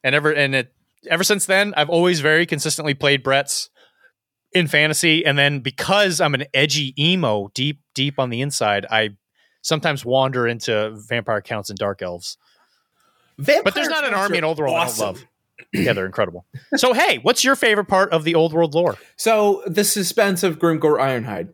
And 0.03 0.15
ever 0.15 0.31
and 0.33 0.55
it 0.55 0.73
ever 1.07 1.23
since 1.23 1.45
then, 1.45 1.71
I've 1.77 1.89
always 1.91 2.21
very 2.21 2.47
consistently 2.47 2.95
played 2.95 3.21
Brett's 3.21 3.69
in 4.51 4.65
fantasy, 4.67 5.23
and 5.25 5.37
then 5.37 5.59
because 5.59 6.19
I'm 6.19 6.33
an 6.33 6.45
edgy 6.55 6.95
emo, 6.97 7.49
deep 7.53 7.81
deep 7.93 8.17
on 8.17 8.31
the 8.31 8.41
inside, 8.41 8.87
I 8.89 9.11
sometimes 9.61 10.05
wander 10.05 10.47
into 10.47 10.91
vampire 11.07 11.41
counts 11.41 11.69
and 11.69 11.77
dark 11.77 12.01
elves. 12.01 12.37
Vampire 13.37 13.63
But 13.63 13.75
there's 13.75 13.89
not 13.89 14.05
an 14.05 14.13
army 14.13 14.37
in 14.37 14.43
Old 14.43 14.59
World 14.59 14.75
I 14.75 14.85
don't 14.85 14.99
love. 14.99 15.25
Yeah, 15.73 15.93
they're 15.93 16.05
incredible. 16.05 16.45
So, 16.75 16.93
hey, 16.93 17.19
what's 17.19 17.43
your 17.43 17.55
favorite 17.55 17.85
part 17.87 18.11
of 18.11 18.23
the 18.23 18.35
Old 18.35 18.53
World 18.53 18.73
lore? 18.73 18.97
So 19.15 19.63
the 19.65 19.83
suspense 19.83 20.43
of 20.43 20.59
Grimgor 20.59 20.99
Ironhide. 20.99 21.53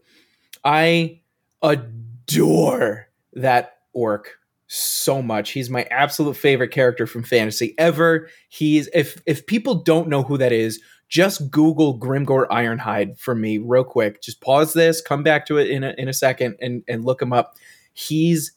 I 0.63 1.21
adore 1.61 3.07
that 3.33 3.77
orc 3.93 4.37
so 4.67 5.21
much. 5.21 5.51
He's 5.51 5.69
my 5.69 5.83
absolute 5.83 6.35
favorite 6.35 6.71
character 6.71 7.07
from 7.07 7.23
fantasy 7.23 7.73
ever. 7.77 8.29
He's 8.49 8.89
if 8.93 9.21
if 9.25 9.45
people 9.45 9.75
don't 9.75 10.09
know 10.09 10.23
who 10.23 10.37
that 10.37 10.51
is, 10.51 10.81
just 11.07 11.49
Google 11.49 11.97
Grimgor 11.97 12.47
Ironhide 12.49 13.17
for 13.17 13.33
me 13.33 13.57
real 13.59 13.83
quick. 13.83 14.21
Just 14.21 14.41
pause 14.41 14.73
this, 14.73 15.01
come 15.01 15.23
back 15.23 15.45
to 15.45 15.57
it 15.57 15.69
in 15.69 15.83
a, 15.83 15.95
in 15.97 16.09
a 16.09 16.13
second, 16.13 16.57
and 16.61 16.83
and 16.87 17.05
look 17.05 17.21
him 17.21 17.31
up. 17.31 17.55
He's 17.97 18.51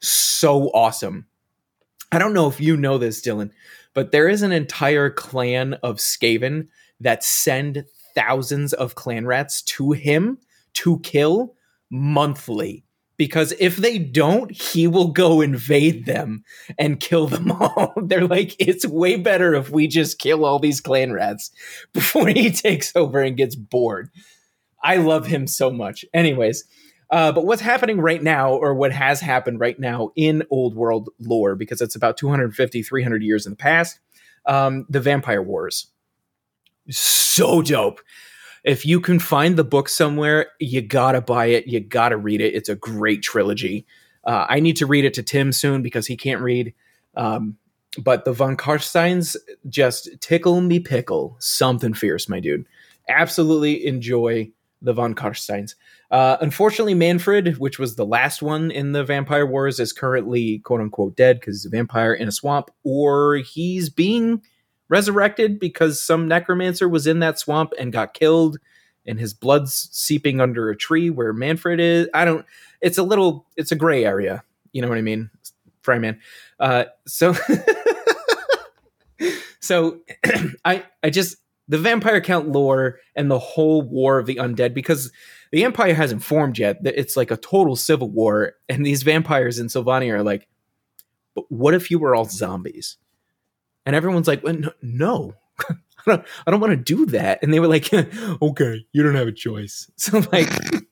so 0.00 0.68
awesome. 0.68 1.26
I 2.10 2.18
don't 2.18 2.32
know 2.32 2.48
if 2.48 2.62
you 2.62 2.78
know 2.78 2.96
this, 2.96 3.20
Dylan, 3.20 3.50
but 3.92 4.10
there 4.10 4.26
is 4.26 4.40
an 4.40 4.52
entire 4.52 5.10
clan 5.10 5.74
of 5.82 5.96
Skaven 5.96 6.68
that 7.00 7.22
send 7.22 7.84
thousands 8.14 8.72
of 8.72 8.94
clan 8.94 9.26
rats 9.26 9.60
to 9.62 9.92
him 9.92 10.38
to 10.74 10.98
kill 11.00 11.56
monthly. 11.90 12.84
Because 13.18 13.52
if 13.58 13.76
they 13.76 13.98
don't, 13.98 14.50
he 14.50 14.86
will 14.86 15.08
go 15.08 15.42
invade 15.42 16.06
them 16.06 16.42
and 16.78 16.98
kill 16.98 17.26
them 17.26 17.52
all. 17.60 17.92
They're 18.02 18.26
like, 18.26 18.56
it's 18.58 18.86
way 18.86 19.16
better 19.16 19.54
if 19.54 19.68
we 19.68 19.88
just 19.88 20.18
kill 20.18 20.46
all 20.46 20.58
these 20.58 20.80
clan 20.80 21.12
rats 21.12 21.50
before 21.92 22.28
he 22.28 22.50
takes 22.50 22.96
over 22.96 23.20
and 23.20 23.36
gets 23.36 23.56
bored. 23.56 24.08
I 24.82 24.96
love 24.96 25.26
him 25.26 25.46
so 25.46 25.70
much. 25.70 26.02
Anyways, 26.14 26.64
uh, 27.10 27.32
but 27.32 27.46
what's 27.46 27.62
happening 27.62 28.00
right 28.00 28.22
now, 28.22 28.52
or 28.52 28.74
what 28.74 28.92
has 28.92 29.20
happened 29.20 29.60
right 29.60 29.78
now 29.78 30.10
in 30.16 30.42
Old 30.50 30.74
World 30.74 31.10
lore, 31.20 31.54
because 31.54 31.80
it's 31.80 31.94
about 31.94 32.16
250, 32.16 32.82
300 32.82 33.22
years 33.22 33.46
in 33.46 33.52
the 33.52 33.56
past, 33.56 34.00
um, 34.46 34.86
the 34.88 35.00
Vampire 35.00 35.42
Wars. 35.42 35.88
So 36.90 37.62
dope. 37.62 38.00
If 38.64 38.84
you 38.84 39.00
can 39.00 39.20
find 39.20 39.56
the 39.56 39.64
book 39.64 39.88
somewhere, 39.88 40.48
you 40.58 40.82
gotta 40.82 41.20
buy 41.20 41.46
it. 41.46 41.68
You 41.68 41.78
gotta 41.80 42.16
read 42.16 42.40
it. 42.40 42.54
It's 42.54 42.68
a 42.68 42.74
great 42.74 43.22
trilogy. 43.22 43.86
Uh, 44.24 44.44
I 44.48 44.58
need 44.58 44.76
to 44.76 44.86
read 44.86 45.04
it 45.04 45.14
to 45.14 45.22
Tim 45.22 45.52
soon 45.52 45.82
because 45.82 46.06
he 46.08 46.16
can't 46.16 46.40
read. 46.40 46.74
Um, 47.16 47.58
but 47.98 48.24
the 48.24 48.32
Von 48.32 48.56
Karsteins 48.56 49.36
just 49.68 50.20
tickle 50.20 50.60
me 50.60 50.80
pickle. 50.80 51.36
Something 51.38 51.94
fierce, 51.94 52.28
my 52.28 52.40
dude. 52.40 52.66
Absolutely 53.08 53.86
enjoy 53.86 54.50
the 54.82 54.92
Von 54.92 55.14
Karsteins. 55.14 55.74
Uh, 56.10 56.36
unfortunately, 56.40 56.94
Manfred, 56.94 57.58
which 57.58 57.78
was 57.78 57.96
the 57.96 58.06
last 58.06 58.42
one 58.42 58.70
in 58.70 58.92
the 58.92 59.04
Vampire 59.04 59.46
Wars, 59.46 59.80
is 59.80 59.92
currently 59.92 60.60
quote 60.60 60.80
unquote 60.80 61.16
dead 61.16 61.40
because 61.40 61.56
he's 61.56 61.66
a 61.66 61.70
vampire 61.70 62.14
in 62.14 62.28
a 62.28 62.32
swamp, 62.32 62.70
or 62.84 63.36
he's 63.36 63.88
being 63.88 64.42
resurrected 64.88 65.58
because 65.58 66.00
some 66.00 66.28
necromancer 66.28 66.88
was 66.88 67.06
in 67.06 67.18
that 67.20 67.38
swamp 67.38 67.72
and 67.78 67.92
got 67.92 68.14
killed, 68.14 68.58
and 69.04 69.18
his 69.18 69.34
blood's 69.34 69.88
seeping 69.90 70.40
under 70.40 70.70
a 70.70 70.76
tree 70.76 71.10
where 71.10 71.32
Manfred 71.32 71.80
is. 71.80 72.08
I 72.14 72.24
don't. 72.24 72.46
It's 72.80 72.98
a 72.98 73.02
little. 73.02 73.46
It's 73.56 73.72
a 73.72 73.76
gray 73.76 74.04
area. 74.04 74.44
You 74.72 74.82
know 74.82 74.88
what 74.88 74.98
I 74.98 75.02
mean, 75.02 75.30
Fryman. 75.82 76.18
Uh, 76.60 76.84
so, 77.06 77.34
so 79.60 79.98
I 80.64 80.84
I 81.02 81.10
just 81.10 81.38
the 81.68 81.78
vampire 81.78 82.20
count 82.20 82.48
lore 82.48 83.00
and 83.14 83.30
the 83.30 83.38
whole 83.38 83.82
war 83.82 84.18
of 84.18 84.26
the 84.26 84.36
undead 84.36 84.72
because 84.72 85.10
the 85.52 85.64
empire 85.64 85.94
hasn't 85.94 86.22
formed 86.22 86.58
yet 86.58 86.78
it's 86.84 87.16
like 87.16 87.30
a 87.30 87.36
total 87.36 87.76
civil 87.76 88.10
war 88.10 88.54
and 88.68 88.84
these 88.84 89.02
vampires 89.02 89.58
in 89.58 89.68
sylvania 89.68 90.14
are 90.14 90.22
like 90.22 90.48
but 91.34 91.44
what 91.50 91.74
if 91.74 91.90
you 91.90 91.98
were 91.98 92.14
all 92.14 92.24
zombies 92.24 92.96
and 93.84 93.94
everyone's 93.94 94.28
like 94.28 94.42
well, 94.42 94.58
no. 94.82 95.34
I 96.08 96.12
don't, 96.16 96.26
don't 96.46 96.60
want 96.60 96.72
to 96.72 96.76
do 96.76 97.06
that. 97.06 97.42
And 97.42 97.52
they 97.52 97.60
were 97.60 97.66
like, 97.66 97.92
okay, 98.42 98.86
you 98.92 99.02
don't 99.02 99.14
have 99.14 99.28
a 99.28 99.32
choice. 99.32 99.90
So, 99.96 100.22
like, 100.30 100.48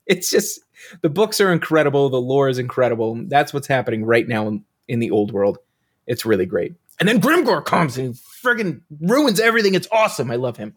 it's 0.06 0.30
just 0.30 0.60
the 1.02 1.08
books 1.08 1.40
are 1.40 1.52
incredible. 1.52 2.08
The 2.08 2.20
lore 2.20 2.48
is 2.48 2.58
incredible. 2.58 3.22
That's 3.28 3.54
what's 3.54 3.68
happening 3.68 4.04
right 4.04 4.26
now 4.26 4.48
in, 4.48 4.64
in 4.88 4.98
the 4.98 5.10
old 5.10 5.32
world. 5.32 5.58
It's 6.06 6.26
really 6.26 6.46
great. 6.46 6.74
And 6.98 7.08
then 7.08 7.20
Grimgor 7.20 7.64
comes 7.64 7.96
and 7.96 8.14
friggin' 8.14 8.82
ruins 9.00 9.40
everything. 9.40 9.74
It's 9.74 9.88
awesome. 9.92 10.30
I 10.30 10.36
love 10.36 10.56
him. 10.56 10.76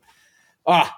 Ah, 0.66 0.96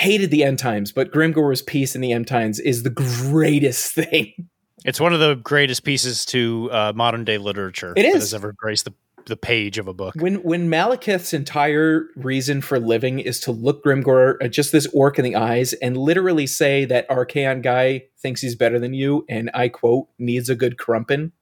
hated 0.00 0.30
the 0.30 0.42
end 0.42 0.58
times, 0.58 0.92
but 0.92 1.12
Grimgor's 1.12 1.62
piece 1.62 1.94
in 1.94 2.00
the 2.00 2.12
end 2.12 2.26
times 2.26 2.58
is 2.58 2.82
the 2.82 2.90
greatest 2.90 3.92
thing. 3.94 4.48
It's 4.84 4.98
one 4.98 5.12
of 5.12 5.20
the 5.20 5.34
greatest 5.34 5.84
pieces 5.84 6.24
to 6.26 6.70
uh, 6.72 6.92
modern 6.96 7.24
day 7.24 7.38
literature. 7.38 7.92
It 7.96 8.02
that 8.02 8.06
is. 8.06 8.14
has 8.14 8.34
ever 8.34 8.54
graced 8.56 8.86
the, 8.86 8.94
the 9.26 9.36
page 9.36 9.76
of 9.76 9.86
a 9.86 9.92
book. 9.92 10.14
When 10.16 10.36
when 10.36 10.70
Malekith's 10.70 11.34
entire 11.34 12.06
reason 12.16 12.62
for 12.62 12.80
living 12.80 13.20
is 13.20 13.40
to 13.40 13.52
look 13.52 13.84
Grimgor, 13.84 14.42
uh, 14.42 14.48
just 14.48 14.72
this 14.72 14.86
orc 14.94 15.18
in 15.18 15.24
the 15.24 15.36
eyes, 15.36 15.74
and 15.74 15.98
literally 15.98 16.46
say 16.46 16.86
that 16.86 17.06
Archaon 17.10 17.62
guy 17.62 18.04
thinks 18.18 18.40
he's 18.40 18.54
better 18.54 18.78
than 18.78 18.94
you, 18.94 19.26
and 19.28 19.50
I 19.52 19.68
quote 19.68 20.08
needs 20.18 20.48
a 20.48 20.54
good 20.54 20.78
crumpin. 20.78 21.32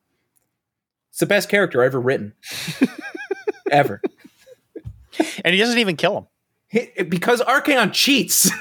It's 1.10 1.20
the 1.20 1.26
best 1.26 1.48
character 1.48 1.82
I've 1.82 1.86
ever 1.86 2.00
written, 2.00 2.34
ever. 3.70 4.02
And 5.44 5.54
he 5.54 5.60
doesn't 5.60 5.78
even 5.78 5.96
kill 5.96 6.18
him. 6.18 6.26
He- 6.68 6.90
because 7.08 7.40
Archaon 7.42 7.92
cheats. 7.92 8.50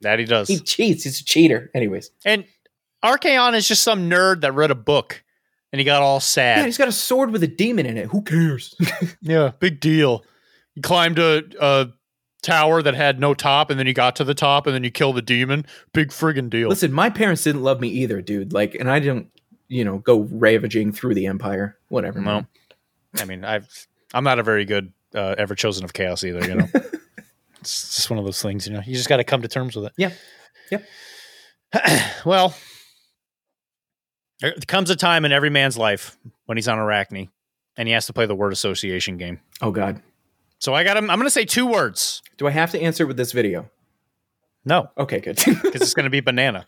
That 0.00 0.18
he 0.18 0.26
does. 0.26 0.48
he 0.48 0.58
cheats. 0.58 1.04
He's 1.04 1.20
a 1.22 1.24
cheater. 1.24 1.70
Anyways, 1.74 2.10
and 2.26 2.44
Archaon 3.02 3.54
is 3.54 3.66
just 3.66 3.82
some 3.82 4.10
nerd 4.10 4.42
that 4.42 4.52
read 4.52 4.70
a 4.70 4.74
book 4.74 5.24
and 5.72 5.80
he 5.80 5.84
got 5.84 6.02
all 6.02 6.16
yeah, 6.16 6.18
sad. 6.18 6.64
he's 6.66 6.76
got 6.76 6.88
a 6.88 6.92
sword 6.92 7.30
with 7.30 7.42
a 7.42 7.46
demon 7.46 7.86
in 7.86 7.96
it. 7.96 8.06
Who 8.08 8.20
cares? 8.20 8.74
Yeah, 9.22 9.52
big 9.58 9.80
deal. 9.80 10.22
He 10.74 10.82
climbed 10.82 11.18
a, 11.18 11.42
a 11.58 11.88
tower 12.42 12.82
that 12.82 12.94
had 12.94 13.18
no 13.18 13.32
top 13.32 13.70
and 13.70 13.78
then 13.78 13.86
he 13.86 13.94
got 13.94 14.16
to 14.16 14.24
the 14.24 14.34
top 14.34 14.66
and 14.66 14.74
then 14.74 14.84
you 14.84 14.90
kill 14.90 15.14
the 15.14 15.22
demon. 15.22 15.64
Big 15.94 16.08
friggin' 16.10 16.50
deal. 16.50 16.68
Listen, 16.68 16.92
my 16.92 17.08
parents 17.08 17.42
didn't 17.42 17.62
love 17.62 17.80
me 17.80 17.88
either, 17.88 18.20
dude. 18.20 18.52
Like, 18.52 18.74
and 18.74 18.90
I 18.90 18.98
didn't, 18.98 19.30
you 19.68 19.86
know, 19.86 19.98
go 19.98 20.28
ravaging 20.30 20.92
through 20.92 21.14
the 21.14 21.26
empire. 21.26 21.78
Whatever. 21.88 22.20
No. 22.20 22.30
man. 22.30 22.46
I 23.18 23.24
mean, 23.24 23.44
I've 23.44 23.86
I'm 24.12 24.24
not 24.24 24.38
a 24.38 24.42
very 24.42 24.66
good 24.66 24.92
uh, 25.14 25.34
ever 25.38 25.54
chosen 25.54 25.82
of 25.84 25.94
chaos 25.94 26.24
either. 26.24 26.46
You 26.46 26.54
know, 26.56 26.66
it's 27.64 27.96
just 27.96 28.10
one 28.10 28.18
of 28.18 28.24
those 28.24 28.42
things. 28.42 28.66
You 28.66 28.74
know, 28.74 28.82
you 28.84 28.94
just 28.94 29.08
got 29.08 29.16
to 29.16 29.24
come 29.24 29.42
to 29.42 29.48
terms 29.48 29.74
with 29.76 29.86
it. 29.86 29.92
Yeah. 29.96 30.10
Yep. 30.70 30.84
well, 32.24 32.54
there 34.40 34.52
comes 34.66 34.90
a 34.90 34.96
time 34.96 35.24
in 35.24 35.32
every 35.32 35.50
man's 35.50 35.78
life 35.78 36.16
when 36.46 36.56
he's 36.58 36.68
on 36.68 36.78
Arachne 36.78 37.28
and 37.76 37.88
he 37.88 37.94
has 37.94 38.06
to 38.06 38.12
play 38.12 38.26
the 38.26 38.34
word 38.34 38.52
association 38.52 39.16
game. 39.16 39.40
Oh 39.62 39.70
God. 39.70 40.02
So 40.58 40.74
I 40.74 40.84
got 40.84 40.96
him. 40.96 41.10
I'm 41.10 41.18
going 41.18 41.26
to 41.26 41.30
say 41.30 41.44
two 41.44 41.66
words. 41.66 42.22
Do 42.36 42.46
I 42.46 42.50
have 42.50 42.70
to 42.72 42.80
answer 42.80 43.06
with 43.06 43.16
this 43.16 43.32
video? 43.32 43.70
No, 44.64 44.90
Okay, 44.96 45.20
good. 45.20 45.36
because 45.44 45.82
it's 45.82 45.94
going 45.94 46.04
to 46.04 46.10
be 46.10 46.20
banana. 46.20 46.66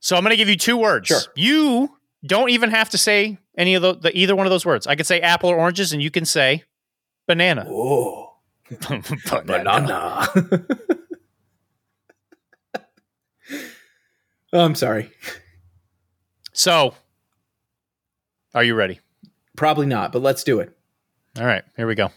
so 0.00 0.16
I'm 0.16 0.22
going 0.22 0.30
to 0.30 0.36
give 0.36 0.48
you 0.48 0.56
two 0.56 0.76
words. 0.76 1.08
Sure. 1.08 1.20
You 1.34 1.90
don't 2.24 2.50
even 2.50 2.70
have 2.70 2.90
to 2.90 2.98
say 2.98 3.38
any 3.56 3.74
of 3.74 3.82
the, 3.82 3.94
the 3.94 4.16
either 4.16 4.36
one 4.36 4.46
of 4.46 4.50
those 4.50 4.64
words. 4.64 4.86
I 4.86 4.94
could 4.94 5.06
say 5.06 5.20
apple 5.20 5.50
or 5.50 5.56
oranges, 5.56 5.92
and 5.92 6.00
you 6.02 6.10
can 6.10 6.24
say 6.24 6.62
banana. 7.26 7.66
oh, 7.68 8.27
banana. 9.44 10.28
oh, 14.52 14.60
I'm 14.60 14.74
sorry. 14.74 15.10
So, 16.52 16.94
are 18.54 18.64
you 18.64 18.74
ready? 18.74 19.00
Probably 19.56 19.86
not, 19.86 20.12
but 20.12 20.22
let's 20.22 20.44
do 20.44 20.60
it. 20.60 20.76
All 21.38 21.46
right, 21.46 21.64
here 21.76 21.86
we 21.86 21.94
go. 21.94 22.10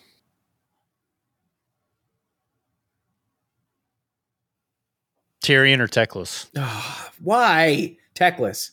Tyrion 5.44 5.80
or 5.80 5.88
Teclis? 5.88 6.48
Ah, 6.58 7.12
why? 7.22 7.98
Teclis. 8.16 8.72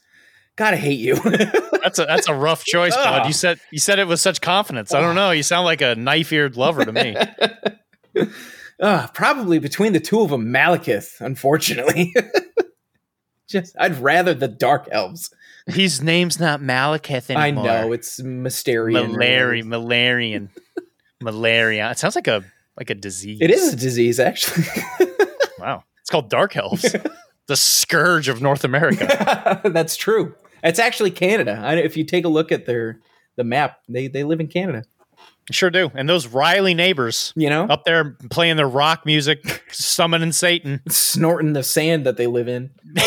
Gotta 0.56 0.76
hate 0.76 0.98
you. 0.98 1.14
That's 1.84 2.00
a 2.00 2.04
that's 2.04 2.28
a 2.28 2.34
rough 2.34 2.64
choice, 2.64 2.94
bud. 2.96 3.26
You 3.28 3.32
said 3.32 3.60
you 3.70 3.78
said 3.78 4.00
it 4.00 4.08
with 4.08 4.18
such 4.18 4.40
confidence. 4.40 4.92
I 4.92 5.00
don't 5.00 5.14
know. 5.14 5.30
You 5.30 5.44
sound 5.44 5.64
like 5.64 5.80
a 5.80 5.94
knife-eared 5.94 6.56
lover 6.56 6.84
to 6.84 6.90
me. 6.90 7.16
Ah, 8.80 9.10
probably 9.12 9.58
between 9.58 9.92
the 9.92 9.98
two 9.98 10.20
of 10.20 10.30
them, 10.30 10.52
Malekith, 10.52 11.20
unfortunately. 11.20 12.14
Just, 13.48 13.74
I'd 13.76 13.98
rather 13.98 14.34
the 14.34 14.46
Dark 14.46 14.86
Elves. 14.92 15.34
His 15.66 16.00
name's 16.00 16.38
not 16.38 16.60
Malekith 16.60 17.28
anymore. 17.28 17.64
I 17.68 17.82
know 17.82 17.92
it's 17.92 18.20
Mysterian. 18.20 19.16
Malari, 19.16 19.64
Malarian, 19.64 20.48
malaria. 21.20 21.90
It 21.90 21.98
sounds 21.98 22.14
like 22.14 22.28
a 22.28 22.44
like 22.78 22.90
a 22.90 22.94
disease. 22.94 23.38
It 23.40 23.50
is 23.50 23.72
a 23.72 23.76
disease, 23.76 24.20
actually. 24.20 24.64
Wow. 25.58 25.82
It's 26.00 26.10
called 26.10 26.30
dark 26.30 26.56
elves. 26.56 26.94
the 27.48 27.56
scourge 27.56 28.28
of 28.28 28.40
North 28.40 28.62
America. 28.62 29.60
That's 29.64 29.96
true. 29.96 30.36
It's 30.62 30.78
actually 30.78 31.10
Canada. 31.10 31.60
I, 31.60 31.74
if 31.78 31.96
you 31.96 32.04
take 32.04 32.24
a 32.24 32.28
look 32.28 32.52
at 32.52 32.64
their 32.64 33.00
the 33.36 33.42
map, 33.42 33.80
they 33.88 34.06
they 34.06 34.22
live 34.22 34.38
in 34.38 34.46
Canada. 34.46 34.84
Sure 35.50 35.70
do. 35.70 35.90
And 35.94 36.08
those 36.08 36.26
Riley 36.26 36.74
neighbors 36.74 37.32
You 37.36 37.48
know, 37.50 37.64
up 37.64 37.84
there 37.84 38.16
playing 38.30 38.56
their 38.56 38.68
rock 38.68 39.06
music, 39.06 39.64
summoning 39.70 40.32
Satan. 40.32 40.80
snorting 40.88 41.52
the 41.52 41.62
sand 41.62 42.06
that 42.06 42.16
they 42.16 42.26
live 42.26 42.48
in. 42.48 42.70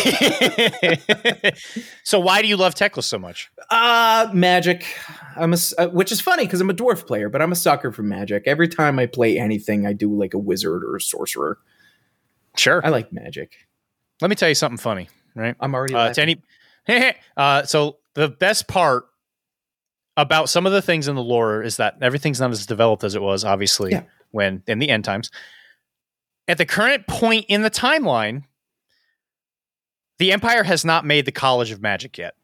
so 2.04 2.20
why 2.20 2.42
do 2.42 2.48
you 2.48 2.58
love 2.58 2.76
Teclis 2.76 3.04
so 3.04 3.20
much? 3.20 3.52
Uh 3.70 4.30
magic. 4.34 4.86
I'm 5.36 5.54
a, 5.54 5.58
uh, 5.78 5.88
which 5.88 6.12
is 6.12 6.20
funny 6.20 6.46
because 6.46 6.62
I'm 6.62 6.70
a 6.70 6.74
dwarf 6.74 7.08
player, 7.08 7.30
but 7.30 7.42
I'm 7.42 7.52
a 7.52 7.56
sucker 7.56 7.92
for 7.92 8.04
magic. 8.04 8.44
Every 8.46 8.68
time 8.68 9.00
I 9.00 9.06
play 9.06 9.38
anything, 9.40 9.86
I 9.86 9.94
do 9.94 10.14
like 10.14 10.34
a 10.34 10.38
wizard 10.38 10.84
or 10.84 10.96
a 10.98 11.02
sorcerer. 11.02 11.58
Sure. 12.58 12.86
I 12.86 12.90
like 12.90 13.14
magic. 13.14 13.54
Let 14.22 14.30
me 14.30 14.36
tell 14.36 14.50
you 14.50 14.56
something 14.56 14.78
funny, 14.78 15.08
right? 15.36 15.56
I'm 15.60 15.74
already 15.74 15.96
Uh, 15.96 16.14
to 16.14 16.22
any, 16.22 16.42
uh, 17.38 17.64
so 17.64 17.98
the 18.14 18.28
best 18.28 18.68
part 18.68 19.06
about 20.22 20.50
some 20.50 20.66
of 20.66 20.72
the 20.72 20.82
things 20.82 21.08
in 21.08 21.16
the 21.16 21.24
lore 21.24 21.62
is 21.64 21.78
that 21.78 21.96
everything's 22.02 22.40
not 22.40 22.52
as 22.52 22.66
developed 22.66 23.04
as 23.04 23.16
it 23.16 23.22
was, 23.22 23.44
obviously, 23.44 23.92
Yeah. 23.92 24.04
when 24.32 24.64
in 24.68 24.80
the 24.80 24.90
end 24.90 25.04
times. 25.04 25.32
At 26.48 26.58
the 26.58 26.66
current 26.66 27.08
point 27.08 27.46
in 27.48 27.62
the 27.62 27.70
timeline, 27.72 28.44
the 30.20 30.32
Empire 30.32 30.64
has 30.64 30.86
not 30.86 31.06
made 31.06 31.26
the 31.26 31.32
College 31.32 31.72
of 31.72 31.82
Magic 31.82 32.18
yet. 32.18 32.36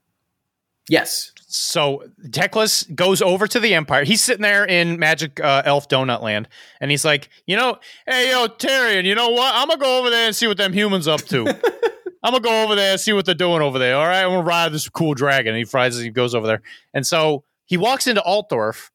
yes. 0.89 1.31
So 1.49 2.03
Teclis 2.27 2.93
goes 2.93 3.21
over 3.21 3.47
to 3.47 3.59
the 3.61 3.73
Empire. 3.73 4.03
He's 4.03 4.21
sitting 4.21 4.41
there 4.41 4.65
in 4.65 4.99
Magic 4.99 5.39
uh, 5.39 5.61
Elf 5.63 5.87
Donut 5.87 6.21
Land, 6.21 6.49
and 6.81 6.91
he's 6.91 7.05
like, 7.05 7.29
you 7.45 7.55
know, 7.55 7.77
hey 8.05 8.31
yo, 8.31 8.47
Tyrion, 8.47 9.05
you 9.05 9.15
know 9.15 9.29
what? 9.29 9.55
I'm 9.55 9.69
gonna 9.69 9.79
go 9.79 9.99
over 9.99 10.09
there 10.09 10.25
and 10.27 10.35
see 10.35 10.45
what 10.47 10.57
them 10.57 10.73
humans 10.73 11.07
up 11.07 11.21
to. 11.21 11.47
I'm 12.23 12.33
gonna 12.33 12.41
go 12.41 12.63
over 12.63 12.75
there 12.75 12.91
and 12.91 12.99
see 12.99 13.13
what 13.13 13.25
they're 13.25 13.33
doing 13.33 13.61
over 13.61 13.79
there. 13.79 13.95
All 13.95 14.05
right, 14.05 14.23
I'm 14.23 14.29
gonna 14.31 14.43
ride 14.43 14.73
this 14.73 14.89
cool 14.89 15.13
dragon. 15.13 15.49
And 15.53 15.57
he 15.57 15.63
flies 15.63 15.95
as 15.95 16.03
he 16.03 16.09
goes 16.09 16.35
over 16.35 16.45
there, 16.47 16.61
and 16.93 17.07
so 17.07 17.45
he 17.67 17.77
walks 17.77 18.07
into 18.07 18.21
Altdorf. 18.21 18.89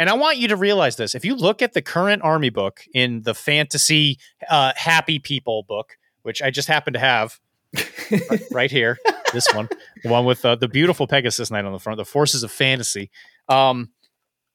And 0.00 0.08
I 0.08 0.12
want 0.14 0.36
you 0.36 0.46
to 0.48 0.56
realize 0.56 0.94
this: 0.94 1.14
if 1.16 1.24
you 1.24 1.34
look 1.34 1.60
at 1.62 1.72
the 1.72 1.82
current 1.82 2.22
army 2.22 2.50
book 2.50 2.82
in 2.94 3.22
the 3.22 3.34
fantasy 3.34 4.18
uh, 4.48 4.72
Happy 4.76 5.18
People 5.18 5.64
book, 5.64 5.96
which 6.22 6.40
I 6.40 6.50
just 6.50 6.68
happen 6.68 6.92
to 6.92 7.00
have 7.00 7.40
right 8.52 8.70
here, 8.70 8.96
this 9.32 9.48
one, 9.52 9.68
the 10.04 10.08
one 10.08 10.24
with 10.24 10.44
uh, 10.44 10.54
the 10.54 10.68
beautiful 10.68 11.08
Pegasus 11.08 11.50
Knight 11.50 11.64
on 11.64 11.72
the 11.72 11.80
front, 11.80 11.96
the 11.96 12.04
Forces 12.04 12.44
of 12.44 12.52
Fantasy. 12.52 13.10
Um, 13.48 13.88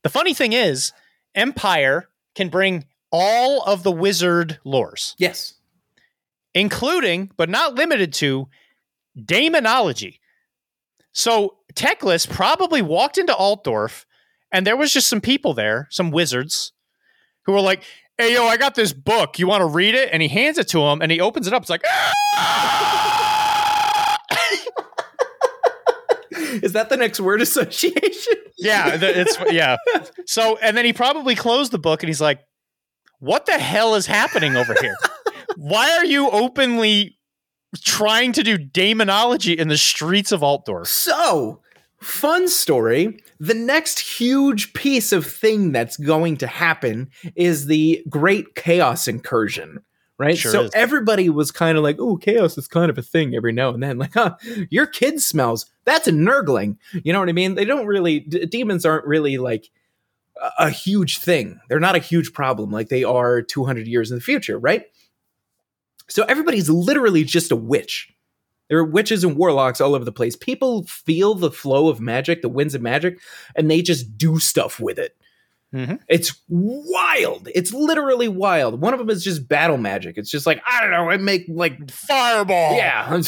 the 0.04 0.10
funny 0.10 0.34
thing 0.34 0.54
is, 0.54 0.94
Empire 1.36 2.08
can 2.36 2.48
bring 2.48 2.86
all 3.12 3.64
of 3.64 3.84
the 3.84 3.92
wizard 3.92 4.60
lores, 4.66 5.14
Yes. 5.18 5.56
including 6.54 7.32
but 7.36 7.50
not 7.50 7.76
limited 7.76 8.14
to 8.14 8.48
daemonology. 9.18 10.20
So 11.12 11.58
Teclis 11.76 12.30
probably 12.30 12.82
walked 12.82 13.18
into 13.18 13.34
Altdorf, 13.34 14.06
and 14.52 14.66
there 14.66 14.78
was 14.78 14.94
just 14.94 15.08
some 15.08 15.22
people 15.22 15.54
there, 15.54 15.88
some 15.92 16.12
wizards, 16.12 16.74
who 17.46 17.54
were 17.54 17.62
like, 17.62 17.84
"Hey, 18.18 18.34
yo, 18.34 18.46
I 18.46 18.58
got 18.58 18.76
this 18.76 18.94
book. 18.94 19.40
You 19.40 19.48
want 19.48 19.62
to 19.62 19.68
read 19.68 19.96
it?" 19.96 20.10
And 20.12 20.22
he 20.22 20.28
hands 20.28 20.58
it 20.58 20.68
to 20.70 20.82
him, 20.82 21.02
and 21.02 21.12
he 21.12 21.20
opens 21.20 21.48
it 21.48 21.54
up. 21.54 21.64
It's 21.64 21.70
like. 21.70 21.84
Is 26.62 26.74
that 26.74 26.90
the 26.90 26.98
next 26.98 27.20
word 27.20 27.42
association? 27.42 28.34
Yeah, 28.56 28.98
it's 29.02 29.38
yeah. 29.52 29.76
So 30.26 30.58
and 30.62 30.78
then 30.78 30.86
he 30.86 30.94
probably 30.94 31.36
closed 31.36 31.74
the 31.74 31.80
book 31.80 32.02
and 32.02 32.08
he's 32.08 32.22
like, 32.22 32.40
"What 33.20 33.46
the 33.46 33.58
hell 33.58 33.96
is 33.96 34.06
happening 34.06 34.56
over 34.56 34.74
here? 34.80 34.96
Why 35.58 35.98
are 35.98 36.06
you 36.06 36.30
openly 36.30 37.18
trying 37.84 38.32
to 38.34 38.44
do 38.44 38.58
demonology 38.58 39.54
in 39.54 39.68
the 39.68 39.76
streets 39.76 40.32
of 40.32 40.42
Altdorf?" 40.42 40.88
So, 40.88 41.62
fun 42.04 42.48
story. 42.48 43.20
The 43.40 43.54
next 43.54 44.00
huge 44.00 44.74
piece 44.74 45.12
of 45.12 45.26
thing 45.26 45.72
that's 45.72 45.98
going 45.98 46.38
to 46.38 46.48
happen 46.48 47.10
is 47.36 47.66
the 47.66 48.04
Great 48.10 48.56
Chaos 48.56 49.08
Incursion. 49.08 49.80
Right? 50.20 50.38
Sure 50.38 50.52
so 50.52 50.62
is. 50.64 50.72
everybody 50.76 51.28
was 51.30 51.52
kind 51.52 51.76
of 51.78 51.84
like, 51.84 51.98
oh, 52.00 52.18
chaos 52.18 52.58
is 52.58 52.68
kind 52.68 52.90
of 52.90 52.98
a 52.98 53.02
thing 53.02 53.36
every 53.36 53.52
now 53.52 53.70
and 53.70 53.82
then. 53.82 53.98
Like, 54.04 54.14
huh, 54.14 54.36
your 54.70 54.86
kid 54.86 55.22
smells. 55.22 55.66
That's 55.86 56.08
a 56.08 56.12
nurgling. 56.12 56.78
You 57.04 57.14
know 57.14 57.20
what 57.20 57.30
I 57.30 57.34
mean? 57.34 57.56
They 57.56 57.66
don't 57.66 57.88
really, 57.88 58.20
d- 58.20 58.46
demons 58.46 58.86
aren't 58.86 59.08
really 59.08 59.38
like 59.38 59.70
a, 60.40 60.66
a 60.66 60.70
huge 60.70 61.18
thing. 61.18 61.60
They're 61.68 61.80
not 61.80 61.96
a 61.96 62.00
huge 62.00 62.32
problem 62.32 62.72
like 62.72 62.90
they 62.90 63.04
are 63.04 63.42
200 63.42 63.88
years 63.88 64.12
in 64.12 64.18
the 64.18 64.24
future, 64.24 64.60
right? 64.60 64.86
So 66.08 66.24
everybody's 66.24 66.70
literally 66.70 67.24
just 67.24 67.52
a 67.52 67.56
witch. 67.56 68.14
There 68.74 68.80
are 68.80 68.84
witches 68.86 69.24
and 69.24 69.38
warlocks 69.38 69.80
all 69.80 69.94
over 69.94 70.04
the 70.04 70.12
place. 70.12 70.36
People 70.36 70.82
feel 70.88 71.36
the 71.36 71.52
flow 71.52 71.90
of 71.90 72.02
magic, 72.02 72.42
the 72.42 72.50
winds 72.50 72.74
of 72.74 72.82
magic, 72.82 73.20
and 73.56 73.70
they 73.70 73.84
just 73.84 74.18
do 74.18 74.40
stuff 74.40 74.80
with 74.80 74.98
it. 74.98 75.16
Mhm. 75.76 76.00
It's 76.10 76.42
wild. 76.50 77.50
It's 77.54 77.72
literally 77.72 78.28
wild. 78.28 78.82
One 78.82 78.92
of 78.94 78.98
them 79.00 79.12
is 79.12 79.24
just 79.24 79.48
battle 79.48 79.78
magic. 79.78 80.18
It's 80.18 80.32
just 80.32 80.48
like, 80.48 80.60
I 80.66 80.82
don't 80.82 80.90
know, 80.90 81.08
I 81.08 81.18
make 81.18 81.46
like, 81.48 81.92
Fireball. 81.92 82.76
yeah. 82.76 83.06
all 83.12 83.20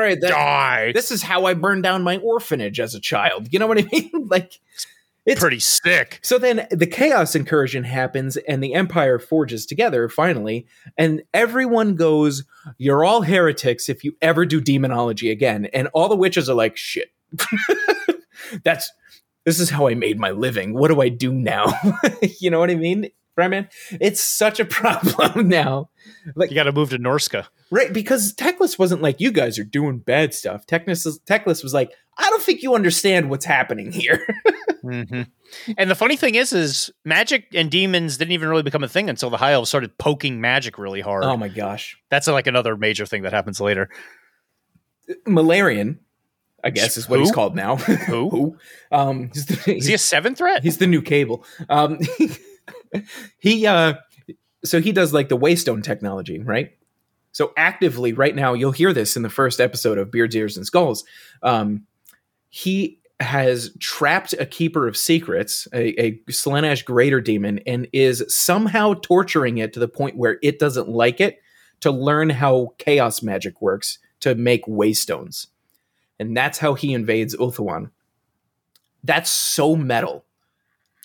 right. 0.00 0.20
that- 0.20 0.30
Die. 0.30 0.90
this 0.94 1.12
is 1.12 1.22
how 1.22 1.44
I 1.44 1.54
burned 1.54 1.84
down 1.84 2.02
my 2.02 2.16
orphanage 2.16 2.80
as 2.80 2.96
a 2.96 3.00
child. 3.00 3.52
You 3.52 3.60
know 3.60 3.68
what 3.68 3.78
I 3.78 3.86
mean? 3.92 4.10
like, 4.28 4.58
it's 5.26 5.40
Pretty 5.40 5.58
sick. 5.60 6.18
so 6.22 6.38
then 6.38 6.66
the 6.70 6.86
chaos 6.86 7.34
incursion 7.34 7.84
happens 7.84 8.36
and 8.38 8.62
the 8.64 8.74
empire 8.74 9.18
forges 9.18 9.66
together 9.66 10.08
finally 10.08 10.66
and 10.96 11.22
everyone 11.34 11.94
goes 11.94 12.44
you're 12.78 13.04
all 13.04 13.22
heretics 13.22 13.88
if 13.88 14.02
you 14.02 14.16
ever 14.22 14.44
do 14.46 14.60
demonology 14.60 15.30
again. 15.30 15.66
And 15.74 15.88
all 15.94 16.08
the 16.08 16.16
witches 16.16 16.48
are 16.48 16.54
like 16.54 16.76
shit. 16.76 17.12
That's 18.64 18.90
this 19.44 19.58
is 19.60 19.70
how 19.70 19.88
I 19.88 19.94
made 19.94 20.18
my 20.18 20.30
living. 20.30 20.74
What 20.74 20.88
do 20.88 21.00
I 21.00 21.08
do 21.08 21.32
now? 21.32 21.66
You 22.40 22.50
know 22.50 22.58
what 22.58 22.70
I 22.70 22.74
mean 22.74 23.10
Brandman 23.38 23.68
it's 24.00 24.22
such 24.22 24.60
a 24.60 24.64
problem 24.80 25.48
now. 25.48 25.90
Like 26.34 26.50
You 26.50 26.54
got 26.54 26.64
to 26.64 26.72
move 26.72 26.90
to 26.90 26.98
Norsca. 26.98 27.46
right 27.70 27.92
because 27.92 28.34
Teclis 28.34 28.78
wasn't 28.78 29.02
like 29.02 29.20
you 29.20 29.30
guys 29.32 29.58
are 29.58 29.64
doing 29.64 29.98
bad 29.98 30.34
stuff. 30.34 30.66
Teclis 30.66 31.06
Teclis 31.26 31.62
was 31.62 31.74
like 31.74 31.90
I 32.18 32.28
don't 32.28 32.42
think 32.42 32.62
you 32.62 32.74
understand 32.74 33.30
what's 33.30 33.44
happening 33.46 33.92
here 33.92 34.26
Mhm. 34.84 35.26
And 35.76 35.90
the 35.90 35.94
funny 35.94 36.16
thing 36.16 36.34
is, 36.36 36.52
is 36.52 36.90
magic 37.04 37.46
and 37.54 37.70
demons 37.70 38.16
didn't 38.16 38.32
even 38.32 38.48
really 38.48 38.62
become 38.62 38.82
a 38.84 38.88
thing 38.88 39.10
until 39.10 39.30
the 39.30 39.36
High 39.36 39.52
Elves 39.52 39.68
started 39.68 39.96
poking 39.98 40.40
magic 40.40 40.78
really 40.78 41.00
hard. 41.00 41.24
oh 41.24 41.36
my 41.36 41.48
gosh 41.48 41.98
That's 42.08 42.26
like 42.28 42.46
another 42.46 42.76
major 42.76 43.04
thing 43.06 43.22
that 43.22 43.32
happens 43.32 43.60
later. 43.60 43.88
Malarian, 45.26 45.98
I 46.62 46.70
guess 46.70 46.96
is 46.96 47.08
what 47.08 47.16
Who? 47.18 47.24
he's 47.24 47.32
called 47.32 47.56
now. 47.56 47.76
Who? 48.06 48.28
Who? 48.30 48.56
Um, 48.92 49.30
he's 49.34 49.46
the, 49.46 49.54
Is 49.76 49.86
he 49.86 49.92
a 49.92 49.94
he's, 49.94 50.02
seven 50.02 50.34
threat? 50.34 50.62
he's 50.62 50.78
the 50.78 50.86
new 50.86 51.02
cable. 51.02 51.44
Um, 51.68 51.98
he 53.38 53.66
uh, 53.66 53.94
so 54.64 54.80
he 54.80 54.92
does 54.92 55.12
like 55.12 55.28
the 55.28 55.38
waystone 55.38 55.82
technology, 55.82 56.38
right? 56.38 56.72
So 57.32 57.52
actively 57.56 58.12
right 58.12 58.34
now, 58.34 58.54
you'll 58.54 58.72
hear 58.72 58.92
this 58.92 59.16
in 59.16 59.22
the 59.22 59.30
first 59.30 59.60
episode 59.60 59.98
of 59.98 60.10
Beards, 60.10 60.34
Ears, 60.36 60.56
and 60.56 60.66
Skulls. 60.66 61.04
Um, 61.42 61.86
he 62.50 62.98
has 63.20 63.74
trapped 63.78 64.32
a 64.34 64.46
keeper 64.46 64.88
of 64.88 64.96
secrets, 64.96 65.68
a, 65.72 66.00
a 66.02 66.12
Slaanesh 66.30 66.84
greater 66.84 67.20
demon, 67.20 67.60
and 67.66 67.86
is 67.92 68.24
somehow 68.28 68.94
torturing 68.94 69.58
it 69.58 69.72
to 69.74 69.80
the 69.80 69.88
point 69.88 70.16
where 70.16 70.38
it 70.42 70.58
doesn't 70.58 70.88
like 70.88 71.20
it 71.20 71.38
to 71.80 71.90
learn 71.90 72.30
how 72.30 72.74
chaos 72.78 73.22
magic 73.22 73.60
works 73.62 73.98
to 74.20 74.34
make 74.34 74.64
waystones. 74.66 75.46
And 76.18 76.36
that's 76.36 76.58
how 76.58 76.74
he 76.74 76.92
invades 76.92 77.34
Ulthuan. 77.36 77.90
That's 79.04 79.30
so 79.30 79.76
metal. 79.76 80.24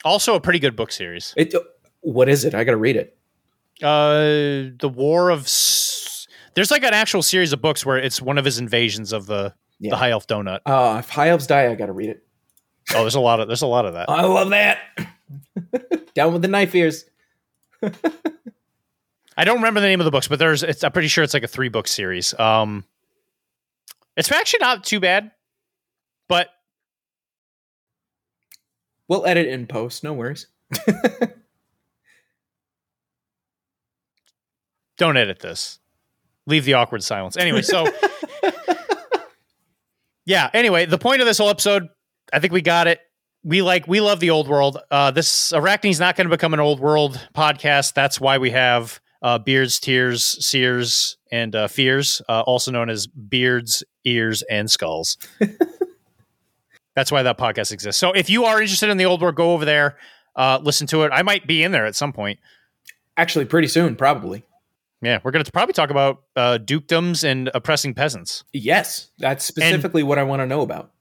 Also, 0.03 0.35
a 0.35 0.41
pretty 0.41 0.59
good 0.59 0.75
book 0.75 0.91
series. 0.91 1.33
It 1.37 1.53
what 2.01 2.29
is 2.29 2.45
it? 2.45 2.53
I 2.53 2.63
gotta 2.63 2.77
read 2.77 2.95
it. 2.97 3.17
Uh, 3.81 4.71
the 4.79 4.91
War 4.93 5.29
of. 5.29 5.41
S- 5.41 6.27
There's 6.53 6.71
like 6.71 6.83
an 6.83 6.93
actual 6.93 7.23
series 7.23 7.51
of 7.53 7.61
books 7.61 7.85
where 7.85 7.97
it's 7.97 8.21
one 8.21 8.37
of 8.37 8.45
his 8.45 8.59
invasions 8.59 9.11
of 9.13 9.25
the 9.25 9.53
Yeah. 9.79 9.91
the 9.91 9.97
High 9.97 10.11
Elf 10.11 10.27
Donut. 10.27 10.59
Uh 10.65 10.97
if 10.99 11.09
high 11.09 11.29
elves 11.29 11.47
die, 11.47 11.69
I 11.71 11.75
gotta 11.75 11.91
read 11.91 12.09
it. 12.09 12.25
Oh, 12.93 13.01
there's 13.01 13.15
a 13.15 13.19
lot 13.19 13.39
of 13.39 13.47
there's 13.47 13.61
a 13.61 13.67
lot 13.67 13.85
of 13.85 13.93
that. 13.93 14.09
I 14.09 14.23
love 14.23 14.49
that. 14.51 14.79
Down 16.13 16.33
with 16.33 16.41
the 16.41 16.47
knife 16.47 16.73
ears. 16.75 17.05
I 19.37 19.43
don't 19.43 19.57
remember 19.57 19.81
the 19.81 19.87
name 19.87 19.99
of 19.99 20.05
the 20.05 20.11
books, 20.11 20.27
but 20.27 20.39
there's 20.39 20.63
it's 20.63 20.83
I'm 20.83 20.91
pretty 20.91 21.07
sure 21.09 21.23
it's 21.23 21.33
like 21.33 21.43
a 21.43 21.47
three 21.47 21.69
book 21.69 21.87
series. 21.87 22.33
Um, 22.39 22.85
it's 24.15 24.31
actually 24.31 24.59
not 24.61 24.83
too 24.85 24.99
bad, 24.99 25.31
but 26.29 26.49
We'll 29.07 29.25
edit 29.25 29.47
in 29.47 29.67
post, 29.67 30.03
no 30.03 30.13
worries. 30.13 30.47
don't 34.97 35.15
edit 35.17 35.39
this. 35.39 35.79
Leave 36.47 36.65
the 36.65 36.73
awkward 36.73 37.03
silence. 37.03 37.37
Anyway, 37.37 37.61
so 37.61 37.87
yeah. 40.25 40.49
Anyway, 40.53 40.85
the 40.85 40.97
point 40.97 41.21
of 41.21 41.27
this 41.27 41.37
whole 41.37 41.49
episode, 41.49 41.87
I 42.33 42.39
think 42.39 42.53
we 42.53 42.61
got 42.61 42.87
it. 42.87 42.99
We 43.43 43.61
like 43.61 43.87
we 43.87 44.01
love 44.01 44.19
the 44.19 44.31
old 44.31 44.47
world. 44.47 44.79
Uh, 44.89 45.11
this 45.11 45.51
Arachne's 45.53 45.99
not 45.99 46.15
going 46.15 46.27
to 46.27 46.35
become 46.35 46.53
an 46.53 46.59
old 46.59 46.79
world 46.79 47.19
podcast. 47.35 47.93
That's 47.93 48.19
why 48.19 48.39
we 48.39 48.49
have 48.51 48.99
uh, 49.21 49.37
Beards, 49.37 49.79
Tears, 49.79 50.45
Sears, 50.45 51.17
and 51.31 51.55
uh, 51.55 51.67
Fears, 51.67 52.21
uh, 52.27 52.41
also 52.41 52.71
known 52.71 52.89
as 52.89 53.07
Beards, 53.07 53.83
Ears, 54.03 54.41
and 54.43 54.69
Skulls. 54.69 55.17
That's 56.95 57.11
why 57.11 57.23
that 57.23 57.37
podcast 57.37 57.71
exists. 57.71 57.99
So 57.99 58.13
if 58.13 58.29
you 58.29 58.45
are 58.45 58.61
interested 58.61 58.89
in 58.89 58.97
the 58.97 59.05
old 59.05 59.21
world, 59.21 59.35
go 59.35 59.53
over 59.53 59.65
there, 59.65 59.97
uh, 60.35 60.59
listen 60.61 60.87
to 60.87 61.03
it. 61.03 61.11
I 61.13 61.23
might 61.23 61.45
be 61.45 61.63
in 61.63 61.71
there 61.71 61.85
at 61.85 61.95
some 61.95 62.13
point. 62.13 62.39
Actually, 63.17 63.45
pretty 63.45 63.67
soon, 63.67 63.95
probably. 63.95 64.43
Yeah, 65.05 65.19
we're 65.23 65.31
going 65.31 65.45
to 65.45 65.51
probably 65.51 65.73
talk 65.73 65.89
about 65.89 66.23
uh, 66.35 66.57
dukedoms 66.61 67.23
and 67.23 67.49
oppressing 67.53 67.93
peasants. 67.93 68.43
Yes, 68.53 69.11
that's 69.19 69.45
specifically 69.45 70.01
and, 70.01 70.09
what 70.09 70.17
I 70.17 70.23
want 70.23 70.41
to 70.41 70.47
know 70.47 70.61
about. 70.61 70.91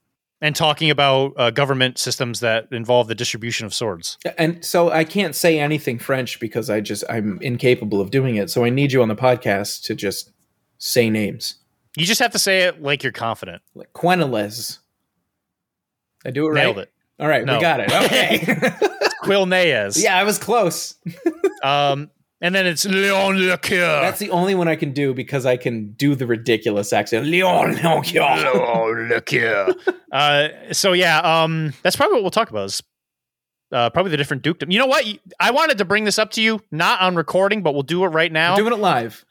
And 0.40 0.54
talking 0.54 0.90
about 0.90 1.32
uh, 1.36 1.50
government 1.50 1.96
systems 1.96 2.40
that 2.40 2.68
involve 2.70 3.08
the 3.08 3.14
distribution 3.14 3.64
of 3.64 3.72
swords. 3.72 4.18
And 4.36 4.62
so 4.62 4.90
I 4.90 5.04
can't 5.04 5.34
say 5.34 5.58
anything 5.58 5.98
French 5.98 6.38
because 6.38 6.68
I 6.68 6.80
just 6.80 7.02
I'm 7.08 7.38
incapable 7.40 8.00
of 8.00 8.10
doing 8.10 8.36
it. 8.36 8.50
So 8.50 8.64
I 8.64 8.70
need 8.70 8.92
you 8.92 9.00
on 9.00 9.08
the 9.08 9.16
podcast 9.16 9.84
to 9.84 9.94
just 9.94 10.32
say 10.76 11.08
names. 11.08 11.54
You 11.96 12.04
just 12.04 12.20
have 12.20 12.32
to 12.32 12.38
say 12.38 12.62
it 12.62 12.82
like 12.82 13.02
you're 13.02 13.12
confident. 13.12 13.62
Like 13.74 13.92
Quenelles. 13.94 14.80
I 16.26 16.30
do 16.30 16.48
it 16.48 16.54
Nailed 16.54 16.76
right. 16.76 16.82
it. 16.82 16.92
All 17.20 17.28
right, 17.28 17.44
no. 17.44 17.54
we 17.54 17.60
got 17.60 17.80
it. 17.80 17.92
Okay. 17.92 18.38
Quilnaez. 19.24 19.96
Yeah, 20.02 20.16
I 20.16 20.24
was 20.24 20.38
close. 20.38 20.94
um, 21.62 22.10
and 22.40 22.54
then 22.54 22.66
it's 22.66 22.84
Leon 22.84 23.36
Lecoeur. 23.36 24.02
That's 24.02 24.18
the 24.18 24.30
only 24.30 24.54
one 24.54 24.68
I 24.68 24.76
can 24.76 24.92
do 24.92 25.14
because 25.14 25.46
I 25.46 25.56
can 25.56 25.92
do 25.92 26.14
the 26.14 26.26
ridiculous 26.26 26.92
accent. 26.92 27.26
Leon 27.26 27.76
Lecoeur. 27.76 28.54
Leon 28.54 29.08
Lecoeur. 29.10 29.94
uh, 30.12 30.72
so 30.72 30.92
yeah, 30.92 31.18
um, 31.18 31.72
that's 31.82 31.96
probably 31.96 32.14
what 32.14 32.22
we'll 32.22 32.30
talk 32.30 32.50
about. 32.50 32.66
Is 32.66 32.82
uh, 33.72 33.90
probably 33.90 34.10
the 34.10 34.16
different 34.16 34.42
dukedom. 34.42 34.70
You 34.70 34.78
know 34.78 34.86
what? 34.86 35.04
I 35.40 35.50
wanted 35.50 35.78
to 35.78 35.84
bring 35.84 36.04
this 36.04 36.18
up 36.18 36.30
to 36.32 36.42
you, 36.42 36.60
not 36.70 37.00
on 37.00 37.16
recording, 37.16 37.62
but 37.62 37.72
we'll 37.72 37.82
do 37.82 38.04
it 38.04 38.08
right 38.08 38.30
now. 38.30 38.54
We're 38.54 38.62
doing 38.62 38.74
it 38.74 38.82
live. 38.82 39.24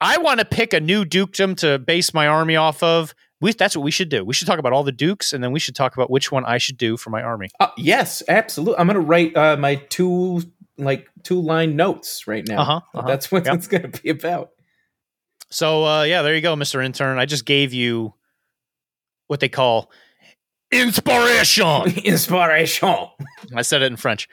I 0.00 0.18
want 0.18 0.40
to 0.40 0.44
pick 0.44 0.72
a 0.72 0.80
new 0.80 1.04
dukedom 1.04 1.56
to 1.56 1.78
base 1.78 2.12
my 2.12 2.26
army 2.26 2.56
off 2.56 2.82
of. 2.82 3.14
We, 3.40 3.52
that's 3.52 3.74
what 3.74 3.82
we 3.82 3.90
should 3.90 4.10
do. 4.10 4.22
We 4.22 4.34
should 4.34 4.46
talk 4.46 4.58
about 4.58 4.74
all 4.74 4.84
the 4.84 4.92
dukes, 4.92 5.32
and 5.32 5.42
then 5.42 5.52
we 5.52 5.58
should 5.58 5.74
talk 5.74 5.94
about 5.94 6.10
which 6.10 6.30
one 6.30 6.44
I 6.44 6.58
should 6.58 6.76
do 6.76 6.98
for 6.98 7.08
my 7.08 7.22
army. 7.22 7.48
Uh, 7.58 7.68
yes, 7.78 8.22
absolutely. 8.28 8.78
I'm 8.78 8.86
going 8.86 8.96
to 8.96 9.00
write 9.00 9.34
uh, 9.34 9.56
my 9.56 9.76
two 9.76 10.42
like 10.84 11.08
two 11.22 11.40
line 11.40 11.76
notes 11.76 12.26
right 12.26 12.46
now. 12.46 12.60
Uh-huh, 12.60 12.80
uh-huh. 12.94 13.06
That's 13.06 13.30
what 13.30 13.46
yep. 13.46 13.56
it's 13.56 13.66
going 13.66 13.90
to 13.90 14.02
be 14.02 14.10
about. 14.10 14.50
So 15.50 15.84
uh, 15.84 16.02
yeah, 16.04 16.22
there 16.22 16.34
you 16.34 16.40
go, 16.40 16.56
Mister 16.56 16.80
Intern. 16.80 17.18
I 17.18 17.26
just 17.26 17.44
gave 17.44 17.72
you 17.72 18.14
what 19.26 19.40
they 19.40 19.48
call 19.48 19.90
inspiration. 20.70 21.82
inspiration. 22.04 23.06
I 23.54 23.62
said 23.62 23.82
it 23.82 23.86
in 23.86 23.96
French. 23.96 24.28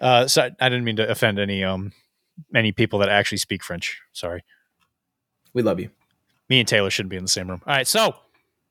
Uh, 0.00 0.26
so 0.26 0.48
I 0.60 0.68
didn't 0.68 0.84
mean 0.84 0.96
to 0.96 1.08
offend 1.08 1.38
any 1.38 1.62
um 1.62 1.92
any 2.54 2.72
people 2.72 2.98
that 3.00 3.08
actually 3.08 3.38
speak 3.38 3.62
French. 3.62 4.00
Sorry. 4.12 4.42
We 5.52 5.62
love 5.62 5.80
you. 5.80 5.90
Me 6.48 6.60
and 6.60 6.68
Taylor 6.68 6.90
shouldn't 6.90 7.10
be 7.10 7.16
in 7.16 7.24
the 7.24 7.28
same 7.28 7.48
room. 7.48 7.62
All 7.66 7.74
right, 7.74 7.86
so 7.86 8.14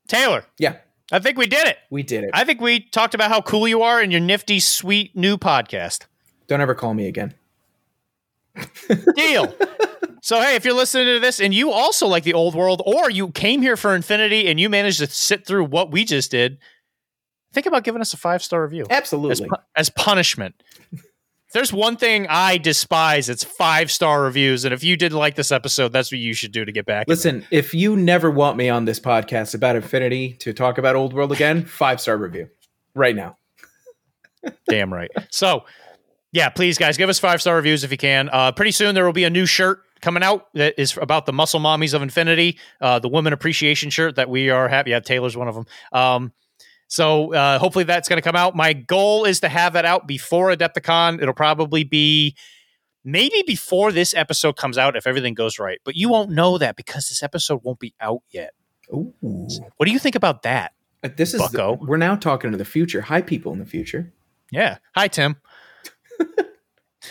Taylor. 0.08 0.44
Yeah. 0.58 0.76
I 1.10 1.18
think 1.18 1.36
we 1.36 1.46
did 1.46 1.66
it. 1.66 1.78
We 1.90 2.02
did 2.02 2.24
it. 2.24 2.30
I 2.32 2.44
think 2.44 2.60
we 2.60 2.80
talked 2.80 3.14
about 3.14 3.30
how 3.30 3.42
cool 3.42 3.68
you 3.68 3.82
are 3.82 4.00
in 4.00 4.10
your 4.10 4.20
nifty, 4.20 4.60
sweet 4.60 5.14
new 5.14 5.36
podcast. 5.36 6.06
Don't 6.52 6.60
ever 6.60 6.74
call 6.74 6.92
me 6.92 7.06
again. 7.06 7.32
Deal. 9.16 9.54
So 10.20 10.38
hey, 10.38 10.54
if 10.54 10.66
you're 10.66 10.74
listening 10.74 11.06
to 11.14 11.18
this 11.18 11.40
and 11.40 11.54
you 11.54 11.72
also 11.72 12.06
like 12.06 12.24
the 12.24 12.34
old 12.34 12.54
world, 12.54 12.82
or 12.84 13.08
you 13.08 13.30
came 13.30 13.62
here 13.62 13.74
for 13.74 13.94
Infinity 13.94 14.48
and 14.48 14.60
you 14.60 14.68
managed 14.68 14.98
to 14.98 15.06
sit 15.06 15.46
through 15.46 15.64
what 15.64 15.90
we 15.90 16.04
just 16.04 16.30
did, 16.30 16.58
think 17.54 17.64
about 17.64 17.84
giving 17.84 18.02
us 18.02 18.12
a 18.12 18.18
five 18.18 18.42
star 18.42 18.62
review. 18.62 18.84
Absolutely. 18.90 19.46
As, 19.46 19.88
as 19.88 19.88
punishment. 19.88 20.62
there's 21.54 21.72
one 21.72 21.96
thing 21.96 22.26
I 22.28 22.58
despise, 22.58 23.30
it's 23.30 23.44
five 23.44 23.90
star 23.90 24.22
reviews. 24.22 24.66
And 24.66 24.74
if 24.74 24.84
you 24.84 24.98
didn't 24.98 25.16
like 25.16 25.36
this 25.36 25.52
episode, 25.52 25.90
that's 25.90 26.12
what 26.12 26.18
you 26.18 26.34
should 26.34 26.52
do 26.52 26.66
to 26.66 26.70
get 26.70 26.84
back. 26.84 27.08
Listen, 27.08 27.46
if 27.50 27.72
you 27.72 27.96
never 27.96 28.30
want 28.30 28.58
me 28.58 28.68
on 28.68 28.84
this 28.84 29.00
podcast 29.00 29.54
about 29.54 29.74
Infinity 29.74 30.34
to 30.40 30.52
talk 30.52 30.76
about 30.76 30.96
Old 30.96 31.14
World 31.14 31.32
again, 31.32 31.64
five 31.64 31.98
star 31.98 32.18
review 32.18 32.50
right 32.94 33.16
now. 33.16 33.38
Damn 34.68 34.92
right. 34.92 35.10
So 35.30 35.64
yeah, 36.32 36.48
please, 36.48 36.78
guys, 36.78 36.96
give 36.96 37.08
us 37.08 37.18
five 37.18 37.40
star 37.40 37.56
reviews 37.56 37.84
if 37.84 37.90
you 37.90 37.98
can. 37.98 38.28
Uh, 38.30 38.52
pretty 38.52 38.72
soon 38.72 38.94
there 38.94 39.04
will 39.04 39.12
be 39.12 39.24
a 39.24 39.30
new 39.30 39.46
shirt 39.46 39.82
coming 40.00 40.22
out 40.22 40.52
that 40.54 40.74
is 40.80 40.96
about 40.96 41.26
the 41.26 41.32
muscle 41.32 41.60
mommies 41.60 41.94
of 41.94 42.02
infinity, 42.02 42.58
uh, 42.80 42.98
the 42.98 43.08
women 43.08 43.32
appreciation 43.32 43.90
shirt 43.90 44.16
that 44.16 44.28
we 44.28 44.50
are 44.50 44.68
happy. 44.68 44.90
Yeah, 44.90 45.00
Taylor's 45.00 45.36
one 45.36 45.48
of 45.48 45.54
them. 45.54 45.66
Um, 45.92 46.32
so 46.88 47.32
uh, 47.32 47.58
hopefully 47.58 47.84
that's 47.84 48.08
going 48.08 48.16
to 48.18 48.22
come 48.22 48.36
out. 48.36 48.56
My 48.56 48.72
goal 48.72 49.24
is 49.24 49.40
to 49.40 49.48
have 49.48 49.74
that 49.74 49.84
out 49.84 50.06
before 50.06 50.48
Adepticon. 50.54 51.22
It'll 51.22 51.34
probably 51.34 51.84
be 51.84 52.34
maybe 53.04 53.42
before 53.46 53.92
this 53.92 54.14
episode 54.14 54.56
comes 54.56 54.76
out 54.76 54.96
if 54.96 55.06
everything 55.06 55.34
goes 55.34 55.58
right. 55.58 55.80
But 55.84 55.96
you 55.96 56.08
won't 56.08 56.30
know 56.30 56.58
that 56.58 56.76
because 56.76 57.08
this 57.08 57.22
episode 57.22 57.60
won't 57.62 57.78
be 57.78 57.94
out 58.00 58.22
yet. 58.30 58.52
Ooh. 58.92 59.14
What 59.76 59.86
do 59.86 59.92
you 59.92 59.98
think 59.98 60.16
about 60.16 60.42
that? 60.42 60.72
Uh, 61.02 61.08
this 61.16 61.34
is 61.34 61.40
Bucko? 61.40 61.76
The, 61.76 61.86
we're 61.86 61.96
now 61.96 62.16
talking 62.16 62.50
to 62.52 62.58
the 62.58 62.64
future. 62.64 63.02
Hi, 63.02 63.22
people 63.22 63.52
in 63.52 63.58
the 63.58 63.66
future. 63.66 64.12
Yeah. 64.50 64.78
Hi, 64.94 65.08
Tim. 65.08 65.36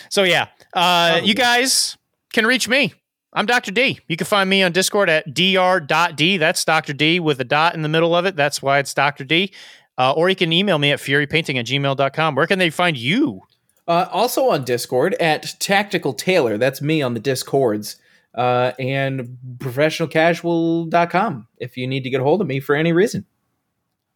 So 0.09 0.24
yeah, 0.24 0.47
uh, 0.74 1.22
you 1.24 1.34
guys 1.34 1.97
can 2.34 2.45
reach 2.45 2.68
me. 2.68 2.93
I'm 3.34 3.45
Dr. 3.45 3.72
D. 3.72 3.99
You 4.07 4.18
can 4.18 4.26
find 4.26 4.49
me 4.49 4.62
on 4.62 4.74
Discord 4.74 5.09
at 5.09 5.34
dr.d. 5.34 6.38
That's 6.38 6.66
Dr. 6.66 6.93
D 6.93 7.20
with 7.20 7.39
a 7.39 7.45
dot 7.45 7.76
in 7.76 7.82
the 7.82 7.89
middle 7.89 8.14
of 8.14 8.26
it. 8.26 8.36
That's 8.36 8.62
why 8.62 8.80
it's 8.80 8.93
Dr. 8.93 9.24
D. 9.24 9.53
Uh, 9.97 10.12
or 10.12 10.30
you 10.30 10.36
can 10.36 10.51
email 10.51 10.78
me 10.80 10.91
at 10.91 10.99
furypainting 10.99 11.57
at 11.57 11.66
gmail.com. 11.66 12.36
Where 12.36 12.47
can 12.47 12.59
they 12.59 12.70
find 12.70 12.97
you? 12.97 13.41
Uh, 13.88 14.07
also 14.12 14.49
on 14.49 14.66
Discord 14.66 15.14
at 15.16 15.55
Tactical 15.59 16.14
Taylor. 16.14 16.57
That's 16.57 16.82
me 16.82 17.01
on 17.01 17.14
the 17.14 17.20
Discords. 17.20 17.97
Uh, 18.34 18.72
and 18.80 19.38
professionalcasual.com 19.57 21.47
if 21.57 21.76
you 21.76 21.86
need 21.86 22.03
to 22.03 22.09
get 22.09 22.22
a 22.22 22.24
hold 22.24 22.41
of 22.41 22.47
me 22.47 22.59
for 22.59 22.76
any 22.76 22.93
reason. 22.93 23.26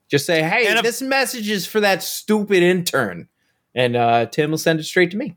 Just 0.10 0.26
say, 0.26 0.42
hey, 0.42 0.82
this 0.82 1.02
message 1.02 1.50
is 1.50 1.66
for 1.66 1.80
that 1.82 2.04
stupid 2.04 2.64
intern 2.64 3.28
and 3.76 3.96
uh, 3.96 4.26
Tim 4.26 4.52
will 4.52 4.58
send 4.58 4.80
it 4.80 4.86
straight 4.86 5.12
to 5.12 5.18
me. 5.18 5.36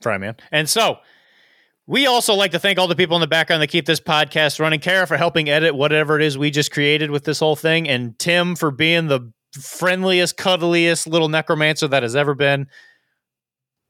Fry 0.00 0.18
man. 0.18 0.36
And 0.50 0.68
so 0.68 0.98
we 1.86 2.06
also 2.06 2.34
like 2.34 2.52
to 2.52 2.58
thank 2.58 2.78
all 2.78 2.88
the 2.88 2.96
people 2.96 3.16
in 3.16 3.20
the 3.20 3.26
background 3.26 3.62
that 3.62 3.68
keep 3.68 3.86
this 3.86 4.00
podcast 4.00 4.58
running. 4.58 4.80
Kara 4.80 5.06
for 5.06 5.16
helping 5.16 5.48
edit 5.48 5.74
whatever 5.74 6.18
it 6.18 6.24
is 6.24 6.38
we 6.38 6.50
just 6.50 6.72
created 6.72 7.10
with 7.10 7.24
this 7.24 7.38
whole 7.38 7.56
thing, 7.56 7.88
and 7.88 8.18
Tim 8.18 8.56
for 8.56 8.70
being 8.70 9.08
the 9.08 9.32
friendliest, 9.60 10.36
cuddliest 10.36 11.06
little 11.06 11.28
necromancer 11.28 11.86
that 11.88 12.02
has 12.02 12.16
ever 12.16 12.34
been. 12.34 12.66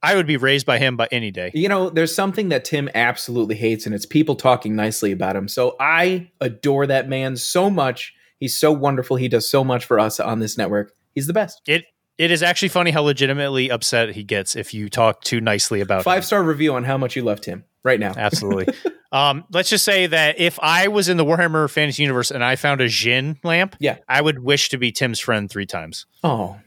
I 0.04 0.16
would 0.16 0.26
be 0.26 0.36
raised 0.36 0.66
by 0.66 0.78
him 0.78 0.96
by 0.96 1.08
any 1.12 1.30
day. 1.30 1.52
You 1.54 1.68
know, 1.68 1.88
there's 1.88 2.12
something 2.12 2.48
that 2.48 2.64
Tim 2.64 2.90
absolutely 2.92 3.54
hates, 3.54 3.86
and 3.86 3.94
it's 3.94 4.04
people 4.04 4.34
talking 4.34 4.74
nicely 4.74 5.12
about 5.12 5.36
him. 5.36 5.46
So 5.46 5.76
I 5.78 6.30
adore 6.40 6.88
that 6.88 7.08
man 7.08 7.36
so 7.36 7.70
much. 7.70 8.12
He's 8.38 8.56
so 8.56 8.72
wonderful. 8.72 9.16
He 9.16 9.28
does 9.28 9.48
so 9.48 9.62
much 9.62 9.84
for 9.84 10.00
us 10.00 10.18
on 10.18 10.40
this 10.40 10.58
network. 10.58 10.92
He's 11.14 11.28
the 11.28 11.32
best. 11.32 11.62
It 11.68 11.84
it 12.18 12.30
is 12.30 12.42
actually 12.42 12.68
funny 12.68 12.90
how 12.90 13.02
legitimately 13.02 13.70
upset 13.70 14.10
he 14.10 14.22
gets 14.24 14.56
if 14.56 14.74
you 14.74 14.88
talk 14.88 15.22
too 15.22 15.40
nicely 15.40 15.80
about 15.80 16.04
five 16.04 16.24
star 16.24 16.42
review 16.42 16.74
on 16.74 16.84
how 16.84 16.98
much 16.98 17.16
you 17.16 17.22
loved 17.22 17.44
him 17.44 17.64
right 17.82 17.98
now. 17.98 18.12
Absolutely. 18.16 18.72
um, 19.12 19.44
let's 19.52 19.70
just 19.70 19.84
say 19.84 20.06
that 20.06 20.38
if 20.38 20.58
I 20.60 20.88
was 20.88 21.08
in 21.08 21.16
the 21.16 21.24
Warhammer 21.24 21.70
Fantasy 21.70 22.02
Universe 22.02 22.30
and 22.30 22.44
I 22.44 22.56
found 22.56 22.80
a 22.80 22.88
Djinn 22.88 23.38
lamp, 23.42 23.76
yeah, 23.80 23.98
I 24.08 24.20
would 24.20 24.38
wish 24.40 24.68
to 24.70 24.78
be 24.78 24.92
Tim's 24.92 25.20
friend 25.20 25.50
three 25.50 25.66
times. 25.66 26.06
Oh, 26.22 26.58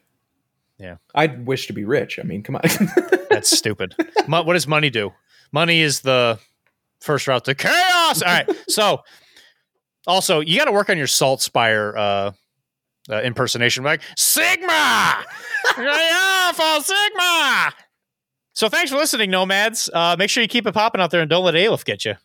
yeah. 0.78 0.98
I'd 1.14 1.46
wish 1.46 1.68
to 1.68 1.74
be 1.74 1.86
rich. 1.86 2.20
I 2.20 2.24
mean, 2.24 2.44
come 2.44 2.56
on. 2.56 2.62
That's 3.30 3.56
stupid. 3.56 3.96
Mo- 4.28 4.44
what 4.44 4.54
does 4.54 4.68
money 4.68 4.90
do? 4.90 5.14
Money 5.52 5.82
is 5.82 6.02
the 6.02 6.40
first 7.00 7.28
route 7.28 7.46
to 7.46 7.56
chaos. 7.56 8.22
All 8.22 8.32
right. 8.32 8.50
So, 8.68 9.02
also, 10.08 10.40
you 10.42 10.58
got 10.58 10.66
to 10.66 10.72
work 10.72 10.90
on 10.90 10.98
your 10.98 11.08
Salt 11.08 11.42
Spire 11.42 11.96
uh, 11.98 12.32
uh, 13.10 13.22
impersonation, 13.22 13.84
like 13.84 14.02
Sigma, 14.18 15.24
yeah, 15.78 16.52
for 16.52 16.82
Sigma. 16.82 17.74
So 18.54 18.70
thanks 18.70 18.92
for 18.92 18.98
listening, 18.98 19.32
nomads. 19.32 19.90
Uh, 19.94 20.16
make 20.18 20.30
sure 20.30 20.42
you 20.42 20.48
keep 20.48 20.66
it 20.66 20.74
popping 20.74 21.02
out 21.02 21.12
there 21.12 21.22
and 21.22 21.30
don't 21.30 21.44
let 21.44 21.56
Aleph 21.56 21.84
get 21.84 22.06
you. 22.06 22.16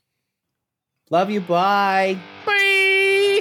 Love 1.11 1.31
you. 1.31 1.41
Bye. 1.41 2.17
Bye. 2.47 3.41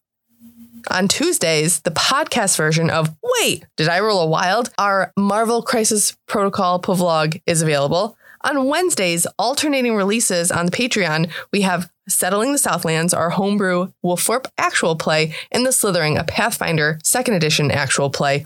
On 0.89 1.07
Tuesdays, 1.07 1.81
the 1.81 1.91
podcast 1.91 2.57
version 2.57 2.89
of 2.89 3.15
Wait, 3.39 3.65
Did 3.77 3.89
I 3.89 3.99
Roll 3.99 4.21
a 4.21 4.25
Wild? 4.25 4.69
Our 4.77 5.11
Marvel 5.17 5.61
Crisis 5.61 6.15
Protocol 6.27 6.79
vlog 6.81 7.41
is 7.45 7.61
available. 7.61 8.17
On 8.43 8.65
Wednesdays, 8.65 9.27
alternating 9.37 9.95
releases 9.95 10.51
on 10.51 10.65
the 10.65 10.71
Patreon, 10.71 11.29
we 11.51 11.61
have 11.61 11.89
Settling 12.09 12.51
the 12.51 12.57
Southlands, 12.57 13.13
our 13.13 13.29
homebrew 13.29 13.91
Wolforp 14.03 14.47
actual 14.57 14.95
play, 14.95 15.35
and 15.51 15.65
The 15.65 15.71
Slithering, 15.71 16.17
a 16.17 16.23
Pathfinder 16.23 16.99
second 17.03 17.35
edition 17.35 17.69
actual 17.69 18.09
play. 18.09 18.45